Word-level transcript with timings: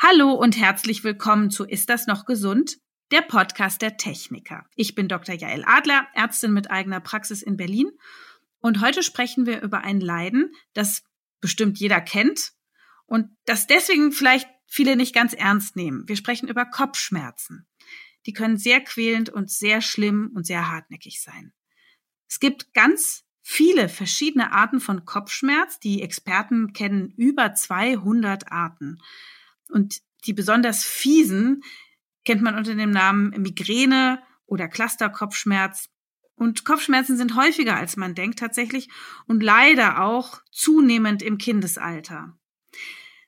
Hallo 0.00 0.30
und 0.30 0.56
herzlich 0.56 1.02
willkommen 1.02 1.50
zu 1.50 1.64
Ist 1.64 1.88
das 1.88 2.06
noch 2.06 2.24
gesund? 2.24 2.78
Der 3.10 3.20
Podcast 3.20 3.82
der 3.82 3.96
Techniker. 3.96 4.64
Ich 4.76 4.94
bin 4.94 5.08
Dr. 5.08 5.34
Jael 5.34 5.64
Adler, 5.66 6.06
Ärztin 6.14 6.52
mit 6.52 6.70
eigener 6.70 7.00
Praxis 7.00 7.42
in 7.42 7.56
Berlin. 7.56 7.90
Und 8.60 8.80
heute 8.80 9.02
sprechen 9.02 9.44
wir 9.44 9.60
über 9.60 9.80
ein 9.80 10.00
Leiden, 10.00 10.52
das 10.72 11.02
bestimmt 11.40 11.80
jeder 11.80 12.00
kennt 12.00 12.52
und 13.06 13.36
das 13.44 13.66
deswegen 13.66 14.12
vielleicht 14.12 14.48
viele 14.68 14.94
nicht 14.94 15.16
ganz 15.16 15.32
ernst 15.32 15.74
nehmen. 15.74 16.04
Wir 16.06 16.14
sprechen 16.14 16.48
über 16.48 16.64
Kopfschmerzen. 16.64 17.66
Die 18.24 18.32
können 18.32 18.56
sehr 18.56 18.80
quälend 18.80 19.30
und 19.30 19.50
sehr 19.50 19.80
schlimm 19.80 20.30
und 20.32 20.46
sehr 20.46 20.70
hartnäckig 20.70 21.20
sein. 21.20 21.52
Es 22.28 22.38
gibt 22.38 22.72
ganz 22.72 23.24
viele 23.42 23.88
verschiedene 23.88 24.52
Arten 24.52 24.78
von 24.78 25.04
Kopfschmerz. 25.04 25.80
Die 25.80 26.02
Experten 26.02 26.72
kennen 26.72 27.10
über 27.16 27.52
200 27.52 28.52
Arten. 28.52 29.00
Und 29.70 29.98
die 30.26 30.32
besonders 30.32 30.84
fiesen 30.84 31.62
kennt 32.24 32.42
man 32.42 32.56
unter 32.56 32.74
dem 32.74 32.90
Namen 32.90 33.30
Migräne 33.40 34.22
oder 34.46 34.68
Clusterkopfschmerz. 34.68 35.88
Und 36.34 36.64
Kopfschmerzen 36.64 37.16
sind 37.16 37.36
häufiger, 37.36 37.76
als 37.76 37.96
man 37.96 38.14
denkt 38.14 38.38
tatsächlich 38.38 38.88
und 39.26 39.42
leider 39.42 40.02
auch 40.02 40.40
zunehmend 40.52 41.22
im 41.22 41.38
Kindesalter. 41.38 42.38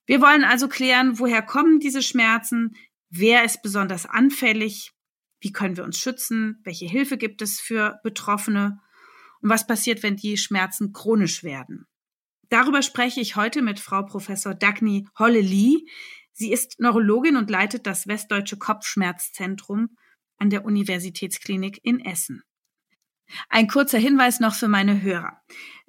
Wir 0.06 0.20
wollen 0.20 0.44
also 0.44 0.68
klären, 0.68 1.18
woher 1.18 1.42
kommen 1.42 1.80
diese 1.80 2.02
Schmerzen, 2.02 2.76
wer 3.10 3.44
ist 3.44 3.62
besonders 3.62 4.06
anfällig, 4.06 4.92
wie 5.40 5.52
können 5.52 5.76
wir 5.76 5.84
uns 5.84 5.98
schützen, 5.98 6.60
welche 6.64 6.86
Hilfe 6.86 7.16
gibt 7.16 7.42
es 7.42 7.60
für 7.60 7.98
Betroffene 8.02 8.80
und 9.40 9.50
was 9.50 9.66
passiert, 9.66 10.02
wenn 10.02 10.16
die 10.16 10.36
Schmerzen 10.36 10.92
chronisch 10.92 11.42
werden. 11.42 11.86
Darüber 12.48 12.82
spreche 12.82 13.20
ich 13.20 13.36
heute 13.36 13.62
mit 13.62 13.78
Frau 13.78 14.02
Professor 14.02 14.54
Dagny 14.54 15.06
Holle-Lee. 15.18 15.86
Sie 16.40 16.52
ist 16.52 16.80
Neurologin 16.80 17.36
und 17.36 17.50
leitet 17.50 17.86
das 17.86 18.06
Westdeutsche 18.06 18.56
Kopfschmerzzentrum 18.56 19.98
an 20.38 20.48
der 20.48 20.64
Universitätsklinik 20.64 21.80
in 21.82 22.02
Essen. 22.02 22.42
Ein 23.50 23.68
kurzer 23.68 23.98
Hinweis 23.98 24.40
noch 24.40 24.54
für 24.54 24.68
meine 24.68 25.02
Hörer. 25.02 25.42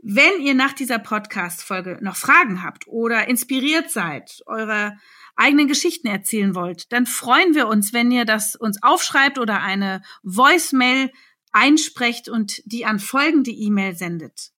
Wenn 0.03 0.41
ihr 0.41 0.53
nach 0.53 0.73
dieser 0.73 0.99
Podcast-Folge 0.99 1.99
noch 2.01 2.17
Fragen 2.17 2.63
habt 2.63 2.85
oder 2.85 3.29
inspiriert 3.29 3.91
seid, 3.91 4.41
eure 4.45 4.97
eigenen 5.37 5.69
Geschichten 5.69 6.07
erzählen 6.07 6.53
wollt, 6.53 6.91
dann 6.91 7.05
freuen 7.05 7.55
wir 7.55 7.69
uns, 7.69 7.93
wenn 7.93 8.11
ihr 8.11 8.25
das 8.25 8.57
uns 8.57 8.83
aufschreibt 8.83 9.39
oder 9.39 9.61
eine 9.61 10.01
Voicemail 10.21 11.13
einsprecht 11.53 12.27
und 12.27 12.61
die 12.65 12.85
an 12.85 12.99
folgende 12.99 13.51
E-Mail 13.51 13.95
sendet. 13.95 14.51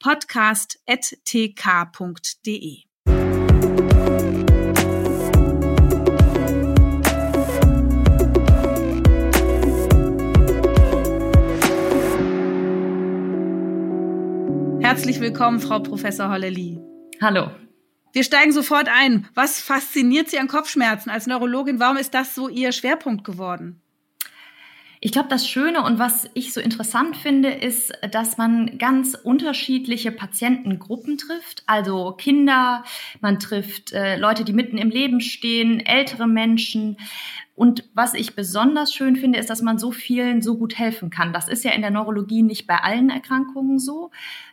podcast.tk.de 0.00 2.89
Herzlich 15.00 15.20
willkommen, 15.22 15.60
Frau 15.60 15.78
Professor 15.78 16.28
Holleli. 16.28 16.78
Hallo. 17.22 17.50
Wir 18.12 18.22
steigen 18.22 18.52
sofort 18.52 18.86
ein. 18.94 19.26
Was 19.34 19.58
fasziniert 19.58 20.28
Sie 20.28 20.38
an 20.38 20.46
Kopfschmerzen 20.46 21.08
als 21.08 21.26
Neurologin? 21.26 21.80
Warum 21.80 21.96
ist 21.96 22.12
das 22.12 22.34
so 22.34 22.50
Ihr 22.50 22.70
Schwerpunkt 22.70 23.24
geworden? 23.24 23.80
Ich 25.00 25.12
glaube, 25.12 25.30
das 25.30 25.48
Schöne 25.48 25.82
und 25.84 25.98
was 25.98 26.28
ich 26.34 26.52
so 26.52 26.60
interessant 26.60 27.16
finde, 27.16 27.48
ist, 27.48 27.94
dass 28.12 28.36
man 28.36 28.76
ganz 28.76 29.14
unterschiedliche 29.14 30.12
Patientengruppen 30.12 31.16
trifft. 31.16 31.62
Also 31.64 32.12
Kinder, 32.12 32.84
man 33.22 33.38
trifft 33.38 33.94
äh, 33.94 34.18
Leute, 34.18 34.44
die 34.44 34.52
mitten 34.52 34.76
im 34.76 34.90
Leben 34.90 35.22
stehen, 35.22 35.80
ältere 35.80 36.28
Menschen. 36.28 36.98
Und 37.60 37.84
was 37.92 38.14
ich 38.14 38.34
besonders 38.34 38.94
schön 38.94 39.16
finde, 39.16 39.38
ist, 39.38 39.50
dass 39.50 39.60
man 39.60 39.78
so 39.78 39.92
vielen 39.92 40.40
so 40.40 40.56
gut 40.56 40.78
helfen 40.78 41.10
kann. 41.10 41.34
Das 41.34 41.46
ist 41.46 41.62
ja 41.62 41.72
in 41.72 41.82
der 41.82 41.90
Neurologie 41.90 42.40
nicht 42.40 42.66
bei 42.66 42.78
allen 42.78 43.10
Erkrankungen 43.10 43.78
so. 43.78 44.10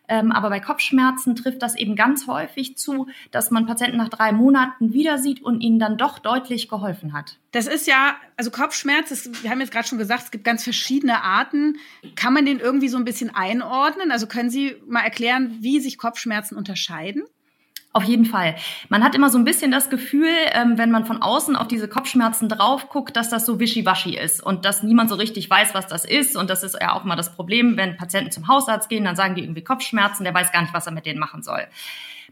Ähm, 0.10 0.34
aber 0.34 0.50
bei 0.50 0.60
Kopfschmerzen 0.60 1.34
trifft 1.34 1.62
das 1.62 1.78
eben 1.78 1.96
ganz 1.96 2.28
häufig 2.28 2.78
zu, 2.78 3.08
dass 3.32 3.50
man 3.50 3.66
Patienten 3.66 3.96
nach 3.96 4.10
drei 4.10 4.34
Monaten 4.34 4.92
wieder 4.92 5.20
sieht 5.20 5.42
und 5.42 5.62
ihnen 5.62 5.80
dann 5.80 5.98
doch 5.98 6.20
deutlich 6.20 6.68
geholfen 6.68 7.14
hat. 7.14 7.38
Das 7.54 7.68
ist 7.68 7.88
ja, 7.88 8.18
also 8.36 8.52
Kopfschmerz, 8.52 9.08
das, 9.08 9.42
wir 9.42 9.52
haben 9.52 9.62
jetzt 9.62 9.72
gerade 9.72 9.88
schon 9.88 10.00
gesagt, 10.00 10.24
es 10.24 10.32
gibt 10.32 10.44
ganz 10.44 10.66
verschiedene 10.66 11.24
Arten. 11.24 11.78
Kann 12.18 12.34
man 12.34 12.46
den 12.46 12.60
irgendwie 12.60 12.90
so 12.90 12.98
ein 12.98 13.06
bisschen 13.06 13.34
einordnen? 13.34 14.12
Also 14.12 14.28
können 14.28 14.50
Sie 14.50 14.76
mal 14.86 15.04
erklären, 15.04 15.60
wie 15.62 15.80
sich 15.80 15.98
Kopfschmerzen 15.98 16.58
unterscheiden? 16.58 17.24
Auf 17.98 18.04
jeden 18.04 18.26
Fall. 18.26 18.54
Man 18.90 19.04
hat 19.04 19.16
immer 19.16 19.32
so 19.32 19.40
ein 19.40 19.44
bisschen 19.44 19.72
das 19.72 19.90
Gefühl, 19.90 20.30
ähm, 20.52 20.78
wenn 20.78 20.92
man 20.92 21.08
von 21.08 21.24
außen 21.24 21.56
auf 21.56 21.68
diese 21.68 21.88
Kopfschmerzen 21.88 22.48
drauf 22.48 22.90
guckt, 22.90 23.16
dass 23.16 23.30
das 23.30 23.44
so 23.44 23.60
wischiwaschi 23.60 24.16
ist 24.16 24.40
und 24.40 24.66
dass 24.66 24.84
niemand 24.84 25.10
so 25.10 25.16
richtig 25.16 25.50
weiß, 25.50 25.74
was 25.74 25.88
das 25.88 26.06
ist. 26.06 26.38
Und 26.38 26.52
das 26.52 26.62
ist 26.62 26.78
ja 26.80 26.94
auch 26.94 27.06
mal 27.06 27.16
das 27.16 27.34
Problem, 27.34 27.76
wenn 27.76 27.98
Patienten 27.98 28.30
zum 28.30 28.48
Hausarzt 28.48 28.88
gehen, 28.88 29.04
dann 29.04 29.16
sagen 29.16 29.34
die 29.34 29.42
irgendwie 29.42 29.64
Kopfschmerzen, 29.64 30.26
der 30.26 30.34
weiß 30.36 30.52
gar 30.52 30.62
nicht, 30.62 30.76
was 30.76 30.86
er 30.86 30.92
mit 30.92 31.08
denen 31.08 31.18
machen 31.20 31.42
soll. 31.42 31.66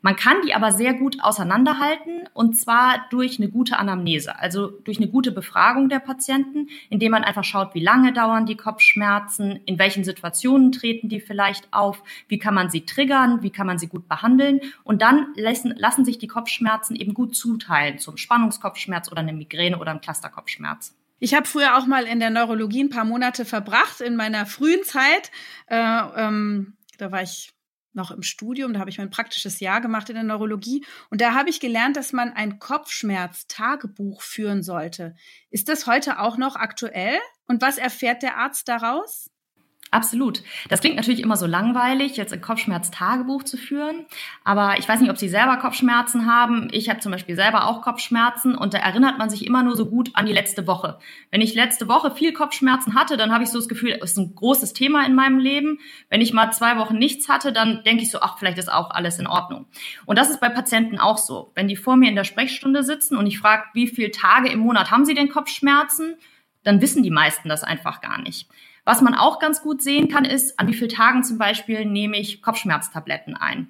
Man 0.06 0.16
kann 0.16 0.38
die 0.46 0.54
aber 0.54 0.72
sehr 0.72 0.94
gut 0.94 1.18
auseinanderhalten 1.24 2.30
und 2.36 2.56
zwar 2.56 3.08
durch 3.10 3.40
eine 3.40 3.50
gute 3.50 3.80
Anamnese, 3.80 4.38
also 4.38 4.68
durch 4.68 4.98
eine 4.98 5.08
gute 5.08 5.32
Befragung 5.32 5.90
der 5.90 5.98
Patienten, 5.98 6.70
indem 6.92 7.14
man 7.14 7.24
einfach 7.24 7.44
schaut, 7.44 7.74
wie 7.74 7.84
lange 7.84 8.14
dauern 8.14 8.46
die 8.46 8.56
Kopfschmerzen, 8.56 9.62
in 9.66 9.80
welchen 9.80 10.04
Situationen 10.04 10.72
treten 10.72 11.10
die 11.10 11.20
vielleicht 11.20 11.74
auf, 11.74 12.04
wie 12.28 12.38
kann 12.38 12.54
man 12.54 12.70
sie 12.70 12.86
triggern, 12.86 13.42
wie 13.42 13.50
kann 13.50 13.66
man 13.66 13.80
sie 13.80 13.88
gut 13.88 14.08
behandeln 14.08 14.62
und 14.84 15.02
dann 15.02 15.34
lassen, 15.38 15.74
lassen 15.76 16.06
sich 16.06 16.20
die 16.20 16.28
Kopfschmerzen 16.28 16.96
eben 16.96 17.16
gut 17.16 17.36
zuteilen 17.36 17.98
zum 17.98 18.18
Spannungskopfschmerz 18.18 19.12
oder 19.12 19.22
eine 19.22 19.34
Migräne 19.34 19.80
oder 19.80 19.90
einem 19.90 20.02
Clusterkopfschmerz. 20.02 20.96
Ich 21.18 21.34
habe 21.34 21.48
früher 21.48 21.80
auch 21.80 21.88
mal 21.88 22.04
in 22.04 22.20
der 22.20 22.30
Neurologie 22.30 22.84
ein 22.84 22.90
paar 22.92 23.06
Monate 23.06 23.44
verbracht 23.44 24.02
in 24.02 24.16
meiner 24.16 24.46
frühen 24.46 24.84
Zeit. 24.84 25.32
Äh, 25.66 25.78
ähm, 26.16 26.76
da 27.00 27.12
war 27.12 27.24
ich 27.24 27.55
noch 27.96 28.12
im 28.12 28.24
Studium, 28.24 28.74
da 28.74 28.80
habe 28.80 28.90
ich 28.90 28.98
mein 28.98 29.10
praktisches 29.10 29.60
Jahr 29.60 29.82
gemacht 29.82 30.10
in 30.10 30.16
der 30.16 30.24
Neurologie 30.24 30.86
und 31.10 31.22
da 31.22 31.34
habe 31.34 31.50
ich 31.50 31.60
gelernt, 31.60 31.96
dass 31.96 32.14
man 32.14 32.34
ein 32.34 32.60
Kopfschmerz-Tagebuch 32.60 34.22
führen 34.22 34.64
sollte. 34.64 35.16
Ist 35.50 35.70
das 35.70 35.88
heute 35.88 36.20
auch 36.20 36.38
noch 36.38 36.56
aktuell? 36.56 37.18
Und 37.48 37.62
was 37.62 37.78
erfährt 37.78 38.24
der 38.24 38.38
Arzt 38.38 38.68
daraus? 38.68 39.30
Absolut. 39.96 40.44
Das 40.68 40.82
klingt 40.82 40.98
natürlich 40.98 41.22
immer 41.22 41.38
so 41.38 41.46
langweilig, 41.46 42.18
jetzt 42.18 42.34
ein 42.34 42.42
Kopfschmerz-Tagebuch 42.42 43.44
zu 43.44 43.56
führen. 43.56 44.06
Aber 44.44 44.78
ich 44.78 44.90
weiß 44.90 45.00
nicht, 45.00 45.10
ob 45.10 45.18
Sie 45.18 45.30
selber 45.30 45.56
Kopfschmerzen 45.56 46.26
haben. 46.26 46.68
Ich 46.74 46.90
habe 46.90 47.00
zum 47.00 47.14
Beispiel 47.14 47.38
selber 47.38 47.66
auch 47.66 47.82
Kopfschmerzen 47.82 48.56
und 48.56 48.74
da 48.74 48.80
erinnert 48.80 49.18
man 49.20 49.30
sich 49.30 49.48
immer 49.48 49.64
nur 49.64 49.78
so 49.78 49.86
gut 49.86 50.10
an 50.12 50.26
die 50.26 50.34
letzte 50.34 50.68
Woche. 50.68 51.00
Wenn 51.32 51.40
ich 51.40 51.56
letzte 51.56 51.88
Woche 51.88 52.12
viel 52.12 52.34
Kopfschmerzen 52.34 52.94
hatte, 52.94 53.16
dann 53.16 53.32
habe 53.32 53.46
ich 53.46 53.52
so 53.52 53.58
das 53.58 53.70
Gefühl, 53.70 53.98
es 54.02 54.12
ist 54.12 54.18
ein 54.18 54.36
großes 54.36 54.74
Thema 54.74 55.06
in 55.06 55.16
meinem 55.16 55.40
Leben. 55.40 55.80
Wenn 56.10 56.20
ich 56.20 56.34
mal 56.34 56.52
zwei 56.52 56.78
Wochen 56.78 56.98
nichts 56.98 57.30
hatte, 57.30 57.54
dann 57.54 57.82
denke 57.86 58.04
ich 58.04 58.12
so, 58.12 58.20
ach, 58.20 58.38
vielleicht 58.38 58.58
ist 58.58 58.70
auch 58.70 58.92
alles 58.92 59.18
in 59.18 59.28
Ordnung. 59.28 59.66
Und 60.06 60.18
das 60.18 60.30
ist 60.30 60.42
bei 60.42 60.50
Patienten 60.50 61.00
auch 61.00 61.18
so. 61.18 61.54
Wenn 61.56 61.70
die 61.70 61.78
vor 61.78 61.96
mir 61.96 62.10
in 62.10 62.18
der 62.18 62.26
Sprechstunde 62.26 62.84
sitzen 62.84 63.16
und 63.16 63.28
ich 63.28 63.40
frage, 63.40 63.64
wie 63.74 63.88
viele 63.88 64.12
Tage 64.12 64.50
im 64.50 64.60
Monat 64.60 64.92
haben 64.92 65.06
sie 65.06 65.14
denn 65.14 65.30
Kopfschmerzen, 65.30 66.18
dann 66.64 66.82
wissen 66.82 67.02
die 67.02 67.12
meisten 67.12 67.48
das 67.48 67.64
einfach 67.64 68.02
gar 68.02 68.22
nicht. 68.22 68.50
Was 68.85 69.01
man 69.01 69.16
auch 69.16 69.40
ganz 69.40 69.62
gut 69.62 69.81
sehen 69.81 70.07
kann, 70.07 70.25
ist, 70.25 70.59
an 70.59 70.68
wie 70.68 70.73
vielen 70.73 70.91
Tagen 70.91 71.23
zum 71.23 71.38
Beispiel 71.38 71.85
nehme 71.85 72.18
ich 72.18 72.41
Kopfschmerztabletten 72.41 73.35
ein. 73.35 73.68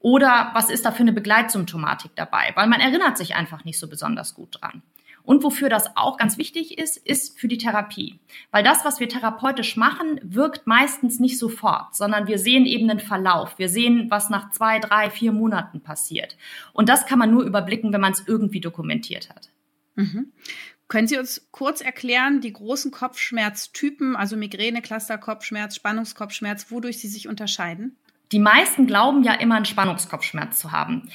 Oder 0.00 0.50
was 0.54 0.70
ist 0.70 0.84
da 0.84 0.92
für 0.92 1.02
eine 1.02 1.12
Begleitsymptomatik 1.12 2.12
dabei? 2.16 2.52
Weil 2.54 2.66
man 2.66 2.80
erinnert 2.80 3.16
sich 3.16 3.34
einfach 3.34 3.64
nicht 3.64 3.78
so 3.78 3.88
besonders 3.88 4.34
gut 4.34 4.58
dran. 4.60 4.82
Und 5.26 5.42
wofür 5.42 5.68
das 5.68 5.96
auch 5.96 6.18
ganz 6.18 6.38
wichtig 6.38 6.78
ist, 6.78 6.96
ist 6.96 7.38
für 7.38 7.48
die 7.48 7.58
Therapie. 7.58 8.20
Weil 8.52 8.62
das, 8.62 8.84
was 8.84 9.00
wir 9.00 9.08
therapeutisch 9.08 9.76
machen, 9.76 10.20
wirkt 10.22 10.68
meistens 10.68 11.18
nicht 11.18 11.36
sofort, 11.36 11.96
sondern 11.96 12.28
wir 12.28 12.38
sehen 12.38 12.64
eben 12.64 12.86
den 12.86 13.00
Verlauf. 13.00 13.58
Wir 13.58 13.68
sehen, 13.68 14.06
was 14.08 14.30
nach 14.30 14.52
zwei, 14.52 14.78
drei, 14.78 15.10
vier 15.10 15.32
Monaten 15.32 15.80
passiert. 15.80 16.36
Und 16.72 16.88
das 16.88 17.06
kann 17.06 17.18
man 17.18 17.32
nur 17.32 17.42
überblicken, 17.42 17.92
wenn 17.92 18.00
man 18.00 18.12
es 18.12 18.22
irgendwie 18.28 18.60
dokumentiert 18.60 19.28
hat. 19.30 19.50
Mhm. 19.96 20.32
Können 20.88 21.08
Sie 21.08 21.18
uns 21.18 21.48
kurz 21.50 21.80
erklären, 21.80 22.40
die 22.40 22.52
großen 22.52 22.92
Kopfschmerztypen, 22.92 24.14
also 24.14 24.36
Migräne, 24.36 24.82
Clusterkopfschmerz, 24.82 25.74
Spannungskopfschmerz, 25.74 26.70
wodurch 26.70 26.98
sie 27.00 27.08
sich 27.08 27.26
unterscheiden? 27.26 27.96
Die 28.32 28.38
meisten 28.38 28.86
glauben 28.86 29.24
ja 29.24 29.34
immer 29.34 29.56
einen 29.56 29.64
Spannungskopfschmerz 29.64 30.58
zu 30.58 30.72
haben. 30.72 31.08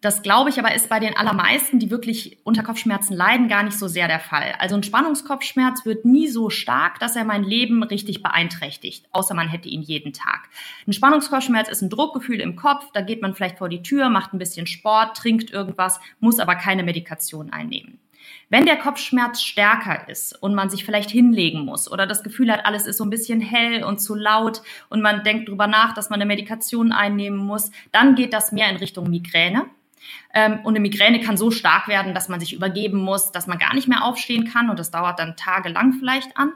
Das 0.00 0.20
glaube 0.20 0.50
ich 0.50 0.58
aber 0.58 0.74
ist 0.74 0.90
bei 0.90 1.00
den 1.00 1.16
allermeisten, 1.16 1.78
die 1.78 1.90
wirklich 1.90 2.36
unter 2.44 2.62
Kopfschmerzen 2.62 3.16
leiden, 3.16 3.48
gar 3.48 3.62
nicht 3.62 3.78
so 3.78 3.88
sehr 3.88 4.06
der 4.06 4.20
Fall. 4.20 4.54
Also 4.58 4.74
ein 4.74 4.82
Spannungskopfschmerz 4.82 5.86
wird 5.86 6.04
nie 6.04 6.28
so 6.28 6.50
stark, 6.50 6.98
dass 6.98 7.16
er 7.16 7.24
mein 7.24 7.42
Leben 7.42 7.82
richtig 7.82 8.22
beeinträchtigt, 8.22 9.06
außer 9.12 9.34
man 9.34 9.48
hätte 9.48 9.70
ihn 9.70 9.80
jeden 9.80 10.12
Tag. 10.12 10.50
Ein 10.86 10.92
Spannungskopfschmerz 10.92 11.70
ist 11.70 11.80
ein 11.80 11.88
Druckgefühl 11.88 12.40
im 12.40 12.54
Kopf, 12.54 12.90
da 12.92 13.00
geht 13.00 13.22
man 13.22 13.34
vielleicht 13.34 13.56
vor 13.56 13.70
die 13.70 13.82
Tür, 13.82 14.10
macht 14.10 14.34
ein 14.34 14.38
bisschen 14.38 14.66
Sport, 14.66 15.16
trinkt 15.16 15.50
irgendwas, 15.50 15.98
muss 16.20 16.38
aber 16.38 16.56
keine 16.56 16.82
Medikation 16.82 17.50
einnehmen. 17.50 17.98
Wenn 18.48 18.66
der 18.66 18.76
Kopfschmerz 18.76 19.42
stärker 19.42 20.08
ist 20.08 20.40
und 20.42 20.54
man 20.54 20.70
sich 20.70 20.84
vielleicht 20.84 21.10
hinlegen 21.10 21.64
muss 21.64 21.90
oder 21.90 22.06
das 22.06 22.22
Gefühl 22.22 22.52
hat, 22.52 22.66
alles 22.66 22.86
ist 22.86 22.98
so 22.98 23.04
ein 23.04 23.10
bisschen 23.10 23.40
hell 23.40 23.84
und 23.84 24.00
zu 24.00 24.14
laut 24.14 24.62
und 24.88 25.02
man 25.02 25.24
denkt 25.24 25.48
drüber 25.48 25.66
nach, 25.66 25.94
dass 25.94 26.10
man 26.10 26.20
eine 26.20 26.26
Medikation 26.26 26.92
einnehmen 26.92 27.38
muss, 27.38 27.70
dann 27.92 28.14
geht 28.14 28.32
das 28.32 28.52
mehr 28.52 28.70
in 28.70 28.76
Richtung 28.76 29.10
Migräne. 29.10 29.66
Ähm, 30.34 30.60
und 30.64 30.74
eine 30.74 30.80
Migräne 30.80 31.20
kann 31.20 31.36
so 31.36 31.50
stark 31.50 31.88
werden, 31.88 32.14
dass 32.14 32.28
man 32.28 32.40
sich 32.40 32.52
übergeben 32.52 32.98
muss, 32.98 33.32
dass 33.32 33.46
man 33.46 33.58
gar 33.58 33.74
nicht 33.74 33.88
mehr 33.88 34.04
aufstehen 34.04 34.44
kann 34.44 34.70
und 34.70 34.78
das 34.78 34.90
dauert 34.90 35.18
dann 35.18 35.36
tagelang 35.36 35.94
vielleicht 35.94 36.36
an. 36.36 36.52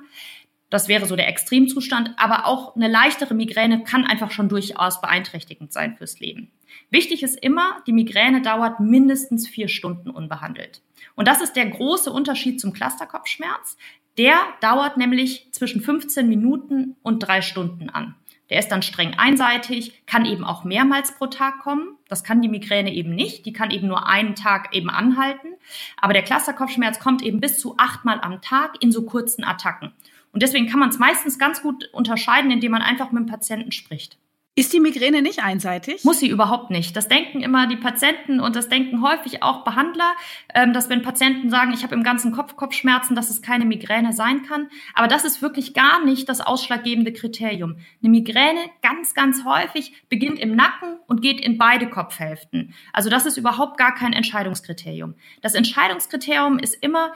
Das 0.71 0.89
wäre 0.89 1.07
so 1.07 1.17
der 1.17 1.29
Extremzustand. 1.29 2.13
Aber 2.17 2.47
auch 2.47 2.77
eine 2.77 2.89
leichtere 2.89 3.35
Migräne 3.35 3.85
kann 3.85 4.05
einfach 4.05 4.31
schon 4.31 4.49
durchaus 4.49 5.01
beeinträchtigend 5.01 5.73
sein 5.73 5.97
fürs 5.97 6.21
Leben. 6.21 6.53
Wichtig 6.91 7.23
ist 7.23 7.43
immer, 7.43 7.83
die 7.87 7.93
Migräne 7.93 8.43
dauert 8.43 8.81
mindestens 8.81 9.49
vier 9.49 9.69
Stunden 9.69 10.11
unbehandelt. 10.11 10.83
Und 11.19 11.27
das 11.27 11.41
ist 11.41 11.55
der 11.57 11.67
große 11.67 12.13
Unterschied 12.13 12.61
zum 12.61 12.73
Clusterkopfschmerz. 12.73 13.77
Der 14.19 14.37
dauert 14.61 14.97
nämlich 14.97 15.49
zwischen 15.51 15.81
15 15.81 16.29
Minuten 16.29 16.95
und 17.03 17.19
drei 17.19 17.43
Stunden 17.43 17.91
an. 17.91 18.15
Der 18.51 18.61
ist 18.61 18.69
dann 18.69 18.83
streng 18.83 19.15
einseitig, 19.19 20.07
kann 20.07 20.25
eben 20.25 20.45
auch 20.45 20.63
mehrmals 20.63 21.11
pro 21.19 21.27
Tag 21.27 21.59
kommen. 21.59 21.97
Das 22.07 22.23
kann 22.23 22.41
die 22.41 22.49
Migräne 22.49 22.95
eben 22.95 23.17
nicht. 23.17 23.47
Die 23.47 23.53
kann 23.53 23.73
eben 23.73 23.89
nur 23.89 24.07
einen 24.07 24.37
Tag 24.37 24.73
eben 24.77 24.91
anhalten. 24.91 25.49
Aber 25.97 26.13
der 26.13 26.23
Clusterkopfschmerz 26.23 27.01
kommt 27.01 27.23
eben 27.23 27.41
bis 27.41 27.59
zu 27.59 27.75
achtmal 27.79 28.21
am 28.21 28.41
Tag 28.41 28.81
in 28.81 28.93
so 28.93 29.05
kurzen 29.05 29.43
Attacken. 29.43 29.91
Und 30.33 30.45
deswegen 30.45 30.69
kann 30.69 30.79
man 30.79 30.91
es 30.91 31.01
meistens 31.01 31.37
ganz 31.37 31.63
gut 31.63 31.91
unterscheiden, 31.93 32.53
indem 32.53 32.71
man 32.71 32.83
einfach 32.83 33.11
mit 33.11 33.25
dem 33.25 33.27
Patienten 33.29 33.73
spricht. 33.73 34.19
Ist 34.59 34.73
die 34.73 34.81
Migräne 34.81 35.23
nicht 35.23 35.41
einseitig? 35.41 36.03
Muss 36.03 36.19
sie 36.19 36.29
überhaupt 36.29 36.71
nicht. 36.71 36.97
Das 36.97 37.07
denken 37.07 37.43
immer 37.43 37.69
die 37.69 37.77
Patienten 37.77 38.41
und 38.41 38.57
das 38.57 38.69
denken 38.69 39.03
häufig 39.03 39.41
auch 39.41 39.63
Behandler, 39.63 40.15
ähm, 40.53 40.73
dass 40.73 40.89
wenn 40.91 41.03
Patienten 41.03 41.49
sagen, 41.49 41.73
ich 41.73 41.85
habe 41.85 41.95
im 41.95 42.03
ganzen 42.03 42.33
Kopf 42.33 42.57
Kopfschmerzen, 42.57 43.15
dass 43.15 43.31
es 43.31 43.41
keine 43.41 43.65
Migräne 43.65 44.13
sein 44.13 44.43
kann. 44.43 44.69
Aber 44.95 45.07
das 45.07 45.25
ist 45.25 45.43
wirklich 45.43 45.75
gar 45.75 46.05
nicht 46.05 46.29
das 46.29 46.41
ausschlaggebende 46.41 47.13
Kriterium. 47.13 47.77
Eine 48.03 48.11
Migräne 48.11 48.59
ganz, 48.83 49.15
ganz 49.15 49.45
häufig 49.45 49.93
beginnt 50.09 50.41
im 50.41 50.57
Nacken 50.57 50.97
und 51.07 51.23
geht 51.23 51.41
in 51.41 51.57
beide 51.57 51.89
Kopfhälften. 51.89 52.75
Also 52.93 53.11
das 53.11 53.27
ist 53.27 53.37
überhaupt 53.37 53.79
gar 53.79 53.95
kein 53.95 54.13
Entscheidungskriterium. 54.13 55.15
Das 55.41 55.55
Entscheidungskriterium 55.55 56.59
ist 56.59 56.75
immer, 56.83 57.13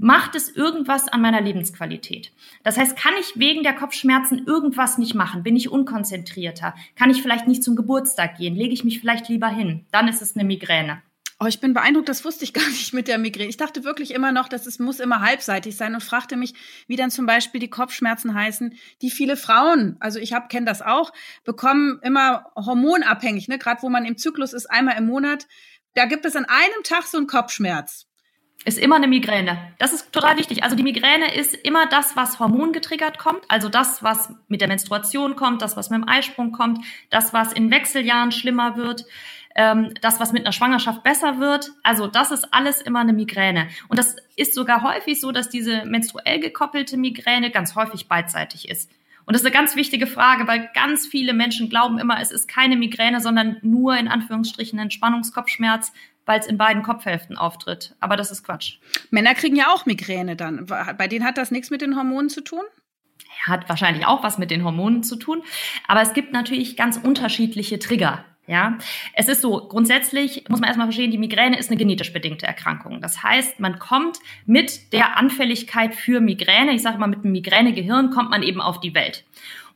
macht 0.00 0.34
es 0.34 0.48
irgendwas 0.48 1.08
an 1.08 1.20
meiner 1.20 1.42
Lebensqualität? 1.42 2.32
Das 2.64 2.78
heißt, 2.78 2.96
kann 2.96 3.12
ich 3.20 3.38
wegen 3.38 3.62
der 3.62 3.74
Kopfschmerzen 3.74 4.46
irgendwas 4.46 4.96
nicht 4.96 5.14
machen? 5.14 5.42
Bin 5.42 5.56
ich 5.56 5.70
unkonzentrierter? 5.70 6.74
Kann 6.96 7.10
ich 7.10 7.20
vielleicht 7.20 7.46
nicht 7.46 7.62
zum 7.62 7.76
Geburtstag 7.76 8.38
gehen? 8.38 8.56
Lege 8.56 8.72
ich 8.72 8.82
mich 8.82 8.98
vielleicht 8.98 9.28
lieber 9.28 9.48
hin? 9.48 9.84
Dann 9.92 10.08
ist 10.08 10.22
es 10.22 10.34
eine 10.34 10.44
Migräne. 10.44 11.02
Oh, 11.38 11.46
ich 11.46 11.60
bin 11.60 11.74
beeindruckt, 11.74 12.08
das 12.08 12.24
wusste 12.24 12.44
ich 12.44 12.52
gar 12.54 12.66
nicht 12.68 12.94
mit 12.94 13.08
der 13.08 13.18
Migräne. 13.18 13.50
Ich 13.50 13.58
dachte 13.58 13.84
wirklich 13.84 14.12
immer 14.12 14.32
noch, 14.32 14.48
dass 14.48 14.66
es 14.66 14.78
muss 14.78 15.00
immer 15.00 15.20
halbseitig 15.20 15.76
sein 15.76 15.94
und 15.94 16.02
fragte 16.02 16.36
mich, 16.36 16.54
wie 16.86 16.96
dann 16.96 17.10
zum 17.10 17.26
Beispiel 17.26 17.60
die 17.60 17.70
Kopfschmerzen 17.70 18.34
heißen, 18.34 18.74
die 19.02 19.10
viele 19.10 19.36
Frauen, 19.36 19.96
also 20.00 20.18
ich 20.18 20.32
habe 20.32 20.48
kenne 20.48 20.66
das 20.66 20.80
auch, 20.80 21.12
bekommen 21.44 21.98
immer 22.02 22.46
hormonabhängig, 22.56 23.48
ne? 23.48 23.58
gerade 23.58 23.82
wo 23.82 23.90
man 23.90 24.06
im 24.06 24.16
Zyklus 24.16 24.54
ist, 24.54 24.66
einmal 24.66 24.96
im 24.96 25.06
Monat. 25.06 25.46
Da 25.94 26.06
gibt 26.06 26.24
es 26.24 26.36
an 26.36 26.46
einem 26.46 26.82
Tag 26.84 27.04
so 27.04 27.18
einen 27.18 27.26
Kopfschmerz 27.26 28.09
ist 28.64 28.78
immer 28.78 28.96
eine 28.96 29.08
Migräne. 29.08 29.72
Das 29.78 29.92
ist 29.92 30.12
total 30.12 30.36
wichtig. 30.36 30.62
Also 30.62 30.76
die 30.76 30.82
Migräne 30.82 31.34
ist 31.34 31.54
immer 31.54 31.86
das, 31.86 32.14
was 32.16 32.38
hormongetriggert 32.38 33.18
kommt, 33.18 33.40
also 33.48 33.68
das, 33.68 34.02
was 34.02 34.34
mit 34.48 34.60
der 34.60 34.68
Menstruation 34.68 35.34
kommt, 35.34 35.62
das, 35.62 35.76
was 35.76 35.88
mit 35.88 36.00
dem 36.00 36.08
Eisprung 36.08 36.52
kommt, 36.52 36.84
das, 37.08 37.32
was 37.32 37.52
in 37.52 37.70
Wechseljahren 37.70 38.32
schlimmer 38.32 38.76
wird, 38.76 39.06
ähm, 39.54 39.94
das, 40.02 40.20
was 40.20 40.32
mit 40.32 40.42
einer 40.42 40.52
Schwangerschaft 40.52 41.02
besser 41.02 41.40
wird. 41.40 41.70
Also 41.82 42.06
das 42.06 42.30
ist 42.30 42.52
alles 42.52 42.82
immer 42.82 43.00
eine 43.00 43.14
Migräne. 43.14 43.68
Und 43.88 43.98
das 43.98 44.16
ist 44.36 44.54
sogar 44.54 44.82
häufig 44.82 45.20
so, 45.20 45.32
dass 45.32 45.48
diese 45.48 45.86
menstruell 45.86 46.40
gekoppelte 46.40 46.98
Migräne 46.98 47.50
ganz 47.50 47.74
häufig 47.74 48.08
beidseitig 48.08 48.68
ist. 48.68 48.90
Und 49.24 49.34
das 49.34 49.42
ist 49.42 49.46
eine 49.46 49.54
ganz 49.54 49.76
wichtige 49.76 50.06
Frage, 50.06 50.48
weil 50.48 50.70
ganz 50.74 51.06
viele 51.06 51.32
Menschen 51.32 51.68
glauben 51.68 51.98
immer, 51.98 52.20
es 52.20 52.32
ist 52.32 52.48
keine 52.48 52.76
Migräne, 52.76 53.20
sondern 53.20 53.58
nur 53.62 53.96
in 53.96 54.08
Anführungsstrichen 54.08 54.78
Entspannungskopfschmerz, 54.78 55.92
weil 56.30 56.38
es 56.38 56.46
in 56.46 56.58
beiden 56.58 56.84
Kopfhälften 56.84 57.36
auftritt. 57.36 57.96
Aber 57.98 58.16
das 58.16 58.30
ist 58.30 58.44
Quatsch. 58.44 58.76
Männer 59.10 59.34
kriegen 59.34 59.56
ja 59.56 59.66
auch 59.74 59.84
Migräne 59.84 60.36
dann. 60.36 60.64
Bei 60.96 61.08
denen 61.08 61.24
hat 61.24 61.36
das 61.36 61.50
nichts 61.50 61.70
mit 61.70 61.80
den 61.80 61.96
Hormonen 61.96 62.30
zu 62.30 62.40
tun? 62.40 62.62
Hat 63.48 63.68
wahrscheinlich 63.68 64.06
auch 64.06 64.22
was 64.22 64.38
mit 64.38 64.52
den 64.52 64.62
Hormonen 64.62 65.02
zu 65.02 65.16
tun. 65.16 65.42
Aber 65.88 66.02
es 66.02 66.12
gibt 66.12 66.32
natürlich 66.32 66.76
ganz 66.76 66.96
unterschiedliche 66.98 67.80
Trigger. 67.80 68.24
Ja, 68.46 68.78
es 69.14 69.28
ist 69.28 69.42
so, 69.42 69.66
grundsätzlich 69.68 70.44
muss 70.48 70.60
man 70.60 70.68
erstmal 70.68 70.86
verstehen, 70.86 71.10
die 71.10 71.18
Migräne 71.18 71.58
ist 71.58 71.68
eine 71.68 71.76
genetisch 71.76 72.12
bedingte 72.12 72.46
Erkrankung. 72.46 73.00
Das 73.00 73.24
heißt, 73.24 73.58
man 73.58 73.80
kommt 73.80 74.18
mit 74.46 74.92
der 74.92 75.16
Anfälligkeit 75.16 75.96
für 75.96 76.20
Migräne, 76.20 76.72
ich 76.72 76.82
sage 76.82 76.98
mal, 76.98 77.08
mit 77.08 77.24
dem 77.24 77.32
Migränegehirn 77.32 78.10
kommt 78.10 78.30
man 78.30 78.44
eben 78.44 78.60
auf 78.60 78.78
die 78.78 78.94
Welt. 78.94 79.24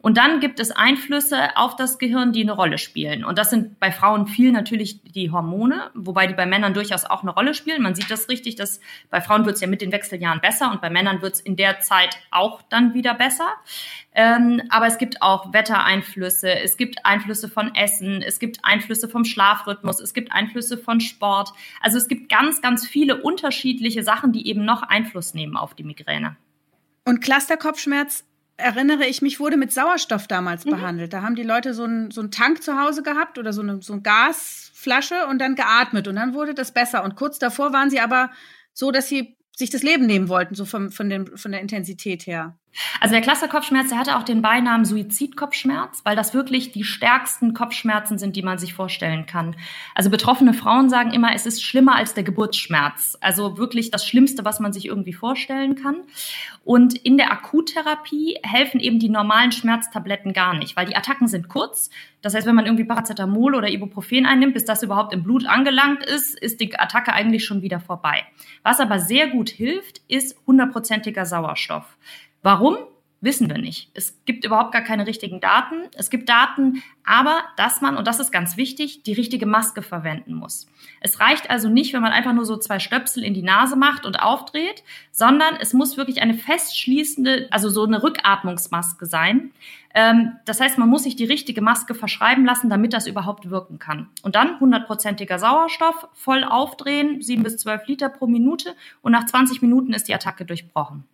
Und 0.05 0.19
dann 0.19 0.39
gibt 0.39 0.61
es 0.61 0.71
Einflüsse 0.71 1.57
auf 1.57 1.77
das 1.77 1.99
Gehirn, 1.99 2.35
die 2.35 2.43
eine 2.43 2.53
Rolle 2.53 2.77
spielen. 2.77 3.25
Und 3.25 3.39
das 3.39 3.49
sind 3.49 3.81
bei 3.81 3.91
Frauen 3.91 4.27
viel 4.27 4.53
natürlich 4.53 5.01
die 5.03 5.31
Hormone, 5.31 5.91
wobei 5.95 6.27
die 6.27 6.35
bei 6.35 6.45
Männern 6.45 6.75
durchaus 6.75 7.07
auch 7.07 7.23
eine 7.23 7.31
Rolle 7.31 7.55
spielen. 7.55 7.83
Man 7.83 7.95
sieht 7.95 8.11
das 8.11 8.29
richtig, 8.29 8.55
dass 8.55 8.81
bei 9.09 9.23
Frauen 9.23 9.47
wird 9.47 9.55
es 9.55 9.63
ja 9.63 9.67
mit 9.67 9.81
den 9.81 9.93
Wechseljahren 9.93 10.43
besser 10.43 10.71
und 10.71 10.83
bei 10.83 10.91
Männern 10.91 11.23
wird 11.23 11.37
es 11.37 11.41
in 11.41 11.57
der 11.57 11.81
Zeit 11.81 12.19
auch 12.31 12.61
dann 12.69 12.93
wieder 12.93 13.15
besser. 13.15 13.49
Ähm, 14.15 14.61
aber 14.69 14.89
es 14.89 14.99
gibt 14.99 15.23
auch 15.23 15.55
Wettereinflüsse, 15.55 16.51
es 16.51 16.77
gibt 16.77 17.07
Einflüsse 17.07 17.49
von 17.49 17.75
Essen, 17.75 18.21
es 18.21 18.39
gibt 18.39 18.59
Einflüsse 18.63 19.09
vom 19.09 19.25
Schlafrhythmus, 19.25 20.01
es 20.01 20.13
gibt 20.13 20.33
Einflüsse 20.33 20.77
von 20.77 21.01
Sport. 21.01 21.55
Also 21.81 21.97
es 21.97 22.09
gibt 22.09 22.29
ganz, 22.29 22.61
ganz 22.61 22.87
viele 22.87 23.23
unterschiedliche 23.23 24.03
Sachen, 24.03 24.33
die 24.33 24.49
eben 24.49 24.67
noch 24.67 24.83
Einfluss 24.83 25.33
nehmen 25.33 25.57
auf 25.57 25.73
die 25.73 25.83
Migräne. 25.83 26.37
Und 27.07 27.23
Clusterkopfschmerz 27.23 28.25
erinnere 28.57 29.07
ich 29.07 29.23
mich, 29.23 29.41
wurde 29.41 29.57
mit 29.57 29.73
Sauerstoff 29.73 30.27
damals 30.27 30.65
mhm. 30.65 30.71
behandelt. 30.71 31.13
Da 31.13 31.23
haben 31.23 31.35
die 31.35 31.43
Leute 31.43 31.75
so 31.75 31.85
einen, 31.85 32.11
so 32.11 32.21
einen 32.21 32.31
Tank 32.31 32.63
zu 32.63 32.81
Hause 32.81 33.03
gehabt 33.03 33.39
oder 33.39 33.53
so 33.53 33.63
eine, 33.63 33.83
so 33.83 33.93
eine 33.95 34.03
Gasflasche 34.03 35.27
und 35.27 35.39
dann 35.39 35.55
geatmet 35.57 36.09
und 36.09 36.17
dann 36.17 36.35
wurde 36.35 36.55
das 36.55 36.73
besser. 36.73 37.05
Und 37.05 37.17
kurz 37.17 37.39
davor 37.39 37.73
waren 37.73 37.91
sie 37.91 38.01
aber 38.01 38.31
so, 38.73 38.91
dass 38.91 39.09
sie 39.09 39.37
sich 39.57 39.71
das 39.71 39.83
Leben 39.83 40.07
nehmen 40.07 40.29
wollten, 40.29 40.55
so 40.55 40.65
vom, 40.65 40.91
von, 40.91 41.09
dem, 41.09 41.37
von 41.37 41.53
der 41.53 41.61
Intensität 41.61 42.27
her. 42.27 42.57
Also 43.01 43.13
der 43.13 43.23
Clusterkopfschmerz, 43.23 43.89
der 43.91 43.99
hatte 43.99 44.17
auch 44.17 44.23
den 44.23 44.43
Beinamen 44.43 44.85
Suizidkopfschmerz, 44.85 46.01
weil 46.05 46.17
das 46.17 46.35
wirklich 46.35 46.73
die 46.73 46.85
stärksten 46.85 47.55
Kopfschmerzen 47.55 48.19
sind, 48.19 48.37
die 48.37 48.43
man 48.43 48.59
sich 48.59 48.75
vorstellen 48.75 49.27
kann. 49.27 49.57
Also 49.95 50.11
betroffene 50.11 50.55
Frauen 50.55 50.89
sagen 50.89 51.13
immer, 51.13 51.35
es 51.35 51.47
ist 51.47 51.63
schlimmer 51.63 51.97
als 51.97 52.15
der 52.15 52.25
Geburtsschmerz. 52.25 53.17
Also 53.21 53.59
wirklich 53.59 53.91
das 53.91 54.07
Schlimmste, 54.07 54.45
was 54.45 54.61
man 54.61 54.73
sich 54.73 54.87
irgendwie 54.87 55.13
vorstellen 55.13 55.77
kann. 55.77 55.97
Und 56.65 56.95
in 56.95 57.17
der 57.17 57.31
Akuttherapie 57.31 58.39
helfen 58.43 58.81
eben 58.81 58.99
die 58.99 59.11
normalen 59.11 59.53
Schmerztabletten 59.53 60.33
gar 60.33 60.55
nicht, 60.55 60.77
weil 60.77 60.87
die 60.87 60.97
Attacken 60.97 61.29
sind 61.29 61.49
kurz. 61.49 61.91
Das 62.23 62.35
heißt, 62.35 62.47
wenn 62.47 62.55
man 62.55 62.65
irgendwie 62.65 62.85
Paracetamol 62.85 63.55
oder 63.55 63.69
Ibuprofen 63.69 64.25
einnimmt, 64.25 64.55
bis 64.55 64.65
das 64.65 64.83
überhaupt 64.83 65.13
im 65.13 65.23
Blut 65.23 65.47
angelangt 65.47 66.03
ist, 66.05 66.39
ist 66.39 66.61
die 66.61 66.75
Attacke 66.79 67.13
eigentlich 67.13 67.45
schon 67.45 67.61
wieder 67.61 67.81
vorbei. 67.81 68.25
Was 68.63 68.81
aber 68.81 68.99
sehr 68.99 69.29
gut 69.29 69.51
hilft, 69.51 70.01
ist 70.09 70.37
hundertprozentiger 70.47 71.27
Sauerstoff. 71.27 71.97
Warum? 72.45 72.77
Wissen 73.23 73.49
wir 73.49 73.57
nicht. 73.57 73.91
Es 73.95 74.23
gibt 74.27 74.45
überhaupt 74.45 74.73
gar 74.73 74.83
keine 74.83 75.07
richtigen 75.07 75.41
Daten. 75.41 75.89
Es 75.95 76.11
gibt 76.11 76.29
Daten, 76.29 76.83
aber 77.03 77.39
dass 77.57 77.81
man, 77.81 77.97
und 77.97 78.07
das 78.07 78.21
ist 78.21 78.33
ganz 78.33 78.59
wichtig, 78.59 79.03
die 79.03 79.15
richtige 79.15 79.47
Maske 79.47 79.81
verwenden 79.81 80.35
muss. 80.35 80.67
Es 81.01 81.21
reicht 81.21 81.49
also 81.49 81.71
nicht, 81.71 81.95
wenn 81.95 82.03
man 82.03 82.13
einfach 82.13 82.35
nur 82.35 82.45
so 82.45 82.59
zwei 82.59 82.81
Stöpsel 82.81 83.25
in 83.25 83.33
die 83.33 83.41
Nase 83.41 83.77
macht 83.77 84.05
und 84.05 84.23
aufdreht, 84.23 84.85
sondern 85.11 85.57
es 85.59 85.73
muss 85.73 85.97
wirklich 85.97 86.21
eine 86.21 86.35
festschließende, 86.35 87.49
also 87.51 87.71
so 87.71 87.85
eine 87.85 88.03
Rückatmungsmaske 88.03 89.07
sein. 89.07 89.53
Ähm, 89.95 90.33
das 90.45 90.61
heißt, 90.61 90.77
man 90.77 90.91
muss 90.91 91.05
sich 91.05 91.17
die 91.17 91.25
richtige 91.25 91.63
Maske 91.63 91.95
verschreiben 91.95 92.45
lassen, 92.45 92.69
damit 92.69 92.93
das 92.93 93.07
überhaupt 93.07 93.49
wirken 93.49 93.79
kann. 93.79 94.11
Und 94.21 94.35
dann 94.35 94.61
hundertprozentiger 94.61 95.39
Sauerstoff, 95.39 96.09
voll 96.13 96.45
aufdrehen, 96.45 97.23
sieben 97.23 97.43
bis 97.43 97.57
zwölf 97.57 97.87
Liter 97.87 98.11
pro 98.11 98.27
Minute 98.27 98.75
und 99.01 99.13
nach 99.13 99.25
20 99.25 99.63
Minuten 99.63 99.95
ist 99.95 100.09
die 100.09 100.15
Attacke 100.15 100.45
durchbrochen. 100.45 101.05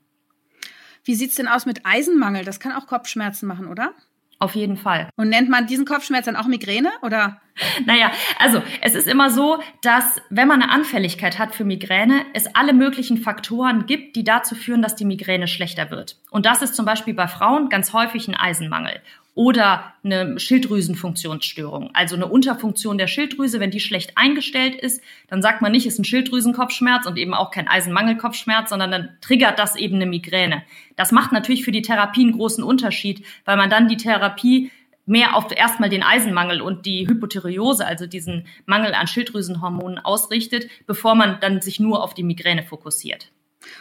Wie 1.04 1.14
sieht's 1.14 1.34
denn 1.34 1.48
aus 1.48 1.66
mit 1.66 1.84
Eisenmangel? 1.84 2.44
Das 2.44 2.60
kann 2.60 2.72
auch 2.72 2.86
Kopfschmerzen 2.86 3.46
machen, 3.46 3.66
oder? 3.68 3.94
Auf 4.42 4.54
jeden 4.54 4.78
Fall. 4.78 5.10
Und 5.16 5.28
nennt 5.28 5.50
man 5.50 5.66
diesen 5.66 5.84
Kopfschmerz 5.84 6.24
dann 6.24 6.34
auch 6.34 6.46
Migräne 6.46 6.90
oder? 7.02 7.42
Naja, 7.84 8.10
also 8.38 8.62
es 8.80 8.94
ist 8.94 9.06
immer 9.06 9.28
so, 9.28 9.62
dass 9.82 10.22
wenn 10.30 10.48
man 10.48 10.62
eine 10.62 10.72
Anfälligkeit 10.72 11.38
hat 11.38 11.54
für 11.54 11.64
Migräne, 11.64 12.24
es 12.32 12.46
alle 12.54 12.72
möglichen 12.72 13.18
Faktoren 13.18 13.84
gibt, 13.84 14.16
die 14.16 14.24
dazu 14.24 14.54
führen, 14.54 14.80
dass 14.80 14.96
die 14.96 15.04
Migräne 15.04 15.46
schlechter 15.46 15.90
wird. 15.90 16.16
Und 16.30 16.46
das 16.46 16.62
ist 16.62 16.74
zum 16.74 16.86
Beispiel 16.86 17.12
bei 17.12 17.28
Frauen 17.28 17.68
ganz 17.68 17.92
häufig 17.92 18.28
ein 18.28 18.34
Eisenmangel 18.34 19.02
oder 19.40 19.94
eine 20.04 20.38
Schilddrüsenfunktionsstörung, 20.38 21.94
also 21.94 22.14
eine 22.14 22.26
Unterfunktion 22.26 22.98
der 22.98 23.06
Schilddrüse. 23.06 23.58
Wenn 23.58 23.70
die 23.70 23.80
schlecht 23.80 24.18
eingestellt 24.18 24.74
ist, 24.74 25.02
dann 25.28 25.40
sagt 25.40 25.62
man 25.62 25.72
nicht, 25.72 25.86
es 25.86 25.94
ist 25.94 26.00
ein 26.00 26.04
Schilddrüsenkopfschmerz 26.04 27.06
und 27.06 27.16
eben 27.16 27.32
auch 27.32 27.50
kein 27.50 27.66
Eisenmangelkopfschmerz, 27.66 28.68
sondern 28.68 28.90
dann 28.90 29.08
triggert 29.22 29.58
das 29.58 29.76
eben 29.76 29.94
eine 29.94 30.04
Migräne. 30.04 30.62
Das 30.94 31.10
macht 31.10 31.32
natürlich 31.32 31.64
für 31.64 31.72
die 31.72 31.80
Therapie 31.80 32.20
einen 32.20 32.36
großen 32.36 32.62
Unterschied, 32.62 33.24
weil 33.46 33.56
man 33.56 33.70
dann 33.70 33.88
die 33.88 33.96
Therapie 33.96 34.70
mehr 35.06 35.34
auf 35.34 35.50
erstmal 35.56 35.88
den 35.88 36.02
Eisenmangel 36.02 36.60
und 36.60 36.84
die 36.84 37.08
Hypothyreose, 37.08 37.86
also 37.86 38.04
diesen 38.06 38.46
Mangel 38.66 38.92
an 38.92 39.06
Schilddrüsenhormonen 39.06 40.00
ausrichtet, 40.00 40.68
bevor 40.86 41.14
man 41.14 41.38
dann 41.40 41.62
sich 41.62 41.80
nur 41.80 42.04
auf 42.04 42.12
die 42.12 42.24
Migräne 42.24 42.62
fokussiert. 42.62 43.32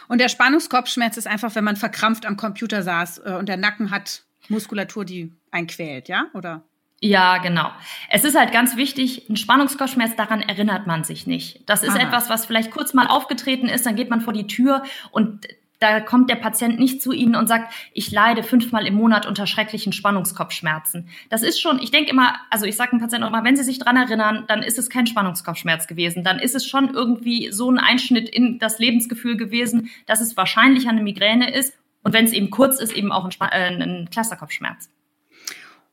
Und 0.08 0.22
der 0.22 0.30
Spannungskopfschmerz 0.30 1.18
ist 1.18 1.26
einfach, 1.26 1.54
wenn 1.54 1.64
man 1.64 1.76
verkrampft 1.76 2.24
am 2.24 2.38
Computer 2.38 2.82
saß 2.82 3.18
äh, 3.18 3.36
und 3.38 3.46
der 3.46 3.58
Nacken 3.58 3.90
hat 3.90 4.22
Muskulatur, 4.50 5.04
die 5.04 5.32
einquält, 5.50 6.08
ja? 6.08 6.26
Oder? 6.34 6.62
Ja, 7.02 7.38
genau. 7.38 7.70
Es 8.10 8.24
ist 8.24 8.38
halt 8.38 8.52
ganz 8.52 8.76
wichtig, 8.76 9.28
ein 9.30 9.36
Spannungskopfschmerz, 9.36 10.16
daran 10.16 10.42
erinnert 10.42 10.86
man 10.86 11.02
sich 11.02 11.26
nicht. 11.26 11.66
Das 11.66 11.82
ist 11.82 11.96
Aha. 11.96 12.02
etwas, 12.02 12.28
was 12.28 12.44
vielleicht 12.44 12.70
kurz 12.70 12.92
mal 12.92 13.06
aufgetreten 13.06 13.68
ist, 13.68 13.86
dann 13.86 13.96
geht 13.96 14.10
man 14.10 14.20
vor 14.20 14.34
die 14.34 14.46
Tür 14.46 14.82
und 15.10 15.46
da 15.80 15.98
kommt 16.00 16.28
der 16.28 16.36
Patient 16.36 16.78
nicht 16.78 17.00
zu 17.00 17.10
Ihnen 17.10 17.34
und 17.34 17.48
sagt, 17.48 17.72
ich 17.94 18.10
leide 18.10 18.42
fünfmal 18.42 18.86
im 18.86 18.94
Monat 18.94 19.26
unter 19.26 19.46
schrecklichen 19.46 19.94
Spannungskopfschmerzen. 19.94 21.08
Das 21.30 21.42
ist 21.42 21.58
schon, 21.58 21.80
ich 21.80 21.90
denke 21.90 22.10
immer, 22.10 22.34
also 22.50 22.66
ich 22.66 22.76
sage 22.76 22.90
dem 22.90 23.00
Patienten 23.00 23.24
auch 23.24 23.30
immer, 23.30 23.44
wenn 23.44 23.56
Sie 23.56 23.64
sich 23.64 23.78
dran 23.78 23.96
erinnern, 23.96 24.44
dann 24.46 24.62
ist 24.62 24.78
es 24.78 24.90
kein 24.90 25.06
Spannungskopfschmerz 25.06 25.86
gewesen. 25.86 26.22
Dann 26.22 26.38
ist 26.38 26.54
es 26.54 26.66
schon 26.66 26.92
irgendwie 26.92 27.50
so 27.50 27.70
ein 27.70 27.78
Einschnitt 27.78 28.28
in 28.28 28.58
das 28.58 28.78
Lebensgefühl 28.78 29.38
gewesen, 29.38 29.90
dass 30.04 30.20
es 30.20 30.36
wahrscheinlich 30.36 30.86
eine 30.86 31.02
Migräne 31.02 31.50
ist. 31.50 31.72
Und 32.02 32.12
wenn 32.12 32.24
es 32.24 32.32
eben 32.32 32.50
kurz 32.50 32.80
ist, 32.80 32.92
eben 32.92 33.12
auch 33.12 33.24
ein, 33.24 33.32
äh, 33.50 33.82
ein 33.82 34.08
Clusterkopfschmerz. 34.10 34.88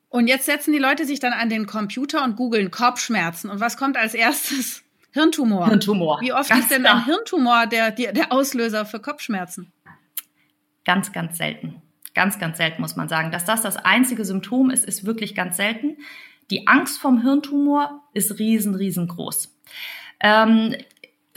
Und 0.10 0.28
jetzt 0.28 0.46
setzen 0.46 0.72
die 0.72 0.80
Leute 0.80 1.06
sich 1.06 1.20
dann 1.20 1.34
an 1.34 1.50
den 1.50 1.66
Computer 1.66 2.24
und 2.24 2.36
googeln 2.36 2.72
Kopfschmerzen. 2.72 3.50
Und 3.50 3.60
was 3.60 3.78
kommt 3.78 3.98
als 3.98 4.14
erstes? 4.14 4.84
Hirntumor. 5.12 5.68
Hirntumor. 5.68 6.22
Wie 6.22 6.32
oft 6.32 6.50
Ganz 6.50 6.64
ist 6.64 6.72
denn 6.72 6.84
klar. 6.84 6.98
ein 6.98 7.06
Hirntumor 7.06 7.68
der, 7.68 7.92
der, 7.92 8.14
der 8.14 8.32
Auslöser 8.32 8.86
für 8.86 9.00
Kopfschmerzen? 9.00 9.72
Ganz, 10.86 11.12
ganz 11.12 11.38
selten. 11.38 11.82
Ganz, 12.14 12.40
ganz 12.40 12.58
selten 12.58 12.82
muss 12.82 12.96
man 12.96 13.10
sagen. 13.10 13.32
Dass 13.32 13.46
das 13.46 13.62
das 13.62 13.78
einzige 13.78 14.26
Symptom 14.26 14.70
ist, 14.70 14.86
ist 14.86 15.06
wirklich 15.06 15.36
ganz 15.36 15.58
selten. 15.58 15.98
Die 16.50 16.68
Angst 16.68 17.00
vom 17.00 17.22
Hirntumor 17.22 18.08
ist 18.14 18.40
riesen, 18.40 18.76
riesengroß. 18.76 19.54
Ähm, 20.20 20.76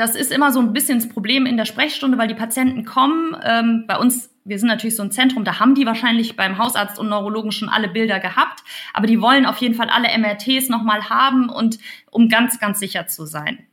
das 0.01 0.15
ist 0.17 0.33
immer 0.33 0.51
so 0.51 0.61
ein 0.61 0.73
bisschen 0.73 0.99
das 0.99 1.11
Problem 1.11 1.45
in 1.45 1.59
der 1.59 1.67
Sprechstunde, 1.67 2.17
weil 2.17 2.27
die 2.27 2.35
Patienten 2.35 2.87
kommen. 2.87 3.37
Ähm, 3.45 3.85
bei 3.87 3.99
uns, 3.99 4.35
wir 4.45 4.59
sind 4.59 4.69
natürlich 4.69 4.97
so 4.97 5.03
ein 5.03 5.11
Zentrum, 5.11 5.45
da 5.45 5.61
haben 5.61 5.75
die 5.75 5.85
wahrscheinlich 5.85 6.37
beim 6.37 6.57
Hausarzt 6.57 6.99
und 6.99 7.11
Neurologen 7.11 7.53
schon 7.53 7.69
alle 7.69 7.87
Bilder 7.87 8.19
gehabt, 8.19 8.61
aber 8.95 9.07
die 9.07 9.21
wollen 9.21 9.45
auf 9.45 9.59
jeden 9.59 9.75
Fall 9.75 9.91
alle 9.91 10.09
MRTs 10.17 10.71
nochmal 10.71 11.11
haben 11.11 11.51
und 11.51 11.79
um 12.11 12.31
ganz, 12.31 12.59
ganz 12.59 12.81
sicher 12.81 13.09
zu 13.09 13.27
sein. 13.27 13.67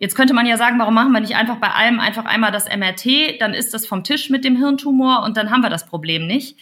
Jetzt 0.00 0.16
könnte 0.16 0.34
man 0.34 0.46
ja 0.46 0.56
sagen, 0.56 0.80
warum 0.80 0.94
machen 0.94 1.12
wir 1.12 1.20
nicht 1.20 1.36
einfach 1.36 1.56
bei 1.56 1.70
allem 1.70 2.00
einfach 2.00 2.24
einmal 2.24 2.50
das 2.50 2.66
MRT, 2.66 3.40
dann 3.40 3.54
ist 3.54 3.72
das 3.72 3.86
vom 3.86 4.02
Tisch 4.02 4.30
mit 4.30 4.44
dem 4.44 4.56
Hirntumor 4.56 5.22
und 5.22 5.36
dann 5.36 5.50
haben 5.50 5.60
wir 5.60 5.70
das 5.70 5.86
Problem 5.86 6.26
nicht. 6.26 6.58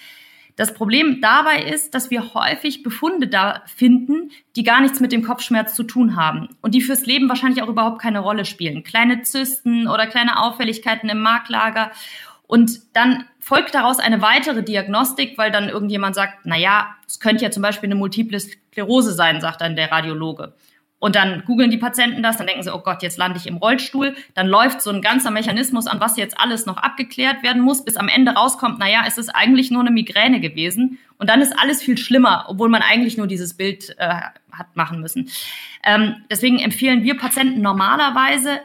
Das 0.56 0.72
Problem 0.72 1.20
dabei 1.20 1.62
ist, 1.62 1.94
dass 1.94 2.10
wir 2.10 2.32
häufig 2.32 2.82
Befunde 2.82 3.28
da 3.28 3.62
finden, 3.66 4.30
die 4.56 4.64
gar 4.64 4.80
nichts 4.80 5.00
mit 5.00 5.12
dem 5.12 5.22
Kopfschmerz 5.22 5.75
zu 5.75 5.82
tun 5.84 6.16
haben 6.16 6.48
und 6.62 6.75
die 6.75 6.80
fürs 6.80 7.04
Leben 7.04 7.28
wahrscheinlich 7.28 7.62
auch 7.62 7.68
überhaupt 7.68 8.00
keine 8.00 8.20
Rolle 8.20 8.46
spielen. 8.46 8.82
Kleine 8.82 9.22
Zysten 9.22 9.86
oder 9.86 10.06
kleine 10.06 10.42
Auffälligkeiten 10.42 11.10
im 11.10 11.20
Marklager. 11.20 11.92
Und 12.46 12.80
dann 12.94 13.25
folgt 13.38 13.75
daraus 13.75 13.98
eine 13.98 14.22
weitere 14.22 14.62
Diagnostik, 14.62 15.36
weil 15.36 15.50
dann 15.50 15.68
irgendjemand 15.68 16.14
sagt, 16.14 16.38
na 16.44 16.56
ja, 16.56 16.94
es 17.06 17.20
könnte 17.20 17.44
ja 17.44 17.50
zum 17.50 17.62
Beispiel 17.62 17.88
eine 17.88 17.96
Multiple 17.96 18.40
Sklerose 18.40 19.12
sein, 19.12 19.42
sagt 19.42 19.60
dann 19.60 19.76
der 19.76 19.92
Radiologe. 19.92 20.54
Und 20.98 21.14
dann 21.14 21.44
googeln 21.44 21.70
die 21.70 21.76
Patienten 21.76 22.22
das, 22.22 22.38
dann 22.38 22.46
denken 22.46 22.62
sie, 22.62 22.74
oh 22.74 22.78
Gott, 22.78 23.02
jetzt 23.02 23.18
lande 23.18 23.38
ich 23.38 23.46
im 23.46 23.58
Rollstuhl. 23.58 24.16
Dann 24.34 24.46
läuft 24.46 24.80
so 24.80 24.90
ein 24.90 25.02
ganzer 25.02 25.30
Mechanismus 25.30 25.86
an, 25.86 26.00
was 26.00 26.16
jetzt 26.16 26.40
alles 26.40 26.64
noch 26.64 26.78
abgeklärt 26.78 27.42
werden 27.42 27.60
muss, 27.60 27.84
bis 27.84 27.96
am 27.96 28.08
Ende 28.08 28.32
rauskommt, 28.32 28.78
naja, 28.78 29.04
es 29.06 29.18
ist 29.18 29.28
eigentlich 29.28 29.70
nur 29.70 29.82
eine 29.82 29.90
Migräne 29.90 30.40
gewesen. 30.40 30.98
Und 31.18 31.28
dann 31.28 31.42
ist 31.42 31.58
alles 31.58 31.82
viel 31.82 31.98
schlimmer, 31.98 32.46
obwohl 32.48 32.68
man 32.68 32.82
eigentlich 32.82 33.18
nur 33.18 33.26
dieses 33.26 33.54
Bild 33.54 33.94
äh, 33.98 34.20
hat 34.52 34.74
machen 34.74 35.00
müssen. 35.00 35.30
Ähm, 35.84 36.16
deswegen 36.30 36.58
empfehlen 36.58 37.02
wir 37.02 37.16
Patienten 37.18 37.60
normalerweise, 37.60 38.60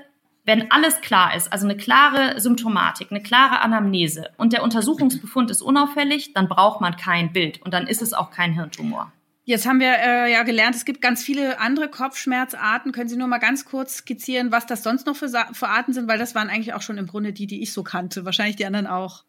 wenn 0.46 0.72
alles 0.72 1.02
klar 1.02 1.36
ist, 1.36 1.52
also 1.52 1.68
eine 1.68 1.78
klare 1.78 2.40
Symptomatik, 2.40 3.12
eine 3.12 3.22
klare 3.22 3.60
Anamnese 3.60 4.32
und 4.38 4.54
der 4.54 4.64
Untersuchungsbefund 4.64 5.52
ist 5.52 5.62
unauffällig, 5.62 6.34
dann 6.34 6.48
braucht 6.48 6.82
man 6.82 6.96
kein 6.96 7.32
Bild 7.32 7.62
und 7.62 7.74
dann 7.74 7.88
ist 7.88 8.02
es 8.02 8.14
auch 8.14 8.32
kein 8.32 8.54
Hirntumor. 8.54 9.12
Jetzt 9.44 9.68
haben 9.68 9.80
wir 9.80 9.94
äh, 9.98 10.32
ja 10.32 10.44
gelernt, 10.44 10.76
es 10.76 10.86
gibt 10.86 11.02
ganz 11.02 11.24
viele 11.24 11.60
andere 11.60 11.90
Kopfschmerzarten. 11.90 12.92
Können 12.92 13.10
Sie 13.10 13.18
nur 13.18 13.28
mal 13.28 13.40
ganz 13.40 13.66
kurz 13.66 13.98
skizzieren, 13.98 14.52
was 14.52 14.68
das 14.68 14.84
sonst 14.84 15.08
noch 15.08 15.16
für, 15.16 15.30
für 15.30 15.68
Arten 15.68 15.94
sind? 15.94 16.08
Weil 16.08 16.20
das 16.20 16.36
waren 16.36 16.50
eigentlich 16.50 16.74
auch 16.74 16.82
schon 16.82 16.98
im 16.98 17.08
Grunde 17.08 17.34
die, 17.34 17.48
die 17.48 17.62
ich 17.64 17.74
so 17.74 17.82
kannte. 17.82 18.24
Wahrscheinlich 18.24 18.56
die 18.56 18.66
anderen 18.66 18.88
auch. 18.88 19.24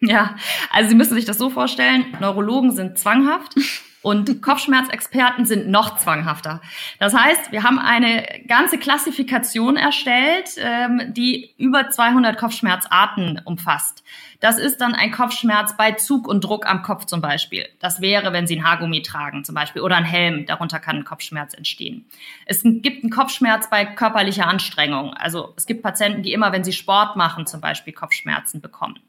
Ja, 0.00 0.36
also 0.72 0.88
Sie 0.88 0.94
müssen 0.94 1.14
sich 1.14 1.24
das 1.24 1.38
so 1.38 1.50
vorstellen, 1.50 2.06
Neurologen 2.20 2.70
sind 2.70 2.98
zwanghaft 2.98 3.54
und 4.02 4.40
Kopfschmerzexperten 4.40 5.44
sind 5.44 5.68
noch 5.68 5.98
zwanghafter. 5.98 6.62
Das 6.98 7.14
heißt, 7.14 7.52
wir 7.52 7.64
haben 7.64 7.78
eine 7.78 8.24
ganze 8.46 8.78
Klassifikation 8.78 9.76
erstellt, 9.76 10.50
ähm, 10.58 11.12
die 11.12 11.54
über 11.58 11.90
200 11.90 12.38
Kopfschmerzarten 12.38 13.42
umfasst. 13.44 14.04
Das 14.40 14.58
ist 14.58 14.80
dann 14.80 14.94
ein 14.94 15.10
Kopfschmerz 15.10 15.76
bei 15.76 15.92
Zug 15.92 16.28
und 16.28 16.44
Druck 16.44 16.66
am 16.66 16.82
Kopf 16.82 17.06
zum 17.06 17.20
Beispiel. 17.20 17.68
Das 17.80 18.00
wäre, 18.00 18.32
wenn 18.32 18.46
Sie 18.46 18.56
ein 18.56 18.64
Haargummi 18.64 19.02
tragen 19.02 19.44
zum 19.44 19.54
Beispiel 19.54 19.82
oder 19.82 19.96
ein 19.96 20.04
Helm. 20.04 20.46
Darunter 20.46 20.78
kann 20.78 20.96
ein 20.96 21.04
Kopfschmerz 21.04 21.54
entstehen. 21.54 22.06
Es 22.46 22.62
gibt 22.62 23.02
einen 23.02 23.10
Kopfschmerz 23.10 23.68
bei 23.68 23.84
körperlicher 23.84 24.46
Anstrengung. 24.46 25.12
Also 25.14 25.54
es 25.56 25.66
gibt 25.66 25.82
Patienten, 25.82 26.22
die 26.22 26.32
immer, 26.32 26.52
wenn 26.52 26.62
sie 26.62 26.72
Sport 26.72 27.16
machen, 27.16 27.46
zum 27.46 27.60
Beispiel 27.60 27.92
Kopfschmerzen 27.92 28.60
bekommen. 28.60 29.00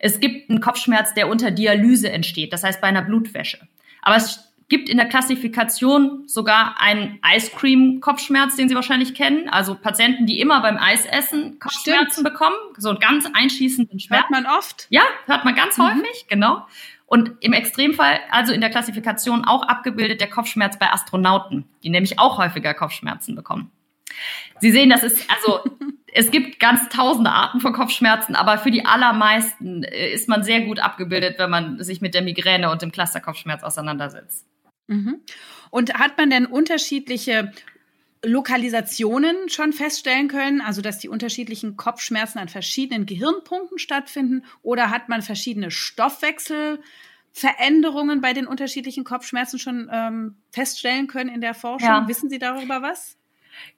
Es 0.00 0.18
gibt 0.18 0.50
einen 0.50 0.60
Kopfschmerz, 0.60 1.14
der 1.14 1.28
unter 1.28 1.52
Dialyse 1.52 2.10
entsteht. 2.10 2.52
Das 2.52 2.64
heißt 2.64 2.80
bei 2.80 2.88
einer 2.88 3.02
Blutwäsche. 3.02 3.58
Aber 4.02 4.16
es 4.16 4.51
gibt 4.68 4.88
in 4.88 4.96
der 4.96 5.06
Klassifikation 5.06 6.26
sogar 6.26 6.80
einen 6.80 7.18
Ice 7.34 7.50
Cream 7.54 8.00
Kopfschmerz, 8.00 8.56
den 8.56 8.68
Sie 8.68 8.74
wahrscheinlich 8.74 9.14
kennen. 9.14 9.48
Also 9.48 9.74
Patienten, 9.74 10.26
die 10.26 10.40
immer 10.40 10.60
beim 10.60 10.76
Eisessen 10.78 11.58
Kopfschmerzen 11.58 12.12
Stimmt. 12.12 12.28
bekommen, 12.28 12.56
so 12.76 12.90
einen 12.90 12.98
ganz 12.98 13.26
einschießenden 13.32 14.00
Schmerz. 14.00 14.22
Hört 14.22 14.30
man 14.30 14.46
oft? 14.46 14.86
Ja, 14.90 15.02
hört 15.26 15.44
man 15.44 15.54
ganz 15.54 15.78
mhm. 15.78 15.84
häufig, 15.84 16.26
genau. 16.28 16.66
Und 17.06 17.32
im 17.40 17.52
Extremfall, 17.52 18.20
also 18.30 18.52
in 18.52 18.60
der 18.60 18.70
Klassifikation 18.70 19.44
auch 19.44 19.62
abgebildet 19.62 20.20
der 20.20 20.30
Kopfschmerz 20.30 20.78
bei 20.78 20.90
Astronauten, 20.90 21.66
die 21.82 21.90
nämlich 21.90 22.18
auch 22.18 22.38
häufiger 22.38 22.72
Kopfschmerzen 22.72 23.34
bekommen. 23.34 23.70
Sie 24.60 24.70
sehen, 24.70 24.90
das 24.90 25.02
ist 25.02 25.30
also 25.30 25.60
es 26.12 26.30
gibt 26.30 26.60
ganz 26.60 26.88
tausende 26.88 27.30
Arten 27.30 27.60
von 27.60 27.72
Kopfschmerzen, 27.72 28.34
aber 28.34 28.58
für 28.58 28.70
die 28.70 28.84
allermeisten 28.84 29.82
äh, 29.82 30.12
ist 30.12 30.28
man 30.28 30.42
sehr 30.44 30.60
gut 30.62 30.78
abgebildet, 30.78 31.38
wenn 31.38 31.50
man 31.50 31.82
sich 31.82 32.00
mit 32.00 32.14
der 32.14 32.22
Migräne 32.22 32.70
und 32.70 32.82
dem 32.82 32.92
Clusterkopfschmerz 32.92 33.62
auseinandersetzt. 33.62 34.46
Mhm. 34.92 35.20
Und 35.70 35.94
hat 35.94 36.18
man 36.18 36.30
denn 36.30 36.46
unterschiedliche 36.46 37.52
Lokalisationen 38.24 39.48
schon 39.48 39.72
feststellen 39.72 40.28
können, 40.28 40.60
also 40.60 40.80
dass 40.80 40.98
die 40.98 41.08
unterschiedlichen 41.08 41.76
Kopfschmerzen 41.76 42.38
an 42.38 42.48
verschiedenen 42.48 43.04
Gehirnpunkten 43.04 43.78
stattfinden 43.78 44.44
oder 44.62 44.90
hat 44.90 45.08
man 45.08 45.22
verschiedene 45.22 45.72
Stoffwechselveränderungen 45.72 48.20
bei 48.20 48.32
den 48.32 48.46
unterschiedlichen 48.46 49.02
Kopfschmerzen 49.02 49.58
schon 49.58 49.90
ähm, 49.92 50.36
feststellen 50.50 51.08
können 51.08 51.30
in 51.30 51.40
der 51.40 51.54
Forschung? 51.54 51.88
Ja. 51.88 52.06
Wissen 52.06 52.30
Sie 52.30 52.38
darüber 52.38 52.80
was? 52.80 53.16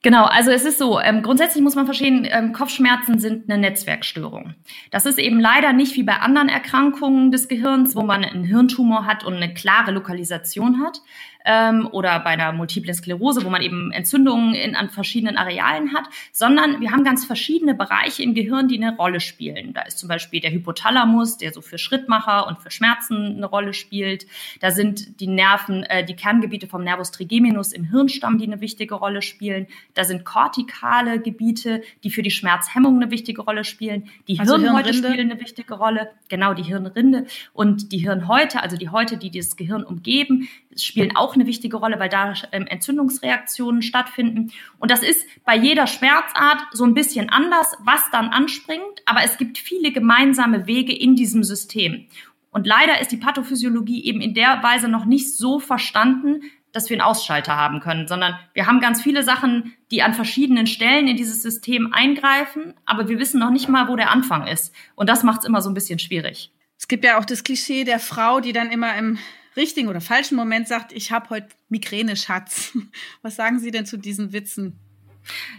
Genau, 0.02 0.24
also 0.24 0.50
es 0.50 0.64
ist 0.64 0.78
so, 0.78 1.00
ähm, 1.00 1.22
grundsätzlich 1.22 1.62
muss 1.62 1.74
man 1.74 1.86
verstehen, 1.86 2.26
ähm, 2.30 2.52
Kopfschmerzen 2.52 3.18
sind 3.18 3.50
eine 3.50 3.60
Netzwerkstörung. 3.60 4.54
Das 4.90 5.06
ist 5.06 5.18
eben 5.18 5.40
leider 5.40 5.72
nicht 5.72 5.96
wie 5.96 6.02
bei 6.02 6.18
anderen 6.18 6.48
Erkrankungen 6.48 7.30
des 7.30 7.48
Gehirns, 7.48 7.96
wo 7.96 8.02
man 8.02 8.24
einen 8.24 8.44
Hirntumor 8.44 9.06
hat 9.06 9.24
und 9.24 9.34
eine 9.34 9.54
klare 9.54 9.92
Lokalisation 9.92 10.82
hat, 10.84 11.00
ähm, 11.44 11.88
oder 11.92 12.18
bei 12.20 12.30
einer 12.30 12.52
multiplen 12.52 12.94
Sklerose, 12.94 13.44
wo 13.44 13.50
man 13.50 13.62
eben 13.62 13.92
Entzündungen 13.92 14.54
in, 14.54 14.74
an 14.74 14.90
verschiedenen 14.90 15.36
Arealen 15.36 15.94
hat, 15.94 16.04
sondern 16.32 16.80
wir 16.80 16.90
haben 16.90 17.04
ganz 17.04 17.24
verschiedene 17.24 17.74
Bereiche 17.74 18.22
im 18.22 18.34
Gehirn, 18.34 18.68
die 18.68 18.82
eine 18.82 18.96
Rolle 18.96 19.20
spielen. 19.20 19.72
Da 19.74 19.82
ist 19.82 19.98
zum 19.98 20.08
Beispiel 20.08 20.40
der 20.40 20.52
Hypothalamus, 20.52 21.38
der 21.38 21.52
so 21.52 21.60
für 21.60 21.78
Schrittmacher 21.78 22.46
und 22.46 22.60
für 22.60 22.70
Schmerzen 22.70 23.36
eine 23.36 23.46
Rolle 23.46 23.74
spielt. 23.74 24.26
Da 24.60 24.70
sind 24.70 25.20
die 25.20 25.26
Nerven, 25.26 25.84
äh, 25.84 26.04
die 26.04 26.16
Kerngebiete 26.16 26.66
vom 26.66 26.82
Nervus 26.82 27.10
trigeminus 27.10 27.72
im 27.72 27.84
Hirnstamm, 27.84 28.38
die 28.38 28.46
eine 28.46 28.60
wichtige 28.60 28.94
Rolle 28.94 29.22
spielen. 29.22 29.66
Da 29.94 30.04
sind 30.04 30.24
kortikale 30.24 31.20
Gebiete, 31.20 31.82
die 32.02 32.10
für 32.10 32.22
die 32.22 32.30
Schmerzhemmung 32.30 32.96
eine 32.96 33.10
wichtige 33.10 33.42
Rolle 33.42 33.64
spielen. 33.64 34.08
Die 34.28 34.38
also 34.38 34.56
Hirnhäute 34.56 34.90
Hirnrinde. 34.90 35.08
spielen 35.08 35.30
eine 35.30 35.40
wichtige 35.40 35.74
Rolle. 35.74 36.10
Genau, 36.28 36.54
die 36.54 36.62
Hirnrinde 36.62 37.26
und 37.52 37.92
die 37.92 37.98
Hirnhäute, 37.98 38.62
also 38.62 38.76
die 38.76 38.88
Häute, 38.88 39.16
die 39.16 39.30
dieses 39.30 39.56
Gehirn 39.56 39.84
umgeben, 39.84 40.48
spielen 40.76 41.16
auch 41.16 41.34
eine 41.34 41.46
wichtige 41.46 41.76
Rolle, 41.76 41.98
weil 41.98 42.08
da 42.08 42.34
ähm, 42.52 42.66
Entzündungsreaktionen 42.66 43.82
stattfinden. 43.82 44.52
Und 44.78 44.90
das 44.90 45.02
ist 45.02 45.26
bei 45.44 45.56
jeder 45.56 45.86
Schmerzart 45.86 46.62
so 46.72 46.84
ein 46.84 46.94
bisschen 46.94 47.30
anders, 47.30 47.76
was 47.80 48.10
dann 48.10 48.28
anspringt, 48.28 49.02
aber 49.06 49.22
es 49.24 49.38
gibt 49.38 49.58
viele 49.58 49.92
gemeinsame 49.92 50.66
Wege 50.66 50.96
in 50.96 51.16
diesem 51.16 51.44
System. 51.44 52.06
Und 52.50 52.66
leider 52.66 53.00
ist 53.00 53.10
die 53.10 53.16
Pathophysiologie 53.16 54.04
eben 54.04 54.20
in 54.20 54.34
der 54.34 54.62
Weise 54.62 54.88
noch 54.88 55.04
nicht 55.04 55.36
so 55.36 55.58
verstanden, 55.58 56.42
dass 56.74 56.90
wir 56.90 56.96
einen 56.96 57.06
Ausschalter 57.06 57.56
haben 57.56 57.80
können, 57.80 58.08
sondern 58.08 58.38
wir 58.52 58.66
haben 58.66 58.80
ganz 58.80 59.00
viele 59.00 59.22
Sachen, 59.22 59.74
die 59.90 60.02
an 60.02 60.12
verschiedenen 60.12 60.66
Stellen 60.66 61.06
in 61.06 61.16
dieses 61.16 61.40
System 61.40 61.92
eingreifen, 61.92 62.74
aber 62.84 63.08
wir 63.08 63.18
wissen 63.18 63.38
noch 63.38 63.50
nicht 63.50 63.68
mal, 63.68 63.88
wo 63.88 63.96
der 63.96 64.10
Anfang 64.10 64.46
ist. 64.46 64.74
Und 64.96 65.08
das 65.08 65.22
macht 65.22 65.40
es 65.40 65.46
immer 65.46 65.62
so 65.62 65.70
ein 65.70 65.74
bisschen 65.74 66.00
schwierig. 66.00 66.52
Es 66.76 66.88
gibt 66.88 67.04
ja 67.04 67.18
auch 67.18 67.24
das 67.24 67.44
Klischee 67.44 67.84
der 67.84 68.00
Frau, 68.00 68.40
die 68.40 68.52
dann 68.52 68.70
immer 68.70 68.96
im 68.96 69.18
richtigen 69.56 69.88
oder 69.88 70.00
falschen 70.00 70.36
Moment 70.36 70.68
sagt, 70.68 70.92
ich 70.92 71.12
habe 71.12 71.30
heute 71.30 71.48
Migräne, 71.68 72.16
Schatz. 72.16 72.76
Was 73.22 73.36
sagen 73.36 73.58
Sie 73.58 73.70
denn 73.70 73.86
zu 73.86 73.96
diesen 73.96 74.32
Witzen? 74.32 74.78